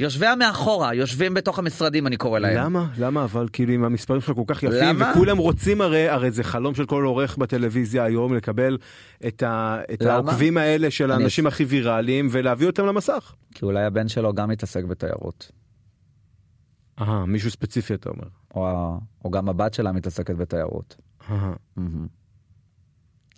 יושבי 0.00 0.26
המאחורה, 0.26 0.94
יושבים 0.94 1.34
בתוך 1.34 1.58
המשרדים, 1.58 2.06
אני 2.06 2.16
קורא 2.16 2.38
להם. 2.38 2.56
למה? 2.56 2.86
למה? 2.98 3.24
אבל 3.24 3.48
כאילו 3.52 3.74
אם 3.74 3.84
המספרים 3.84 4.20
שלך 4.20 4.32
כל 4.36 4.42
כך 4.46 4.62
יפים, 4.62 4.78
למה? 4.82 5.10
וכולם 5.12 5.38
רוצים 5.38 5.80
הרי, 5.80 6.08
הרי 6.08 6.30
זה 6.30 6.44
חלום 6.44 6.74
של 6.74 6.86
כל 6.86 7.04
עורך 7.04 7.36
בטלוויזיה 7.38 8.04
היום 8.04 8.34
לקבל 8.34 8.78
את, 9.26 9.42
ה, 9.42 9.78
את 9.92 10.02
למה? 10.02 10.12
העוקבים 10.14 10.56
האלה 10.58 10.90
של 10.90 11.12
אני- 11.12 11.22
האנשים 11.22 11.46
הכי 11.46 11.64
ויראליים 11.64 12.28
ולהביא 12.30 12.66
אותם 12.66 12.86
למסך. 12.86 13.34
כי 13.54 13.64
אולי 13.64 13.84
הבן 13.84 14.08
שלו 14.08 14.34
גם 14.34 14.48
מתעסק 14.48 14.84
בתיירות. 14.84 15.52
אהה, 17.00 17.26
מישהו 17.26 17.50
ספציפי 17.50 17.94
אתה 17.94 18.10
אומר. 18.10 18.26
או, 18.54 18.66
או 19.24 19.30
גם 19.30 19.48
הבת 19.48 19.74
שלה 19.74 19.92
מתעסקת 19.92 20.34
בתיירות. 20.36 20.96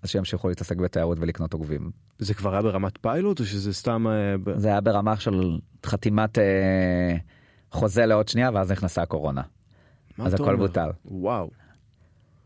אז 0.02 0.08
שימשיכו 0.10 0.48
להתעסק 0.48 0.76
בתיירות 0.76 1.18
ולקנות 1.20 1.52
עוקבים. 1.52 1.90
זה 2.18 2.34
כבר 2.34 2.52
היה 2.52 2.62
ברמת 2.62 2.98
פיילוט 3.00 3.40
או 3.40 3.44
שזה 3.44 3.74
סתם... 3.74 4.06
אה. 4.06 4.34
זה 4.56 4.68
היה 4.68 4.80
ברמה 4.80 5.16
של 5.16 5.58
חתימת 5.86 6.38
אה, 6.38 7.16
חוזה 7.72 8.06
לעוד 8.06 8.28
שנייה, 8.28 8.50
ואז 8.54 8.72
נכנסה 8.72 9.02
הקורונה. 9.02 9.42
מה 10.18 10.26
אז 10.26 10.34
הכל 10.34 10.44
אומר? 10.44 10.56
בוטל. 10.56 10.88
וואו. 11.04 11.50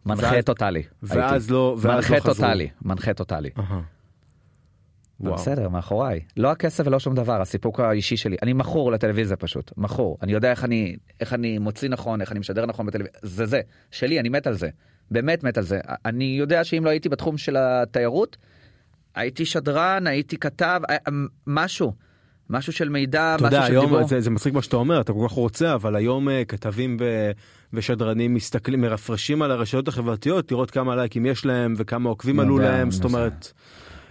מנחה 0.07 0.26
ואז- 0.26 0.45
טוטאלי. 0.45 0.82
ואז 1.03 1.32
הייתי. 1.43 1.53
לא, 1.53 1.76
ואז 1.80 1.86
מנחה 1.97 2.14
לא 2.14 2.20
חזרו. 2.20 2.34
טוטאלי, 2.34 2.68
מנחה 2.82 3.14
טוטאלי. 3.14 3.51
וואו. 5.20 5.34
בסדר, 5.34 5.68
מאחוריי. 5.68 6.20
לא 6.36 6.51
הכסף 6.51 6.86
ולא 6.86 6.99
שום 6.99 7.14
דבר, 7.14 7.40
הסיפוק 7.40 7.80
האישי 7.80 8.16
שלי. 8.16 8.36
אני 8.43 8.53
מכור 8.53 8.93
לטלוויזיה 8.93 9.36
פשוט, 9.36 9.72
מכור. 9.76 10.18
אני 10.22 10.32
יודע 10.32 10.51
איך 10.51 10.64
אני, 10.64 10.97
איך 11.20 11.32
אני 11.32 11.59
מוציא 11.59 11.88
נכון, 11.88 12.20
איך 12.20 12.32
אני 12.32 12.40
משדר 12.40 12.66
נכון 12.66 12.86
בטלוויזיה. 12.86 13.18
זה 13.22 13.47
זה, 13.47 13.61
שלי, 13.90 14.20
אני 14.20 14.28
מת 14.28 14.47
על 14.47 14.55
זה. 14.55 14.68
באמת 15.12 15.44
מת 15.44 15.58
על 15.58 15.64
זה. 15.64 15.80
אני 16.04 16.24
יודע 16.24 16.64
שאם 16.64 16.84
לא 16.84 16.90
הייתי 16.90 17.08
בתחום 17.08 17.38
של 17.38 17.56
התיירות, 17.56 18.36
הייתי 19.14 19.44
שדרן, 19.44 20.06
הייתי 20.06 20.36
כתב, 20.36 20.80
אה, 20.90 20.96
משהו. 21.46 21.92
משהו 22.50 22.72
של 22.72 22.88
מידע, 22.88 23.34
אתה 23.34 23.44
משהו 23.44 23.56
יודע, 23.56 23.66
של 23.66 23.72
היום 23.72 23.86
דיבור. 23.86 24.08
זה, 24.08 24.20
זה 24.20 24.30
מצחיק 24.30 24.54
מה 24.54 24.62
שאתה 24.62 24.76
אומר, 24.76 25.00
אתה 25.00 25.12
כל 25.12 25.26
כך 25.28 25.32
רוצה, 25.32 25.74
אבל 25.74 25.96
היום 25.96 26.28
אה, 26.28 26.44
כתבים 26.44 26.96
ו, 27.00 27.30
ושדרנים 27.72 28.34
מסתכלים, 28.34 28.80
מרפרשים 28.80 29.42
על 29.42 29.50
הרשתות 29.50 29.88
החברתיות, 29.88 30.52
לראות 30.52 30.70
כמה 30.70 30.96
לייקים 30.96 31.26
יש 31.26 31.46
להם 31.46 31.74
וכמה 31.76 32.08
עוקבים 32.08 32.36
יודע, 32.36 32.46
עלו 32.46 32.58
להם, 32.58 32.90
זאת 32.90 33.04
אומרת, 33.04 33.52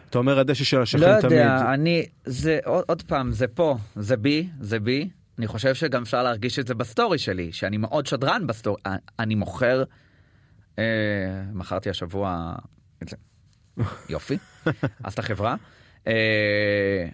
אתה 0.10 0.18
אומר 0.18 0.40
הדשא 0.40 0.64
של 0.64 0.78
לא 0.78 0.82
השכן 0.82 1.22
תמיד. 1.22 1.24
יודע, 1.24 1.74
אני, 1.74 2.06
זה, 2.26 2.60
עוד, 2.66 2.84
עוד 2.88 3.02
פעם, 3.02 3.32
זה 3.32 3.48
פה, 3.48 3.78
זה 3.96 4.18
בי, 4.18 4.48
זה 4.60 4.80
בי. 4.80 5.10
אני 5.40 5.48
חושב 5.48 5.74
שגם 5.74 6.02
אפשר 6.02 6.24
להרגיש 6.24 6.60
את 6.60 6.68
זה 6.68 6.76
בסטורי 6.76 7.18
שלי, 7.18 7.52
שאני 7.52 7.78
מאוד 7.78 8.06
שדרן 8.06 8.48
בסטורי, 8.48 8.82
אה, 8.86 8.96
אני 9.20 9.36
מוכר, 9.36 9.84
מכרתי 11.54 11.90
השבוע 11.90 12.56
את 13.04 13.10
זה, 13.10 13.16
יופי, 14.10 14.38
אז 15.04 15.14
את 15.14 15.20
החברה, 15.20 15.56
אה, 16.08 17.10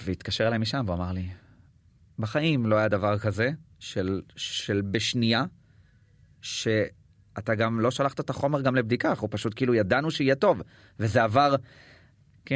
והתקשר 0.00 0.48
אליי 0.48 0.58
משם 0.58 0.84
ואמר 0.88 1.12
לי, 1.12 1.28
בחיים 2.18 2.66
לא 2.66 2.76
היה 2.76 2.88
דבר 2.88 3.18
כזה, 3.18 3.50
של, 3.78 4.22
של 4.36 4.82
בשנייה, 4.90 5.44
שאתה 6.40 7.54
גם 7.56 7.80
לא 7.80 7.90
שלחת 7.90 8.20
את 8.20 8.30
החומר 8.30 8.60
גם 8.60 8.74
לבדיקה, 8.74 9.10
אנחנו 9.10 9.30
פשוט 9.30 9.52
כאילו 9.56 9.74
ידענו 9.74 10.10
שיהיה 10.10 10.34
טוב, 10.34 10.62
וזה 10.98 11.22
עבר 11.22 11.54
כי 12.44 12.54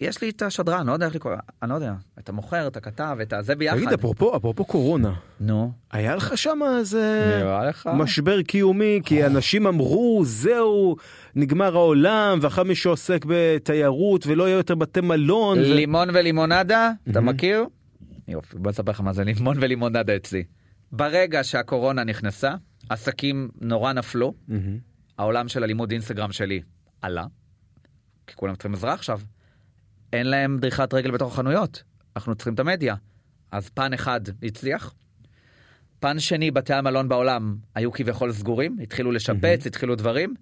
יש 0.00 0.22
לי 0.22 0.30
את 0.30 0.42
השדרן, 0.42 0.86
לא 0.86 0.92
יודע 0.92 1.06
איך 1.06 1.14
לקרוא, 1.14 1.34
אני 1.62 1.70
לא 1.70 1.74
יודע, 1.74 1.94
את 2.18 2.28
המוכר, 2.28 2.66
את 2.66 2.76
הכתב, 2.76 3.18
את 3.22 3.32
הזה 3.32 3.54
ביחד. 3.54 3.76
תגיד, 3.76 3.92
אפרופו, 3.92 4.36
אפרופו 4.36 4.64
קורונה, 4.64 5.14
נו, 5.40 5.72
היה 5.92 6.16
לך 6.16 6.38
שם 6.38 6.58
איזה? 6.78 7.42
משבר 7.86 8.42
קיומי, 8.42 9.00
כי 9.04 9.26
אנשים 9.26 9.66
אמרו, 9.66 10.22
זהו, 10.24 10.96
נגמר 11.34 11.76
העולם, 11.76 12.38
ואחר 12.42 12.62
מי 12.62 12.74
שעוסק 12.74 13.24
בתיירות, 13.28 14.26
ולא 14.26 14.44
יהיה 14.44 14.56
יותר 14.56 14.74
בתי 14.74 15.00
מלון. 15.00 15.58
לימון 15.58 16.08
ולימונדה, 16.12 16.90
אתה. 17.10 17.20
מכיר? 17.20 17.64
יופי, 18.28 18.58
בוא 18.58 18.70
נספר 18.70 18.90
לך 18.90 19.00
מה 19.00 19.12
זה 19.12 19.24
לימון 19.24 19.56
ולימונדה 19.60 20.16
אצלי. 20.16 20.44
ברגע 20.92 21.44
שהקורונה 21.44 22.04
נכנסה, 22.04 22.54
עסקים 22.88 23.48
נורא 23.60 23.92
נפלו. 23.92 24.34
העולם 25.18 25.48
של 25.48 25.62
הלימוד 25.62 25.90
אינסטגרם 25.90 26.32
שלי 26.32 26.60
עלה, 27.02 27.24
כי 28.26 28.34
כולם 28.36 28.54
צריכים 28.54 28.74
עזרה 28.74 28.92
עכשיו. 28.92 29.20
אין 30.16 30.26
להם 30.26 30.58
דריכת 30.58 30.94
רגל 30.94 31.10
בתוך 31.10 31.32
החנויות, 31.32 31.82
אנחנו 32.16 32.34
צריכים 32.34 32.54
את 32.54 32.60
המדיה. 32.60 32.94
אז 33.52 33.68
פן 33.68 33.92
אחד 33.92 34.20
הצליח, 34.42 34.94
פן 36.00 36.18
שני, 36.18 36.50
בתי 36.50 36.74
המלון 36.74 37.08
בעולם 37.08 37.56
היו 37.74 37.92
כביכול 37.92 38.32
סגורים, 38.32 38.76
התחילו 38.82 39.12
לשפץ, 39.12 39.66
התחילו 39.66 39.94
דברים, 39.94 40.34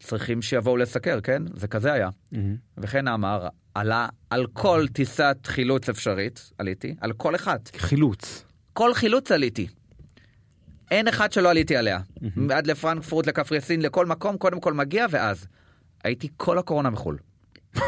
צריכים 0.00 0.42
שיבואו 0.42 0.76
לסקר, 0.76 1.20
כן? 1.20 1.42
זה 1.54 1.68
כזה 1.68 1.92
היה. 1.92 2.08
מהמם. 2.32 2.56
וכן 2.78 3.08
אמר, 3.08 3.48
עלה 3.74 4.08
על 4.30 4.46
כל 4.52 4.86
טיסת 4.92 5.36
חילוץ 5.44 5.88
אפשרית, 5.88 6.50
עליתי, 6.58 6.94
על 7.00 7.12
כל 7.12 7.34
אחת. 7.34 7.70
חילוץ. 7.76 8.44
כל 8.72 8.94
חילוץ 8.94 9.32
עליתי. 9.32 9.66
אין 10.90 11.08
אחד 11.08 11.32
שלא 11.32 11.50
עליתי 11.50 11.76
עליה. 11.76 12.00
עד 12.50 12.66
לפרנקפורט, 12.66 13.26
לקפריסין, 13.26 13.82
לכל 13.82 14.06
מקום, 14.06 14.38
קודם 14.38 14.60
כל 14.60 14.72
מגיע, 14.72 15.06
ואז. 15.10 15.46
הייתי 16.04 16.28
כל 16.36 16.58
הקורונה 16.58 16.90
בחו"ל. 16.90 17.18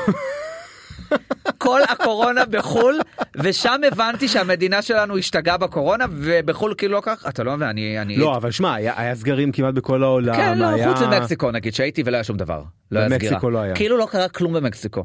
כל 1.58 1.80
הקורונה 1.88 2.44
בחו"ל, 2.44 2.98
ושם 3.36 3.80
הבנתי 3.92 4.28
שהמדינה 4.28 4.82
שלנו 4.82 5.16
השתגעה 5.18 5.56
בקורונה, 5.56 6.04
ובחו"ל 6.10 6.74
כאילו 6.78 6.92
לא 6.94 7.00
כך, 7.04 7.24
אתה 7.28 7.42
לא 7.44 7.56
מבין, 7.56 7.68
אני... 7.68 7.98
אני... 8.00 8.16
לא, 8.16 8.36
אבל 8.36 8.50
שמע, 8.50 8.74
היה 8.74 8.92
היה 8.96 9.14
סגרים 9.14 9.52
כמעט 9.52 9.74
בכל 9.74 10.02
העולם. 10.02 10.36
כן, 10.36 10.58
לא, 10.58 10.66
היה- 10.66 10.92
חוץ 10.94 11.02
ממקסיקו 11.02 11.50
נגיד, 11.50 11.74
שהייתי 11.74 12.02
ולא 12.06 12.16
היה 12.16 12.24
שום 12.24 12.36
דבר. 12.36 12.62
לא 12.90 12.98
היה 12.98 13.08
במקסיקו 13.08 13.36
סגירה. 13.36 13.52
לא 13.52 13.58
היה. 13.58 13.74
כאילו 13.74 13.96
לא 13.98 14.06
קרה 14.10 14.28
כלום 14.28 14.52
במקסיקו. 14.52 15.04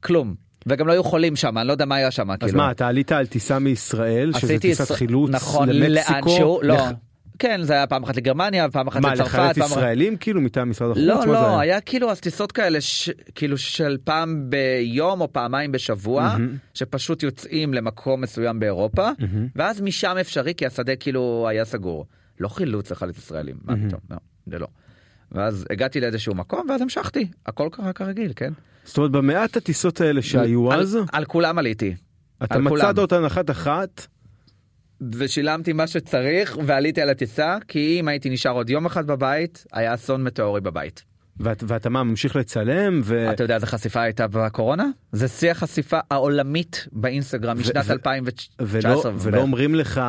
כלום. 0.00 0.34
וגם 0.66 0.86
לא 0.86 0.92
היו 0.92 1.04
חולים 1.04 1.36
שם, 1.36 1.58
אני 1.58 1.66
לא 1.68 1.72
יודע 1.72 1.84
מה 1.84 1.94
היה 1.94 2.10
שם. 2.10 2.30
אז 2.30 2.36
כאילו. 2.40 2.56
מה, 2.58 2.70
אתה 2.70 2.88
עלית 2.88 3.12
על 3.12 3.26
טיסה 3.26 3.58
מישראל, 3.58 4.32
שזה 4.38 4.58
טיסת 4.58 4.92
חילוץ 4.92 5.30
נכון, 5.30 5.68
למקסיקו? 5.68 6.28
לאנשהו, 6.28 6.60
לא. 6.62 6.76
כן, 7.38 7.60
זה 7.62 7.72
היה 7.72 7.86
פעם 7.86 8.02
אחת 8.02 8.16
לגרמניה, 8.16 8.70
פעם 8.70 8.86
אחת 8.88 9.00
מה, 9.00 9.14
לצרפת. 9.14 9.28
לחלץ 9.34 9.58
פעם 9.58 9.64
אחת- 9.66 9.76
ישראלים 9.76 10.16
כאילו 10.16 10.40
מטעם 10.40 10.70
משרד 10.70 10.90
החוץ? 10.90 11.02
לא, 11.06 11.18
מה 11.18 11.26
לא, 11.26 11.60
היה? 11.60 11.80
כאילו 11.80 12.10
אז 12.10 12.20
טיסות 12.20 12.52
כאלה, 12.52 12.80
ש... 12.80 13.10
כאילו 13.34 13.58
של 13.58 13.96
פעם 14.04 14.50
ביום 14.50 15.20
או 15.20 15.32
פעמיים 15.32 15.72
בשבוע, 15.72 16.22
מהמם. 16.22 16.56
שפשוט 16.74 17.22
יוצאים 17.22 17.74
למקום 17.74 18.20
מסוים 18.20 18.60
באירופה, 18.60 19.08
מהמם. 19.18 19.48
ואז 19.56 19.80
משם 19.80 20.16
אפשרי, 20.20 20.54
כי 20.54 20.66
השדה 20.66 20.96
כאילו 20.96 21.46
היה 21.50 21.64
סגור. 21.64 22.06
לא 22.40 22.48
חילוץ 22.48 22.90
לחלץ 22.90 23.18
ישראלים, 23.18 23.56
מה 23.64 23.74
מהמם. 23.74 23.88
פתאום, 23.88 24.00
לא, 24.10 24.16
זה 24.46 24.58
לא. 24.58 24.66
ואז 25.32 25.64
הגעתי 25.70 26.00
לאיזשהו 26.00 26.34
מקום, 26.34 26.66
ואז 26.70 26.80
המשכתי, 26.82 27.28
הכל 27.46 27.68
קרה 27.72 27.92
כרגיל, 27.92 28.32
כן? 28.36 28.52
זאת 28.84 28.96
אומרת, 28.96 29.10
במעט 29.10 29.56
הטיסות 29.56 30.00
האלה 30.00 30.22
שהיו 30.22 30.72
על- 30.72 30.80
אז, 30.80 30.98
על 31.12 31.24
כולם 31.24 31.58
עליתי. 31.58 31.94
אתה 32.44 32.58
מצאת. 32.58 32.98
אותן 32.98 33.24
אחת 33.24 33.50
אחת, 33.50 34.06
ושילמתי 35.18 35.72
מה 35.72 35.86
שצריך 35.86 36.58
ועליתי 36.66 37.00
על 37.00 37.10
הטיסה 37.10 37.56
כי 37.68 37.96
אם 38.00 38.08
הייתי 38.08 38.30
נשאר 38.30 38.52
עוד 38.52 38.70
יום 38.70 38.86
אחד 38.86 39.06
בבית 39.06 39.64
היה 39.72 39.94
אסון 39.94 40.24
מטאורי 40.24 40.60
בבית. 40.60 41.04
ואת- 41.40 41.64
ואתה 41.66 41.88
מה, 41.90 42.02
ממשיך 42.02 42.36
לצלם, 42.36 43.00
ו... 43.04 43.30
אתה 43.32 43.44
יודע 43.44 43.54
איזה 43.54 43.66
חשיפה 43.66 44.02
הייתה 44.02 44.26
בקורונה? 44.26 44.86
זה 45.12 45.28
שיא 45.28 45.50
החשיפה 45.50 45.98
העולמית 46.10 46.86
באינסטגרם 46.92 47.58
משנת 47.58 47.84
ו- 47.86 47.92
2019. 47.92 49.12
ולא, 49.14 49.20
ולא 49.22 49.40
אומרים 49.40 49.74
לך, 49.74 50.00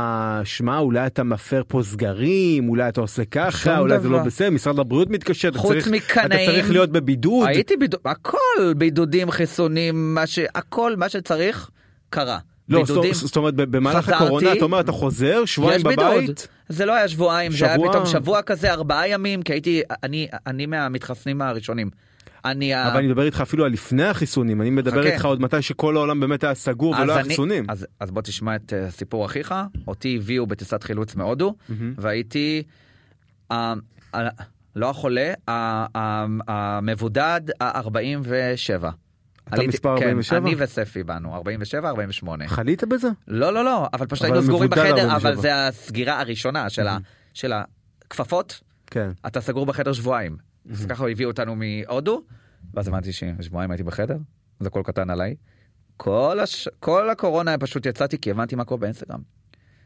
שמע, 0.44 0.78
אולי 0.78 1.08
אתה 1.08 1.24
מפר 1.24 1.62
פה 1.68 1.82
סגרים, 1.84 2.70
אולי 2.70 2.90
אתה 2.90 3.02
עושה 3.02 3.26
ככה, 3.26 3.80
אולי 3.80 4.00
זה 4.00 4.08
דבר. 4.08 4.18
לא 4.18 4.24
בסדר, 4.24 4.50
משרד 4.50 4.80
הבריאות 4.80 5.10
מתקשר, 5.10 5.50
אתה 5.50 5.60
צריך, 5.60 5.88
אתה 5.88 5.96
מקנאים. 5.96 6.50
צריך 6.52 6.70
להיות 6.72 6.92
בבידוד. 6.92 7.48
הייתי 7.48 7.78
בידוד, 7.78 8.00
הכל 8.06 8.38
בידודים 8.78 9.32
חיסונים 9.32 10.16
מה 10.16 10.28
ש... 10.28 10.40
הכל 10.56 10.96
מה 10.96 11.10
שצריך 11.10 11.70
קרה. 12.10 12.40
לא, 12.70 12.80
בידודים. 12.82 13.14
זאת, 13.14 13.36
אומרת, 13.38 13.54
במהלך 13.54 13.98
חזרתי. 14.06 14.24
הקורונה, 14.24 14.54
אתה 14.54 14.64
אומר, 14.64 14.80
אתה 14.80 14.92
חוזר, 14.92 15.46
שבועיים 15.46 15.78
יש 15.78 15.84
בידוד. 15.84 16.06
בבית, 16.24 16.48
זה 16.70 16.86
לא 16.86 16.94
היה 16.96 17.08
שבועיים, 17.08 17.52
זה 17.52 17.66
היה 17.66 17.74
שבוע? 17.76 17.90
פתאום 17.90 18.06
שבוע 18.06 18.42
כזה, 18.42 18.72
ארבעה 18.74 19.08
ימים, 19.10 19.42
כי 19.44 19.54
הייתי, 19.54 19.82
אני, 20.04 20.28
אני 20.48 20.66
מהמתחסנים 20.66 21.42
הראשונים. 21.42 21.90
אני, 22.46 22.74
ה- 22.74 22.88
אבל 22.88 22.98
אני 22.98 23.08
מדבר 23.08 23.26
איתך 23.26 23.42
אפילו 23.42 23.66
על 23.66 23.72
לפני 23.72 24.04
החיסונים, 24.04 24.62
אני 24.62 24.70
מדבר 24.70 25.04
חכה. 25.04 25.14
איתך 25.14 25.26
עוד 25.26 25.42
מתי 25.42 25.62
שכל 25.62 25.98
העולם 25.98 26.20
באמת 26.20 26.44
היה 26.44 26.56
סגור 26.56 26.96
ולא 27.02 27.14
היה 27.14 27.24
חיסונים. 27.24 27.66
אז, 27.70 27.88
אז 28.00 28.12
בוא 28.12 28.22
תשמע 28.22 28.56
את 28.56 28.74
uh, 28.74 28.92
סיפור 28.92 29.26
אחיך, 29.26 29.54
אותי 29.88 30.18
הביאו 30.22 30.48
בטיסת 30.48 30.84
חילוץ 30.84 31.16
מהודו, 31.16 31.56
מהמם. 31.70 31.94
והייתי, 31.98 32.64
uh, 33.54 33.56
uh, 34.16 34.18
לא 34.76 34.90
החולה, 34.90 35.34
ה- 35.48 35.52
ה- 35.98 36.26
המבודד 36.48 37.42
ה-47. 37.62 38.84
אתה 39.54 39.68
מספר 39.68 39.90
47? 39.94 40.40
כן, 40.40 40.46
אני 40.46 40.56
וספי 40.64 41.04
באנו, 41.04 41.36
47, 41.36 41.90
48. 41.90 42.48
חלית 42.48 42.84
בזה? 42.84 43.08
לא, 43.28 43.54
לא, 43.54 43.66
לא, 43.66 43.88
אבל 43.94 44.06
פשוט 44.08 44.24
היינו 44.24 44.42
סגורים 44.42 44.70
בחדר, 44.70 44.86
47. 45.12 45.16
אבל 45.16 45.36
זה 45.36 45.68
הסגירה 45.68 46.20
הראשונה 46.20 46.70
של 46.70 46.88
ה- 46.88 46.98
של 47.34 47.54
הכפפות, 47.54 48.62
כן. 48.88 49.10
אתה 49.28 49.42
סגור 49.42 49.66
בחדר 49.66 49.94
שבועיים. 49.94 50.38
אז 50.72 50.86
ככה 50.86 51.10
הביאו 51.10 51.30
אותנו 51.30 51.56
מהודו, 51.56 52.22
ואז 52.74 52.88
הבנתי 52.88 53.10
ששבועיים 53.14 53.72
הייתי 53.72 53.84
בחדר, 53.84 54.18
זה 54.60 54.68
הכל 54.68 54.82
קטן 54.86 55.10
עליי. 55.10 55.36
כל, 55.98 56.40
הש... 56.44 56.68
כל 56.80 57.10
הקורונה 57.10 57.58
פשוט 57.58 57.86
יצאתי 57.86 58.18
כי 58.18 58.32
הבנתי 58.32 58.56
מה 58.56 58.64
קורה 58.66 58.80
באינסטגרם. 58.80 59.20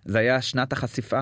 זה 0.05 0.19
היה 0.19 0.41
שנת 0.41 0.73
החשיפה 0.73 1.19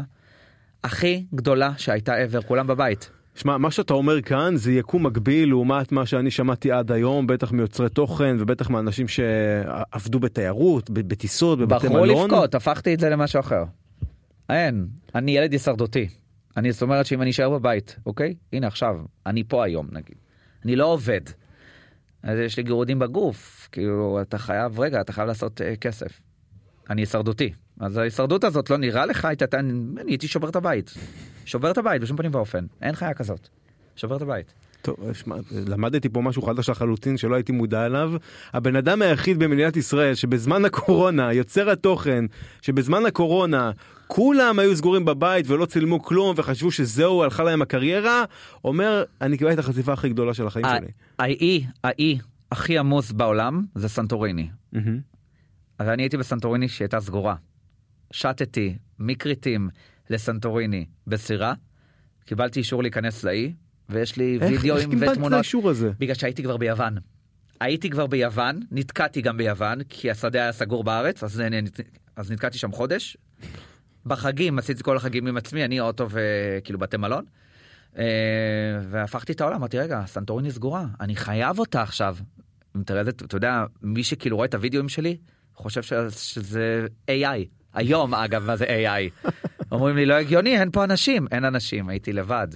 הכי 0.84 1.26
גדולה 1.36 1.72
שהייתה 1.78 2.14
ever, 2.26 2.42
כולם 2.48 2.68
בבית. 2.68 3.12
שמע, 3.38 3.58
מה 3.58 3.72
שאתה 3.72 3.94
אומר 3.94 4.22
כאן 4.22 4.56
זה 4.56 4.72
יקום 4.72 5.06
מקביל 5.06 5.50
לעומת 5.50 5.92
מה 5.92 6.06
שאני 6.06 6.32
שמעתי 6.32 6.72
עד 6.72 6.92
היום, 6.92 7.28
בטח 7.28 7.52
מיוצרי 7.52 7.90
תוכן 7.90 8.38
ובטח 8.40 8.70
מאנשים 8.70 9.08
שעבדו 9.08 10.20
בתיירות, 10.20 10.90
בטיסות, 10.90 11.60
בבתי 11.60 11.88
בחרו 11.88 12.02
מלון. 12.02 12.32
לבכות, 12.32 12.56
הפכתי 12.56 12.94
את 12.94 13.00
זה 13.00 13.10
למשהו 13.10 13.40
אחר. 13.40 13.64
אין, 14.50 14.88
אני 15.16 15.38
ילד 15.38 15.52
הישרדותי. 15.52 16.08
אני 16.58 16.72
זאת 16.72 16.82
אומרת 16.82 17.06
שאם 17.06 17.22
אני 17.22 17.30
אשאר 17.30 17.50
בבית, 17.50 17.96
אוקיי? 18.06 18.36
הנה 18.54 18.68
עכשיו, 18.68 18.96
אני 19.26 19.44
פה 19.44 19.66
היום 19.66 19.88
נגיד. 19.92 20.18
אני 20.66 20.76
לא 20.76 20.86
עובד. 20.86 21.22
אז 22.24 22.40
יש 22.40 22.58
לי 22.58 22.64
גירודים 22.64 23.00
בגוף, 23.00 23.70
כאילו 23.72 24.22
אתה 24.22 24.38
חייב, 24.38 24.80
רגע, 24.80 25.02
אתה 25.02 25.14
חייב 25.14 25.28
לעשות 25.28 25.62
uh, 25.62 25.78
כסף. 25.78 26.22
אני 26.90 27.02
הישרדותי. 27.02 27.54
אז 27.80 27.98
ההישרדות 27.98 28.44
הזאת 28.44 28.70
לא 28.70 28.78
נראה 28.78 29.06
לך, 29.06 29.26
הייתה, 29.26 29.60
אני, 29.60 29.74
אני 30.02 30.12
הייתי 30.12 30.28
שובר 30.28 30.50
את 30.50 30.56
הבית. 30.56 30.94
שובר 31.46 31.72
את 31.72 31.78
הבית 31.78 32.02
בשום 32.02 32.18
פנים 32.18 32.36
ואופן, 32.36 32.66
אין 32.82 32.96
חיה 32.96 33.14
כזאת. 33.14 33.48
שובר 33.96 34.16
את 34.16 34.22
הבית. 34.22 34.54
טוב, 34.82 35.14
שמע, 35.14 35.36
למדתי 35.68 36.10
פה 36.10 36.22
משהו 36.22 36.42
חדש 36.42 36.70
לחלוטין 36.70 37.18
שלא 37.18 37.36
הייתי 37.36 37.52
מודע 37.52 37.86
אליו. 37.86 38.12
הבן 38.54 38.76
אדם 38.76 39.02
היחיד 39.02 39.40
במדינת 39.40 39.78
ישראל 39.78 40.16
שבזמן 40.16 40.66
הקורונה, 40.66 41.34
יוצר 41.34 41.70
התוכן, 41.70 42.26
שבזמן 42.62 43.06
הקורונה 43.06 43.72
כולם 44.08 44.60
היו 44.60 44.76
סגורים 44.76 45.06
בבית 45.06 45.50
ולא 45.50 45.66
צילמו 45.66 46.02
כלום 46.02 46.34
וחשבו 46.38 46.72
שזהו, 46.72 47.24
הלכה 47.24 47.44
להם 47.44 47.62
הקריירה, 47.62 48.24
אומר, 48.64 49.04
אני 49.22 49.38
קיבלתי 49.38 49.54
את 49.54 49.60
החשיפה 49.60 49.94
הכי 49.94 50.10
גדולה 50.10 50.34
של 50.34 50.48
החיים 50.48 50.66
שלי. 50.66 50.88
האי, 51.20 51.66
האי 51.84 52.20
הכי 52.52 52.78
עמוס 52.78 53.12
בעולם 53.12 53.66
זה 53.76 53.90
סנטוריני. 53.90 54.50
מהמם. 54.74 55.17
אז 55.80 55.88
אני 55.88 56.04
הייתי 56.04 56.18
בסנטוריני 56.18 56.68
שהייתה 56.68 57.00
סגורה. 57.00 57.36
שטתי 58.12 58.78
מכרתים 59.00 59.70
לסנטוריני 60.10 60.86
בסירה, 61.08 61.54
קיבלתי 62.26 62.60
אישור 62.60 62.82
להיכנס 62.82 63.24
לאי, 63.24 63.54
ויש 63.90 64.18
לי 64.18 64.38
איך 64.42 64.52
איך 64.52 64.64
וידאוים 64.64 64.90
קיבלת 64.90 65.10
את 65.10 65.12
ותמונות. 65.12 65.38
האישור 65.38 65.70
הזה? 65.70 65.92
בגלל 66.00 66.16
שהייתי 66.16 66.44
כבר 66.44 66.58
ביוון. 66.58 66.98
הייתי 67.60 67.90
כבר 67.90 68.08
ביוון, 68.08 68.60
נתקעתי 68.72 69.22
גם 69.22 69.38
ביוון, 69.38 69.84
כי 69.84 70.12
השדה 70.12 70.42
היה 70.42 70.52
סגור 70.52 70.84
בארץ, 70.84 71.24
אז, 71.24 71.42
אז 72.16 72.32
נתקעתי 72.32 72.58
שם 72.58 72.72
חודש. 72.72 73.18
בחגים, 74.06 74.60
עשיתי 74.60 74.84
כל 74.84 74.98
החגים 74.98 75.28
עם 75.28 75.38
עצמי, 75.38 75.66
אני 75.66 75.80
אוטו 75.80 76.08
וכאילו 76.10 76.80
בתי 76.80 76.98
מלון. 76.98 77.26
אה, 77.98 78.04
והפכתי 78.90 79.32
את 79.32 79.42
העולם, 79.42 79.56
אמרתי 79.56 79.80
רגע, 79.80 80.04
סנטוריני 80.06 80.52
סגורה, 80.52 80.86
אני 81.02 81.16
חייב 81.16 81.60
אותה 81.60 81.82
עכשיו. 81.82 82.18
אתה 82.82 82.94
יודע, 83.34 83.66
מי 83.82 84.04
שכאילו 84.04 84.36
רואה 84.36 84.48
את 84.48 84.54
הוידאוים 84.54 84.90
שלי, 84.90 85.18
חושב 85.58 86.10
שזה 86.10 86.86
AI. 87.12 87.46
היום 87.74 88.14
אגב, 88.14 88.46
מה 88.46 88.56
זה 88.56 88.66
AI? 88.66 89.30
אומרים 89.72 89.96
לי 89.96 90.06
לא 90.06 90.14
הגיוני, 90.14 90.60
אין 90.60 90.72
פה 90.72 90.84
אנשים, 90.84 91.28
אין 91.32 91.46
אנשים, 91.46 91.90
הייתי 91.90 92.14
לבד. 92.14 92.48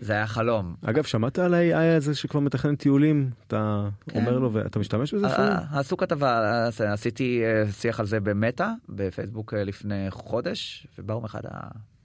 זה 0.00 0.12
היה 0.12 0.26
חלום. 0.26 0.74
אגב, 0.82 1.04
שמעת 1.04 1.38
על 1.38 1.54
ה-AI 1.54 1.96
הזה 1.96 2.14
שכבר 2.14 2.40
מתכנן 2.40 2.76
טיולים? 2.76 3.30
אתה 3.46 3.88
כן. 4.10 4.20
אומר 4.20 4.38
לו, 4.38 4.52
ואתה 4.52 4.78
משתמש 4.78 5.14
בזה 5.14 5.26
לפעמים? 5.26 5.52
אה, 5.52 5.78
עשו 5.80 5.96
כתבה, 5.96 6.60
אה, 6.80 6.92
עשיתי 6.92 7.42
אה, 7.44 7.72
שיח 7.72 8.00
על 8.00 8.06
זה 8.06 8.20
במטא, 8.20 8.68
בפייסבוק 8.88 9.54
אה, 9.54 9.64
לפני 9.64 10.06
חודש, 10.10 10.86
ובאו 10.98 11.20
מאחד 11.20 11.40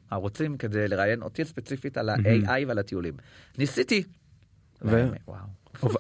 הערוצים 0.09 0.57
כדי 0.57 0.87
לראיין 0.87 1.21
אותי 1.21 1.45
ספציפית 1.45 1.97
על 1.97 2.09
ה-AI 2.09 2.67
ועל 2.67 2.79
הטיולים. 2.79 3.13
ניסיתי. 3.57 4.03
ו? 4.81 5.07
וואו. 5.27 5.39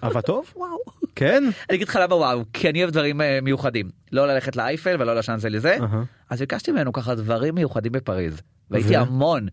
עבד 0.01 0.21
טוב? 0.21 0.53
וואו. 0.55 0.77
כן? 1.15 1.43
אני 1.69 1.75
אגיד 1.75 1.87
לך 1.87 1.99
למה 2.01 2.15
וואו, 2.15 2.45
כי 2.53 2.69
אני 2.69 2.83
אוהב 2.83 2.91
דברים 2.91 3.21
אה, 3.21 3.39
מיוחדים. 3.41 3.89
לא 4.11 4.27
ללכת 4.27 4.55
לאייפל 4.55 4.95
ולא 4.99 5.15
לשאנזליזה, 5.15 5.77
אהה. 5.81 6.03
אז 6.29 6.39
ביקשתי 6.39 6.71
ממנו 6.71 6.93
ככה 6.93 7.15
דברים 7.15 7.55
מיוחדים 7.55 7.91
בפריז. 7.91 8.41
והייתי? 8.71 8.95
המון. 8.95 9.47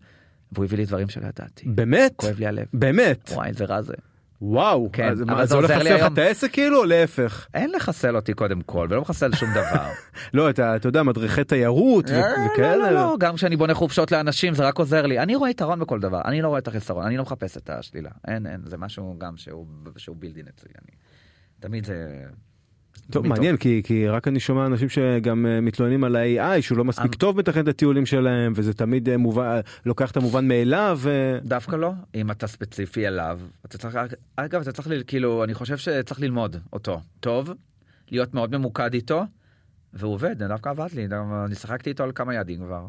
והוא 0.51 0.65
הביא 0.65 0.77
לי 0.77 0.85
דברים 0.85 1.09
שלא 1.09 1.27
ידעתי. 1.27 1.65
באמת? 1.65 2.13
כואב 2.15 2.39
לי 2.39 2.45
הלב. 2.47 2.65
באמת? 2.73 3.29
וואי, 3.33 3.49
איזה 3.49 3.65
רע 3.65 3.81
זה. 3.81 3.93
וואו. 4.41 4.89
כן, 4.93 5.09
אז 5.09 5.21
מה, 5.21 5.45
זה 5.45 5.55
הולך 5.55 5.71
לחסל 5.71 5.95
לך. 5.95 6.11
את 6.13 6.17
העסק 6.17 6.51
כאילו 6.51 6.79
או 6.79 6.85
להפך? 6.85 7.47
אין 7.53 7.71
לחסל 7.71 8.15
אותי 8.15 8.33
קודם 8.33 8.61
כל, 8.61 8.87
ולא 8.89 9.01
מחסל 9.01 9.33
שום 9.35 9.49
דבר. 9.51 9.87
לא, 10.33 10.49
אתה 10.49 10.75
אתה 10.75 10.87
יודע, 10.87 11.03
מדריכי 11.03 11.43
תיירות 11.43 12.11
אה, 12.11 12.33
וכאלה. 12.45 12.77
לא, 12.77 12.83
לא, 12.83 12.91
לא, 12.91 13.15
גם 13.19 13.35
כשאני 13.35 13.55
בונה 13.55 13.73
חופשות 13.73 14.11
לאנשים 14.11 14.53
זה 14.53 14.67
רק 14.67 14.79
עוזר 14.79 15.05
לי. 15.05 15.19
אני 15.19 15.35
רואה 15.35 15.49
יתרון 15.49 15.79
בכל 15.79 15.99
דבר, 15.99 16.21
אני 16.25 16.41
לא 16.41 16.47
רואה 16.47 16.59
את 16.59 16.67
החיסרון, 16.67 17.05
אני 17.05 17.17
לא 17.17 17.23
מחפש 17.23 17.57
את 17.57 17.69
השלילה. 17.69 18.09
אין, 18.27 18.47
אין, 18.47 18.61
זה 18.65 18.77
משהו 18.77 19.15
גם 19.17 19.37
שהוא, 19.37 19.65
שהוא 19.97 20.15
בלתי 20.19 20.41
אצלי. 20.41 20.71
תמיד 21.63 21.85
זה... 21.85 22.25
טוב, 23.11 23.27
מעניין, 23.27 23.57
כי, 23.57 23.81
כי 23.85 24.07
רק 24.07 24.27
אני 24.27 24.39
שומע 24.39 24.65
אנשים 24.65 24.89
שגם 24.89 25.45
אה, 25.45 25.61
מתלוננים 25.61 26.03
על 26.03 26.15
ה-AI, 26.15 26.61
שהוא 26.61 26.77
לא 26.77 26.83
מספיק 26.83 27.15
טוב 27.15 27.37
מתכנן 27.37 27.63
את 27.63 27.67
הטיולים 27.67 28.05
שלהם, 28.05 28.53
וזה 28.55 28.73
תמיד 28.73 29.09
אה, 29.09 29.17
מובן, 29.17 29.59
לוקח 29.85 30.11
את 30.11 30.17
המובן 30.17 30.47
מאליו. 30.47 30.99
ו- 31.01 31.39
דווקא 31.43 31.75
לא, 31.75 31.91
אם 32.15 32.31
אתה 32.31 32.47
ספציפי 32.47 33.07
אליו, 33.07 33.39
אתה 33.65 33.77
צריך, 33.77 33.97
אגב, 34.35 34.61
אתה 34.61 34.71
צריך, 34.71 34.87
כאילו, 35.07 35.43
אני 35.43 35.53
חושב 35.53 35.77
שצריך 35.77 36.19
ללמוד 36.19 36.55
אותו 36.73 37.01
טוב, 37.19 37.49
להיות 38.11 38.33
מאוד 38.33 38.57
ממוקד 38.57 38.93
איתו, 38.93 39.23
והוא 39.93 40.13
עובד, 40.13 40.43
דווקא 40.43 40.69
עבד 40.69 40.87
לי, 40.95 41.07
אני 41.45 41.55
שיחקתי 41.55 41.89
איתו 41.89 42.03
על 42.03 42.11
כמה 42.15 42.33
יעדים 42.33 42.59
כבר. 42.65 42.87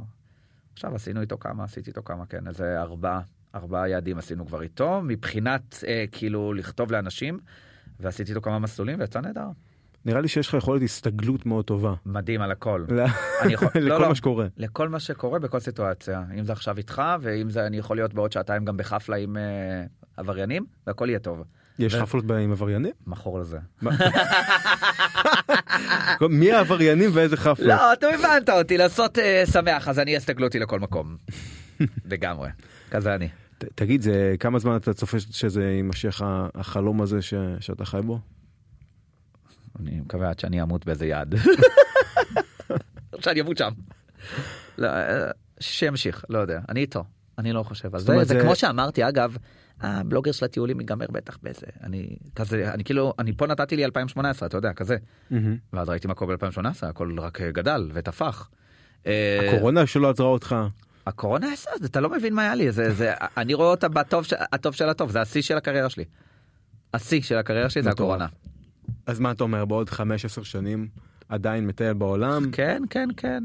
עכשיו 0.72 0.94
עשינו 0.94 1.20
איתו 1.20 1.38
כמה, 1.38 1.64
עשיתי 1.64 1.90
איתו 1.90 2.02
כמה, 2.02 2.26
כן, 2.26 2.48
איזה 2.48 2.80
ארבעה, 2.80 3.20
ארבעה 3.54 3.88
יעדים 3.88 4.18
עשינו 4.18 4.46
כבר 4.46 4.62
איתו, 4.62 5.00
מבחינת 5.02 5.84
אה, 5.86 6.04
כאילו 6.12 6.54
לכתוב 6.54 6.92
לאנשים, 6.92 7.38
ועשיתי 8.00 8.30
איתו 8.30 8.40
כמה 8.40 8.58
מסלולים 8.58 9.00
ויצא 9.00 9.20
נהדר. 9.20 9.46
נראה 10.04 10.20
לי 10.20 10.28
שיש 10.28 10.48
לך 10.48 10.54
יכולת 10.54 10.82
הסתגלות 10.82 11.46
מאוד 11.46 11.64
טובה. 11.64 11.94
מדהים 12.06 12.42
על 12.42 12.50
הכל. 12.50 12.84
ל- 12.88 13.00
אני 13.42 13.52
יכול, 13.52 13.68
לכל 13.74 13.78
לא, 13.80 14.00
לא, 14.00 14.08
מה 14.08 14.14
שקורה. 14.14 14.46
לכל 14.56 14.88
מה 14.88 15.00
שקורה 15.00 15.38
בכל 15.38 15.60
סיטואציה. 15.60 16.22
אם 16.38 16.44
זה 16.44 16.52
עכשיו 16.52 16.78
איתך, 16.78 17.02
ואם 17.20 17.50
זה 17.50 17.66
אני 17.66 17.76
יכול 17.76 17.96
להיות 17.96 18.14
בעוד 18.14 18.32
שעתיים 18.32 18.64
גם 18.64 18.76
בחפלה 18.76 19.16
עם 19.16 19.36
אה, 19.36 19.42
עבריינים, 20.16 20.66
והכל 20.86 21.08
יהיה 21.08 21.18
טוב. 21.18 21.42
יש 21.78 21.94
ו- 21.94 22.00
חפלות 22.00 22.24
עם 22.30 22.52
עבריינים? 22.52 22.92
מכור 23.06 23.38
לזה. 23.40 23.58
מי 26.30 26.52
העבריינים 26.52 27.10
ואיזה 27.12 27.36
חפלות? 27.36 27.68
לא, 27.68 27.92
אתה 27.92 28.06
הבנת 28.08 28.50
אותי, 28.50 28.78
לעשות 28.78 29.18
אה, 29.18 29.42
שמח, 29.52 29.88
אז 29.88 29.98
אני 29.98 30.16
אסתגלו 30.16 30.46
לכל 30.60 30.80
מקום. 30.80 31.16
לגמרי. 32.12 32.48
כזה 32.90 33.14
אני. 33.14 33.28
ת- 33.58 33.64
תגיד, 33.74 34.02
זה 34.02 34.34
כמה 34.40 34.58
זמן 34.58 34.76
אתה 34.76 34.94
צופה 34.94 35.20
שזה 35.20 35.64
יימשך 35.64 36.22
החלום 36.54 37.02
הזה 37.02 37.22
ש- 37.22 37.34
שאתה 37.60 37.84
חי 37.84 38.00
בו? 38.04 38.18
אני 39.80 40.00
מקווה 40.00 40.30
עד 40.30 40.38
שאני 40.38 40.62
אמות 40.62 40.86
באיזה 40.86 41.06
יעד. 41.06 41.34
שאני 43.20 43.40
אמות 43.40 43.56
שם. 43.58 43.70
לא, 44.78 44.86
אה, 44.86 45.30
שימשיך, 45.60 46.24
לא 46.28 46.38
יודע, 46.38 46.60
אני 46.68 46.80
איתו, 46.80 47.04
אני 47.38 47.52
לא 47.52 47.62
חושב 47.62 47.94
על 47.94 48.00
זה. 48.00 48.06
זה 48.18 48.24
זה- 48.24 48.40
כמו 48.40 48.56
שאמרתי, 48.56 49.08
אגב, 49.08 49.36
הבלוגר 49.80 50.32
של 50.32 50.44
הטיולים 50.44 50.80
ייגמר 50.80 51.06
בטח 51.12 51.38
באיזה, 51.42 51.66
אני 51.82 52.16
כזה, 52.36 52.74
אני 52.74 52.84
כאילו, 52.84 53.12
אני 53.18 53.32
פה 53.36 53.46
נתתי 53.46 53.76
לי 53.76 53.84
2018, 53.84 54.46
אתה 54.48 54.56
יודע, 54.56 54.72
כזה. 54.72 54.96
ואז 55.72 55.88
ראיתי 55.88 56.08
מה 56.08 56.14
קורה 56.14 56.36
ב-2018, 56.36 56.58
הכל 56.86 57.16
רק 57.20 57.40
גדל 57.40 57.90
ותפח. 57.94 58.50
הקורונה 59.48 59.86
שלא 59.86 60.10
עצרה 60.10 60.26
אותך. 60.26 60.56
הקורונה 61.06 61.52
עשה, 61.52 61.70
אז 61.80 61.84
אתה 61.84 62.00
לא 62.00 62.10
מבין 62.10 62.34
מה 62.34 62.42
היה 62.42 62.54
לי, 62.54 62.72
זה, 62.72 62.92
זה, 62.92 63.12
אני 63.36 63.54
רואה 63.54 63.68
אותה 63.68 63.88
בטוב, 63.88 64.24
הטוב 64.52 64.74
של 64.74 64.88
הטוב, 64.88 65.10
זה 65.10 65.20
השיא 65.20 65.42
של 65.42 65.56
הקריירה 65.56 65.90
שלי. 65.90 66.04
השיא 66.94 67.22
של 67.22 67.36
הקריירה 67.36 67.70
שלי 67.70 67.82
זה. 67.82 67.90
הקורונה. 67.90 68.26
אז 69.06 69.20
מה 69.20 69.30
אתה 69.30 69.44
אומר, 69.44 69.64
בעוד 69.64 69.90
15 69.90 70.44
שנים 70.44 70.88
עדיין 71.28 71.66
מטייל 71.66 71.92
בעולם? 71.92 72.50
כן, 72.52 72.82
כן, 72.90 73.08
כן. 73.16 73.44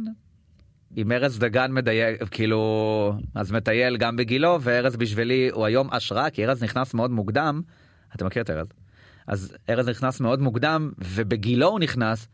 אם 0.98 1.12
ארז 1.12 1.40
דגן 1.40 1.72
מדייק, 1.72 2.24
כאילו, 2.32 3.14
אז 3.36 3.52
מטייל 3.52 3.98
גם 3.98 4.16
בגילו, 4.16 4.58
וארז 4.62 4.96
בשבילי 4.96 5.50
הוא 5.54 5.66
היום 5.66 5.90
השראה, 5.92 6.30
כי 6.30 6.46
ארז 6.46 6.64
נכנס 6.64 6.94
מאוד 6.94 7.12
מוקדם, 7.12 7.62
אתה 8.16 8.26
מכיר 8.26 8.42
את 8.42 8.50
ארז? 8.50 8.68
אז 9.28 9.58
ארז 9.70 9.90
נכנס 9.90 10.20
מאוד 10.20 10.42
מוקדם, 10.42 10.92
ובגילו 10.98 11.68
הוא 11.68 11.80
נכנס, 11.80 12.28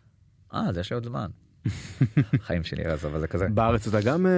אה, 0.53 0.69
אז 0.69 0.77
יש 0.77 0.89
לי 0.89 0.93
עוד 0.93 1.03
זמן. 1.05 1.27
חיים 2.47 2.63
שלי 2.63 2.85
ארז, 2.85 3.05
אבל 3.05 3.19
זה 3.19 3.27
כזה. 3.27 3.47
בארץ 3.47 3.87
אתה 3.87 4.01
גם 4.01 4.25
אה, 4.25 4.31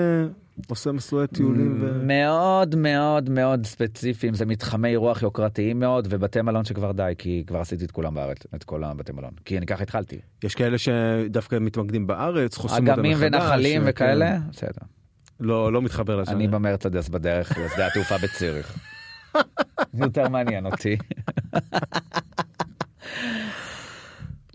עושה 0.69 0.91
מסלולי 0.91 1.27
טיולים? 1.27 1.77
ו- 1.81 2.05
מאוד 2.05 2.75
מאוד 2.75 3.29
מאוד 3.29 3.65
ספציפיים, 3.65 4.33
זה 4.33 4.45
מתחמי 4.45 4.89
אירוח 4.89 5.21
יוקרתיים 5.23 5.79
מאוד, 5.79 6.07
ובתי 6.09 6.41
מלון 6.41 6.65
שכבר 6.65 6.91
די, 6.91 7.13
כי 7.17 7.43
כבר 7.47 7.59
עשיתי 7.59 7.85
את 7.85 7.91
כולם 7.91 8.13
בארץ, 8.13 8.37
את 8.55 8.63
כל 8.63 8.83
הבתי 8.83 9.11
מלון, 9.11 9.31
כי 9.45 9.57
אני 9.57 9.65
ככה 9.65 9.83
התחלתי. 9.83 10.19
יש 10.43 10.55
כאלה 10.55 10.77
שדווקא 10.77 11.57
מתמקדים 11.61 12.07
בארץ, 12.07 12.57
חוסמים 12.57 12.89
אותם 12.89 12.99
אגמים 12.99 13.17
מחדש. 13.17 13.41
ונחלים 13.41 13.81
אה, 13.83 13.87
וכאלה. 13.89 14.37
בסדר. 14.51 14.85
לא, 15.39 15.73
לא 15.73 15.81
מתחבר 15.81 16.15
לשם. 16.15 16.31
אני 16.31 16.47
במרצדס 16.47 17.09
בדרך 17.09 17.57
לשדה 17.57 17.87
התעופה 17.87 18.17
בציריך. 18.17 18.77
יותר 19.93 20.29
מעניין 20.29 20.65
אותי. 20.65 20.97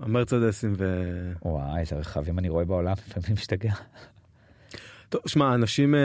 המרצדסים 0.01 0.73
ו... 0.77 1.33
וואי, 1.43 1.81
איזה 1.81 1.97
רכבים 1.97 2.39
אני 2.39 2.49
רואה 2.49 2.65
בעולם, 2.65 2.93
לפעמים 2.93 3.33
משתגע. 3.33 3.73
טוב, 5.13 5.21
שמע, 5.27 5.55
אנשים 5.55 5.95
אה, 5.95 6.01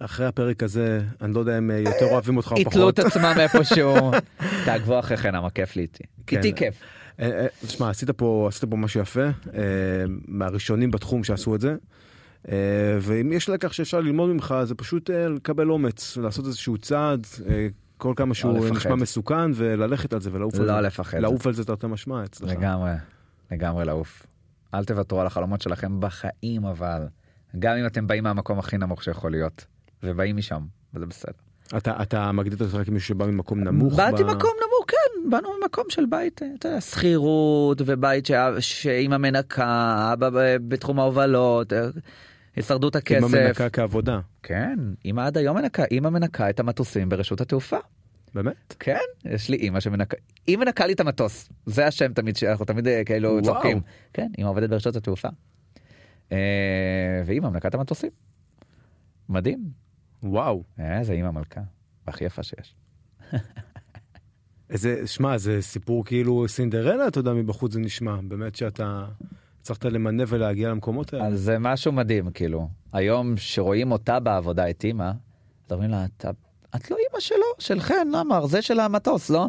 אחרי 0.00 0.26
הפרק 0.26 0.62
הזה, 0.62 1.02
אני 1.20 1.34
לא 1.34 1.40
יודע 1.40 1.58
אם 1.58 1.70
אה, 1.70 1.76
יותר 1.76 2.06
אוהבים 2.10 2.36
אותך 2.36 2.52
או 2.52 2.60
יתלו 2.60 2.70
פחות. 2.72 3.00
את 3.00 3.04
עצמם 3.04 3.34
איפשהו. 3.40 4.10
תעקבו 4.66 4.98
אחרי 4.98 5.16
כן, 5.16 5.34
אבל 5.34 5.48
כיף 5.50 5.76
לי 5.76 5.82
איתי. 5.82 6.04
כן. 6.26 6.36
איתי 6.36 6.54
כיף. 6.54 6.74
אה, 7.20 7.46
שמע, 7.68 7.90
עשית 7.90 8.10
פה, 8.10 8.46
עשית 8.48 8.64
פה 8.64 8.76
משהו 8.76 9.00
יפה, 9.00 9.26
מהראשונים 10.28 10.90
בתחום 10.90 11.24
שעשו 11.24 11.54
את 11.54 11.60
זה. 11.60 11.76
ואם 13.00 13.32
יש 13.32 13.48
לקח 13.48 13.72
שאפשר 13.72 14.00
ללמוד 14.00 14.30
ממך, 14.30 14.54
זה 14.64 14.74
פשוט 14.74 15.10
לקבל 15.10 15.70
אומץ, 15.70 16.16
לעשות 16.16 16.46
איזשהו 16.46 16.78
צעד, 16.78 17.26
כל 17.96 18.12
כמה 18.16 18.34
שהוא 18.34 18.58
לפחד. 18.58 18.76
נשמע 18.76 18.94
מסוכן, 18.94 19.50
וללכת 19.54 20.12
על 20.12 20.20
זה 20.20 20.30
ולעוף 20.32 20.54
על 20.54 20.60
זה. 20.60 20.66
לא 20.66 20.80
לפחד. 20.80 21.18
לעוף 21.18 21.46
על 21.46 21.52
זה 21.52 21.64
תרתי 21.64 21.86
משמע 21.86 22.24
אצלך. 22.24 22.50
לגמרי, 22.50 22.92
לגמרי 23.50 23.84
לעוף. 23.84 24.26
אל 24.74 24.84
תוותרו 24.84 25.20
על 25.20 25.26
החלומות 25.26 25.62
שלכם 25.62 26.00
בחיים 26.00 26.64
אבל. 26.64 27.06
גם 27.58 27.76
אם 27.76 27.86
אתם 27.86 28.06
באים 28.06 28.24
מהמקום 28.24 28.58
הכי 28.58 28.78
נמוך 28.78 29.02
שיכול 29.04 29.30
להיות. 29.30 29.64
ובאים 30.02 30.36
משם, 30.36 30.60
וזה 30.94 31.06
בסדר. 31.06 31.32
אתה, 31.76 32.02
אתה 32.02 32.32
מגדיר 32.32 32.56
את 32.56 32.60
עצמך 32.60 32.86
כמישהו 32.86 33.08
שבא 33.08 33.26
ממקום 33.26 33.60
נמוך? 33.60 33.94
באתי 33.94 34.24
ב- 34.24 34.26
מקום 34.26 34.50
נמוך, 34.66 34.84
כן, 34.88 35.30
באנו 35.30 35.48
ממקום 35.62 35.84
של 35.88 36.06
בית, 36.10 36.42
אה, 36.42 36.48
אתה 36.58 36.68
יודע, 36.68 36.80
שכירות 36.80 37.82
ובית 37.86 38.28
שאימא 38.60 39.16
מנקה, 39.16 40.10
אבא 40.12 40.28
בתחום 40.68 41.00
ההובלות, 41.00 41.72
אה, 41.72 41.86
הישרדות 42.56 42.96
הכסף. 42.96 43.24
המנקה 43.24 43.70
כעבודה. 43.70 44.20
כן, 44.42 44.78
אימא 45.04 45.20
עד 45.20 45.38
היום 45.38 45.56
מנקה, 45.56 45.84
אימא 45.90 46.10
מנקה 46.10 46.50
את 46.50 46.60
המטוסים 46.60 47.08
ברשות 47.08 47.40
התעופה. 47.40 47.78
באמת? 48.34 48.74
כן, 48.78 48.98
יש 49.24 49.48
לי 49.48 49.56
אימא 49.56 49.80
שמנקה, 49.80 50.16
היא 50.46 50.58
מנקה 50.58 50.86
לי 50.86 50.92
את 50.92 51.00
המטוס, 51.00 51.48
זה 51.66 51.86
השם 51.86 52.12
תמיד 52.12 52.36
שאנחנו 52.36 52.64
תמיד 52.64 52.88
אה, 52.88 53.02
כאילו. 53.06 53.42
צוחקים. 53.42 53.80
כן, 54.12 54.28
אימא 54.38 54.48
עובדת 54.48 54.70
ברשות 54.70 54.96
התעופה. 54.96 55.28
אה, 56.34 57.50
מנקה 57.50 57.68
את 57.68 57.74
המטוסים. 57.74 58.10
מדהים, 59.28 59.70
וואו. 60.22 60.62
איזה 60.78 61.12
אימא 61.12 61.30
מלכה, 61.30 61.60
הכי 62.06 62.24
יפה 62.24 62.42
שיש. 62.42 62.74
איזה, 64.70 65.06
שמע, 65.06 65.38
זה 65.38 65.62
סיפור 65.62 66.04
כאילו 66.04 66.48
סינדרלה, 66.48 67.08
אתה 67.08 67.18
יודע, 67.20 67.32
מבחוץ 67.32 67.72
זה 67.72 67.80
נשמע. 67.80 68.16
באמת 68.28 68.54
שאתה 68.54 69.06
הצלחת 69.60 69.84
למנף 69.84 70.28
ולהגיע 70.32 70.68
למקומות 70.70 71.12
האלה. 71.12 71.26
אז 71.26 71.40
זה 71.40 71.58
משהו 71.58 71.92
מדהים, 71.92 72.30
כאילו. 72.30 72.68
היום 72.92 73.36
שרואים 73.36 73.92
אותה 73.92 74.20
בעבודה, 74.20 74.70
את 74.70 74.84
אימא, 74.84 75.10
אז 75.66 75.72
אומרים 75.72 75.90
לה, 75.90 76.04
"אתה- 76.04 76.30
את 76.76 76.90
לא 76.90 76.96
אימא 76.96 77.20
שלו, 77.20 77.46
של 77.58 77.80
חן 77.80 78.08
עמר, 78.20 78.46
זה 78.46 78.62
של 78.62 78.80
המטוס, 78.80 79.30
לא? 79.30 79.46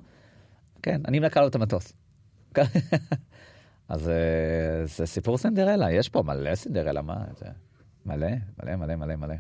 כן, 0.84 1.02
אני 1.08 1.20
מנקה 1.20 1.42
לו 1.42 1.48
את 1.48 1.56
המטוס. 1.56 1.94
אז 3.90 4.10
אה, 4.10 4.86
זה 4.86 5.06
סיפור 5.06 5.38
סינדרלה, 5.38 5.92
יש 5.92 6.10
פה 6.10 6.24
מלא 6.24 6.56
סינדרלה, 6.56 7.02
מה 7.02 7.16
זה? 7.40 7.46
מלא, 8.06 8.28
מלא, 8.64 8.76
מלא, 8.76 8.96
מלא, 8.96 9.16
מלא. 9.16 9.36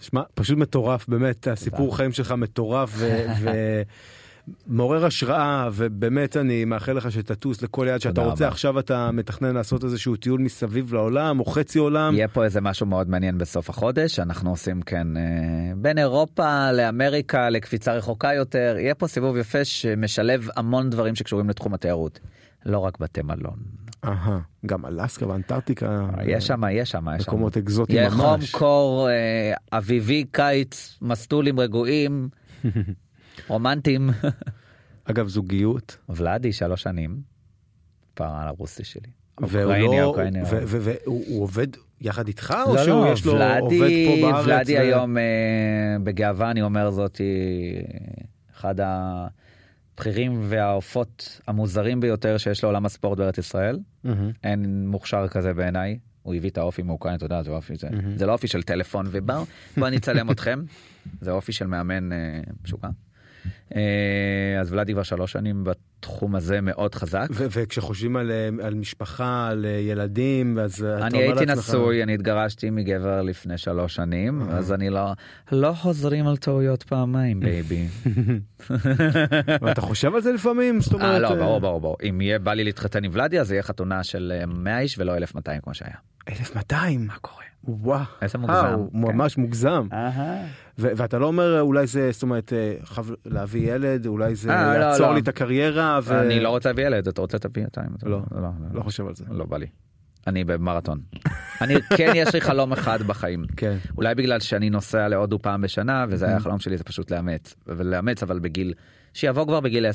שמע, 0.00 0.22
פשוט 0.34 0.58
מטורף, 0.58 1.08
באמת, 1.08 1.48
הסיפור 1.48 1.96
חיים 1.96 2.12
שלך 2.12 2.32
מטורף 2.32 2.98
ומעורר 4.68 5.06
השראה, 5.06 5.68
ובאמת 5.72 6.36
אני 6.36 6.64
מאחל 6.64 6.92
לך 6.92 7.12
שתטוס 7.12 7.62
לכל 7.62 7.86
יעד 7.88 8.00
שאתה 8.00 8.20
רוצה. 8.20 8.48
עכשיו 8.48 8.78
אתה 8.78 9.10
מתכנן 9.12 9.54
לעשות 9.54 9.84
איזשהו 9.84 10.16
טיול 10.16 10.40
מסביב 10.40 10.94
לעולם, 10.94 11.40
או 11.40 11.44
חצי 11.44 11.78
עולם. 11.78 12.14
יהיה 12.14 12.28
פה 12.28 12.44
איזה 12.44 12.60
משהו 12.60 12.86
מאוד 12.86 13.08
מעניין 13.08 13.38
בסוף 13.38 13.70
החודש, 13.70 14.18
אנחנו 14.18 14.50
עושים 14.50 14.82
כן 14.82 15.16
אה, 15.16 15.22
בין 15.76 15.98
אירופה 15.98 16.72
לאמריקה 16.72 17.50
לקפיצה 17.50 17.94
רחוקה 17.94 18.34
יותר, 18.34 18.76
יהיה 18.78 18.94
פה 18.94 19.06
סיבוב 19.06 19.36
יפה 19.36 19.64
שמשלב 19.64 20.48
המון 20.56 20.90
דברים 20.90 21.14
שקשורים 21.14 21.50
לתחום 21.50 21.74
התיירות. 21.74 22.20
לא 22.66 22.78
רק 22.78 22.98
בתי 22.98 23.22
מלון. 23.22 23.58
אהה, 24.04 24.38
גם 24.66 24.86
אלסקה 24.86 25.28
ואנטארקטיקה. 25.28 26.08
יש 26.24 26.46
שם, 26.46 26.62
יש 26.72 26.90
שם, 26.90 27.06
יש 27.16 27.22
שם. 27.24 27.30
מקומות 27.30 27.56
אקזוטיים 27.56 27.98
יהיה 27.98 28.10
חום, 28.10 28.26
ממש. 28.40 28.50
קור, 28.54 29.08
אה, 29.10 29.52
אביבי, 29.72 30.24
קיץ, 30.30 30.98
מסטולים 31.02 31.60
רגועים, 31.60 32.28
רומנטיים. 33.48 34.10
אגב, 35.04 35.28
זוגיות. 35.28 35.96
ולאדי, 36.08 36.52
שלוש 36.52 36.82
שנים, 36.82 37.20
פער 38.14 38.48
הרוסי 38.48 38.84
שלי. 38.84 39.10
והוא 39.40 39.72
לא, 39.72 40.16
והוא 41.06 41.42
עובד 41.42 41.66
יחד 42.00 42.26
איתך, 42.28 42.54
או 42.66 42.74
לא, 42.74 42.84
שהוא 42.84 43.06
לא, 43.06 43.12
יש 43.12 43.26
לו 43.26 43.32
עובד 43.32 43.76
פה 44.06 44.30
בארץ? 44.30 44.44
ולאדי 44.46 44.76
ו- 44.76 44.80
היום, 44.80 45.18
אה, 45.18 45.22
בגאווה 46.04 46.50
אני 46.50 46.62
אומר 46.62 46.90
זאת, 46.90 47.16
היא 47.16 47.82
אחד 48.56 48.74
הבכירים 49.96 50.40
והאופות 50.42 51.40
המוזרים 51.46 52.00
ביותר 52.00 52.38
שיש 52.38 52.64
לעולם 52.64 52.86
הספורט 52.86 53.18
בארץ 53.18 53.38
ישראל. 53.38 53.78
מהמם. 54.04 54.30
אין 54.44 54.88
מוכשר 54.88 55.28
כזה 55.28 55.54
בעיניי. 55.54 55.98
הוא 56.22 56.34
הביא 56.34 56.50
את 56.50 56.58
האופי 56.58 56.82
מאוקראינה, 56.82 57.16
אתה 57.16 57.24
יודע, 57.24 57.42
זה 57.42 57.50
אופי, 57.50 57.76
זה, 57.76 57.90
מהמם. 57.90 58.18
זה 58.18 58.26
לא 58.26 58.32
אופי 58.32 58.48
של 58.48 58.62
טלפון 58.62 59.06
ובואו, 59.10 59.44
בואו 59.76 59.86
אני 59.88 59.96
אצלם 59.96 60.30
אתכם. 60.30 60.62
זה 61.20 61.30
אופי 61.30 61.52
של 61.52 61.66
מאמן 61.66 62.12
אה, 62.12 62.40
משוגע. 62.64 62.88
אה, 63.76 64.60
אז 64.60 64.72
ולאדי 64.72 64.92
כבר 64.92 65.02
שלוש 65.02 65.32
שנים 65.32 65.64
בתחום 66.00 66.34
הזה 66.34 66.60
מאוד 66.60 66.94
חזק. 66.94 67.26
ו- 67.30 67.46
וכשחושבים 67.50 68.16
על, 68.16 68.30
אה, 68.30 68.66
על 68.66 68.74
משפחה, 68.74 69.48
על 69.50 69.64
אה, 69.64 69.70
ילדים, 69.70 70.58
אז 70.58 70.84
אה, 70.84 70.96
אתה 70.96 71.06
אני 71.06 71.14
אומר 71.18 71.38
הייתי 71.38 71.46
לעצמך- 71.46 71.68
נשוי, 71.68 72.02
אני 72.02 72.14
התגרשתי 72.14 72.70
מגבר 72.70 73.22
לפני 73.22 73.58
שלוש 73.58 73.94
שנים, 73.94 74.42
אה. 74.42 74.56
אז 74.56 74.72
אני 74.72 74.90
לא, 74.90 75.12
לא 75.52 75.72
חוזרים 75.72 76.26
על 76.26 76.36
טעויות 76.36 76.82
פעמיים, 76.82 77.40
baby. 77.40 77.86
ואתה 79.62 79.80
חושב 79.80 80.14
על 80.14 80.20
זה 80.20 80.32
לפעמים? 80.32 80.80
זאת 80.80 80.94
אה, 80.94 81.06
אומרת... 81.06 81.22
לא, 81.22 81.28
אה, 81.30 81.34
ברור, 81.36 81.60
ברור, 81.60 81.80
ברור. 81.80 81.96
אם 82.08 82.20
יהיה 82.20 82.38
בא 82.38 82.52
לי 82.54 82.64
להתחתן 82.64 83.04
עם 83.04 83.10
ולאדי, 83.14 83.40
אז 83.40 83.52
יהיה 83.52 83.62
חתונה 83.62 84.04
של 84.04 84.32
אה, 84.40 84.46
100 84.46 84.78
איש 84.80 84.98
ולא 84.98 85.16
1200 85.16 85.60
כמו 85.60 85.74
שהיה. 85.74 85.94
1200. 86.28 87.06
מה 87.06 87.14
קורה? 87.20 87.44
וואו. 87.64 88.00
איזה 88.22 88.38
אה, 88.38 88.40
מוגזם. 88.42 88.74
הוא 88.74 89.10
כן. 89.10 89.16
ממש 89.16 89.36
מוגזם. 89.38 89.88
ו- 90.78 90.88
ואתה 90.96 91.18
לא 91.18 91.26
אומר 91.26 91.60
אולי 91.60 91.86
זה, 91.86 92.08
זאת 92.12 92.22
אומרת, 92.22 92.52
אה, 92.52 92.74
חב- 92.84 93.10
להביא 93.26 93.74
ילד, 93.74 94.06
אולי 94.06 94.34
זה 94.34 94.50
אה, 94.50 94.78
לא, 94.78 94.84
יעצור 94.84 95.06
לא. 95.06 95.14
לי 95.14 95.20
את 95.20 95.28
הקריירה, 95.28 96.00
ו... 96.02 96.20
אני 96.20 96.40
לא 96.40 96.48
רוצה 96.48 96.68
להביא 96.68 96.86
ילד, 96.86 97.08
אתה 97.08 97.20
רוצה 97.20 97.38
להביא 97.44 97.64
אותם? 97.64 97.82
לא, 98.02 98.20
לא, 98.34 98.48
לא 98.72 98.82
חושב 98.82 99.06
על 99.06 99.14
זה. 99.14 99.24
לא 99.30 99.44
בא 99.44 99.56
לי. 99.58 99.66
אני 100.26 100.44
במרתון. 100.44 101.00
אני 101.60 101.74
כן 101.96 102.12
יש 102.14 102.34
לי 102.34 102.40
חלום 102.40 102.72
אחד 102.72 103.02
בחיים. 103.02 103.44
כן. 103.56 103.76
אולי 103.96 104.14
בגלל 104.14 104.40
שאני 104.40 104.70
נוסע 104.70 105.08
להודו 105.08 105.38
פעם 105.42 105.60
בשנה 105.60 106.04
וזה 106.08 106.24
Mm-hmm. 106.24 106.28
היה 106.28 106.36
החלום 106.36 106.58
שלי 106.58 106.76
זה 106.76 106.84
פשוט 106.84 107.10
לאמץ 107.10 107.54
ולאמץ 107.66 108.22
אבל 108.22 108.38
בגיל 108.38 108.72
שיבוא 109.14 109.44
כבר 109.46 109.60
בגיל 109.60 109.86
10-12 109.86 109.90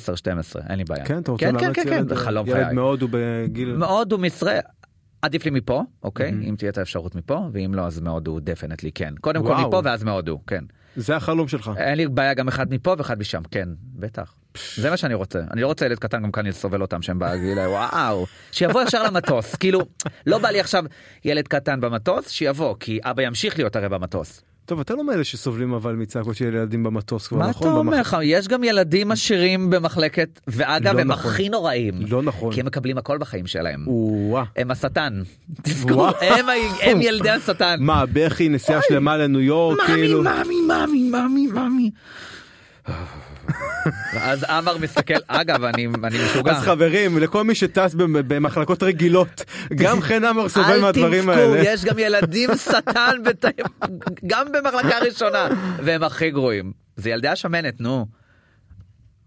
אין 0.70 0.78
לי 0.78 0.84
בעיה. 0.84 1.06
כן, 1.06 1.18
אתה 1.18 1.32
רוצה 1.32 1.46
כן, 1.46 1.56
לאמץ 1.56 1.76
כן, 1.76 1.84
כן, 1.84 1.94
ילד, 1.94 2.10
זה 2.10 2.16
חלום 2.16 2.48
ילד 2.48 2.78
הוא 2.78 3.10
בגיל... 3.12 3.76
מהודו 3.76 4.20
מישראל. 4.20 4.60
עדיף 5.22 5.46
לי 5.46 5.52
מפה 5.52 5.84
אוקיי 6.04 6.30
Mhm. 6.30 6.50
אם 6.50 6.56
תהיה 6.58 6.70
את 6.72 6.78
האפשרות 6.78 7.16
מפה 7.16 7.48
ואם 7.54 7.72
לא 7.76 7.82
אז 7.88 8.00
מהודו 8.00 8.40
definitely 8.44 8.92
כן 8.92 9.14
קודם 9.22 9.42
כל 9.44 9.48
וואו. 9.52 9.68
מפה 9.68 9.82
ואז 9.84 10.04
מהודו 10.04 10.40
כן 10.48 10.64
זה 10.96 11.16
החלום 11.16 11.48
שלך. 11.48 11.72
אין 11.78 11.98
לי 11.98 12.08
בעיה 12.08 12.34
גם 12.34 12.48
אחד 12.48 12.74
מפה 12.74 12.96
ואחד 12.98 13.20
משם 13.20 13.42
כן 13.52 13.70
בטח 13.96 14.34
זה 14.76 14.90
מה 14.90 14.98
שאני 14.98 15.14
רוצה 15.14 15.40
אני 15.52 15.62
לא 15.62 15.68
רוצה 15.68 15.86
ילד 15.86 16.00
קטן 16.00 16.24
גם 16.24 16.32
כאן 16.32 16.46
לסובל 16.46 16.82
אותם 16.82 17.02
שהם 17.02 17.20
בגיל 17.20 17.60
וואו 17.60 18.26
שיבוא 18.52 18.82
ישר 18.82 19.04
למטוס 19.04 19.56
כאילו 19.62 19.82
לא 20.26 20.38
בא 20.38 20.50
לי 20.50 20.60
עכשיו 20.60 20.84
ילד 21.26 21.48
קטן 21.48 21.82
במטוס 21.82 22.30
שיבוא 22.30 22.76
כי 22.80 23.00
אבא 23.04 23.22
ימשיך 23.22 23.58
להיות 23.58 23.76
הרי 23.76 23.90
במטוס. 23.90 24.42
טוב, 24.66 24.80
אתה 24.80 24.96
לא 24.96 25.04
מאלה 25.04 25.24
שסובלים 25.24 25.74
אבל 25.74 25.96
מצעקות 25.96 26.36
של 26.36 26.46
ילדים 26.46 26.84
במטוס 26.84 27.28
כבר, 27.28 27.38
מה 27.38 27.50
אתה 27.50 27.60
נכון? 27.60 27.72
אומר 27.72 28.02
לך 28.02 28.18
יש 28.24 28.48
גם 28.48 28.64
ילדים 28.64 29.12
עשירים 29.12 29.70
במחלקת 29.70 30.40
ואגב 30.48 30.96
לא 30.96 31.00
הם 31.02 31.08
נכון. 31.08 31.32
הכי 31.32 31.50
נוראים 31.50 31.94
לא 32.10 32.22
נכון. 32.22 32.54
כי 32.54 32.60
הם 32.60 32.66
מקבלים 32.66 32.98
הכל 32.98 33.18
בחיים 33.18 33.48
שלהם. 33.48 33.86
הם 34.56 34.72
השטן. 34.72 35.22
תזכרו. 35.64 36.08
הם 36.82 37.02
ילדי 37.08 37.30
השטן. 37.30 37.78
מה, 37.80 38.06
בכי, 38.14 38.50
נסיעה 38.50 38.80
שלמה 38.90 39.18
לניו 39.18 39.42
יורק, 39.42 39.80
כאילו? 39.86 40.24
מאמי, 40.24 40.56
מאמי, 40.68 41.10
מאמי, 41.10 41.48
מאמי. 41.48 41.92
אז 44.22 44.44
עמר 44.44 44.78
מסתכל, 44.78 45.14
אגב, 45.28 45.64
אני 45.64 45.88
אני 46.04 46.18
משוגע. 46.26 46.52
אז 46.52 46.64
חברים, 46.64 47.18
לכל 47.18 47.44
מי 47.44 47.56
שטס 47.56 47.94
במ- 47.94 48.28
במחלקות 48.28 48.84
רגילות, 48.84 49.44
גם 49.76 50.02
חן 50.02 50.24
עמר 50.26 50.50
סובל 50.50 50.80
מהדברים 50.82 51.30
האלה. 51.30 51.60
יש 51.64 51.86
גם 51.86 52.00
ילדים 52.00 52.50
שטן, 52.58 53.16
גם 54.28 54.48
במחלקה 54.52 55.00
ראשונה, 55.00 55.48
והם 55.84 56.04
הכי 56.04 56.32
גרועים. 56.32 56.72
זה 56.96 57.10
ילדי 57.10 57.28
השמנת, 57.28 57.82
נו. 57.82 58.06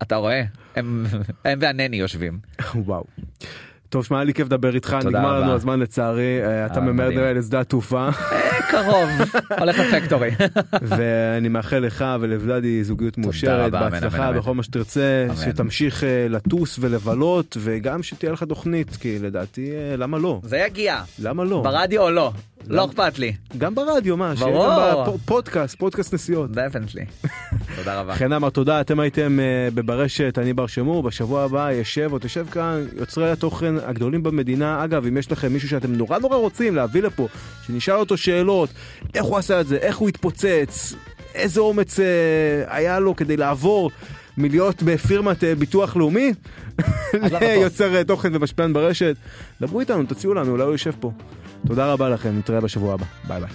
אתה 0.03 0.17
רואה? 0.17 0.43
הם 0.77 1.07
הם 1.45 1.59
והנני 1.63 1.97
יושבים. 1.97 2.39
וואו. 2.75 3.05
טוב, 3.95 4.05
שמע, 4.05 4.19
היה 4.19 4.25
לי 4.25 4.35
כיף 4.35 4.47
לדבר 4.47 4.75
איתך, 4.75 4.97
נגמר 5.05 5.41
לנו. 5.41 5.53
הזמן 5.53 5.81
לצערי, 5.81 6.43
אה, 6.43 6.67
אתה 6.67 6.75
אה, 6.75 6.81
ממהר 6.81 7.11
מדהים. 7.11 7.37
לשדה 7.37 7.61
התעופה, 7.61 8.09
אה, 8.33 8.63
קרוב, 8.71 9.09
הולך 9.59 9.79
לפקטורי. 9.79 10.31
ואני 10.83 11.49
מאחל 11.49 11.79
לך 11.79 12.05
ולוולדי 12.21 12.85
זוגיות 12.85 13.19
מאושרת, 13.19 13.73
בהצלחה. 13.73 14.33
בכל 14.33 14.55
מה 14.55 14.63
שתרצה. 14.63 15.27
שתמשיך 15.45 16.05
לטוס 16.29 16.79
ולבלות, 16.81 17.57
וגם 17.61 18.03
שתהיה 18.03 18.33
לך 18.33 18.43
תוכנית, 18.43 18.97
כי 18.97 19.19
לדעתי, 19.19 19.71
למה 19.99 20.19
לא? 20.19 20.41
זה 20.45 20.59
יגיע, 20.59 21.03
למה 21.19 21.45
לא? 21.45 21.63
ברדיו 21.65 22.03
או 22.03 22.11
לא, 22.11 22.33
לא 22.69 22.85
אכפת 22.85 23.19
לי. 23.19 23.33
גם 23.59 23.75
ברדיו, 23.75 24.17
מה? 24.17 24.37
שיהיה 24.37 24.53
ברור. 24.53 25.07
גם 25.07 25.15
בפודקאסט, 25.15 25.79
פודקאסט 25.79 26.15
נסיעות. 26.15 26.51
definitely. 26.51 27.05
תודה 27.77 28.01
רבה. 28.01 28.15
חן 28.15 28.33
עמר, 28.33 28.51
תודה, 28.51 28.81
אתם 28.81 29.01
הייתם 29.01 29.41
אה, 29.41 29.69
בברשת, 29.75 30.39
אני 30.39 30.53
בר 30.53 30.67
שמור, 30.67 31.03
בשבוע 31.03 31.43
הבא 31.43 31.73
ישב 31.73 32.09
או 32.13 32.19
תשב 32.19 32.47
כאן 32.51 32.85
יוצרי 32.97 33.31
התוכן 33.31 33.75
הגדולים 33.87 34.23
במדינה. 34.23 34.85
אגב, 34.85 35.07
אם 35.07 35.17
יש 35.17 35.33
לכם 35.33 35.53
מישהו 35.53 35.69
שאתם 35.69 35.93
נורא 35.93 36.19
נורא 36.19 36.37
רוצים 36.37 36.75
להביא 36.75 37.03
לפה, 37.03 37.29
שנשאל 37.67 37.95
אותו 37.95 38.17
שאלות, 38.17 38.69
איך 39.15 39.25
הוא 39.25 39.39
עשה 39.39 39.61
את 39.61 39.67
זה, 39.67 39.77
איך 39.77 39.97
הוא 39.97 40.09
התפוצץ, 40.09 40.95
איזה 41.35 41.61
אומץ 41.61 42.01
אה, 42.01 42.05
היה 42.67 43.01
לו 43.01 43.17
כדי 43.17 43.37
לעבור 43.37 43.91
מלהיות 44.39 44.83
בפירמת 44.83 45.45
אה, 45.45 45.55
ביטוח 45.55 45.97
לאומי, 45.97 46.33
ליוצר 47.41 47.97
אה, 47.97 48.05
תוכן 48.05 48.37
ומשפיען 48.37 48.73
ברשת, 48.73 49.17
דברו 49.61 49.81
איתנו, 49.81 50.03
תציעו 50.03 50.35
לנו, 50.35 50.51
אולי 50.51 50.63
הוא 50.63 50.73
יושב 50.73 50.93
פה. 51.01 51.13
תודה 51.67 51.93
רבה 51.93 52.09
לכם, 52.09 52.39
נתראה 52.39 52.61
בשבוע 52.61 52.95
הבא, 52.95 53.05
ביי 53.29 53.41
ביי. 53.41 53.51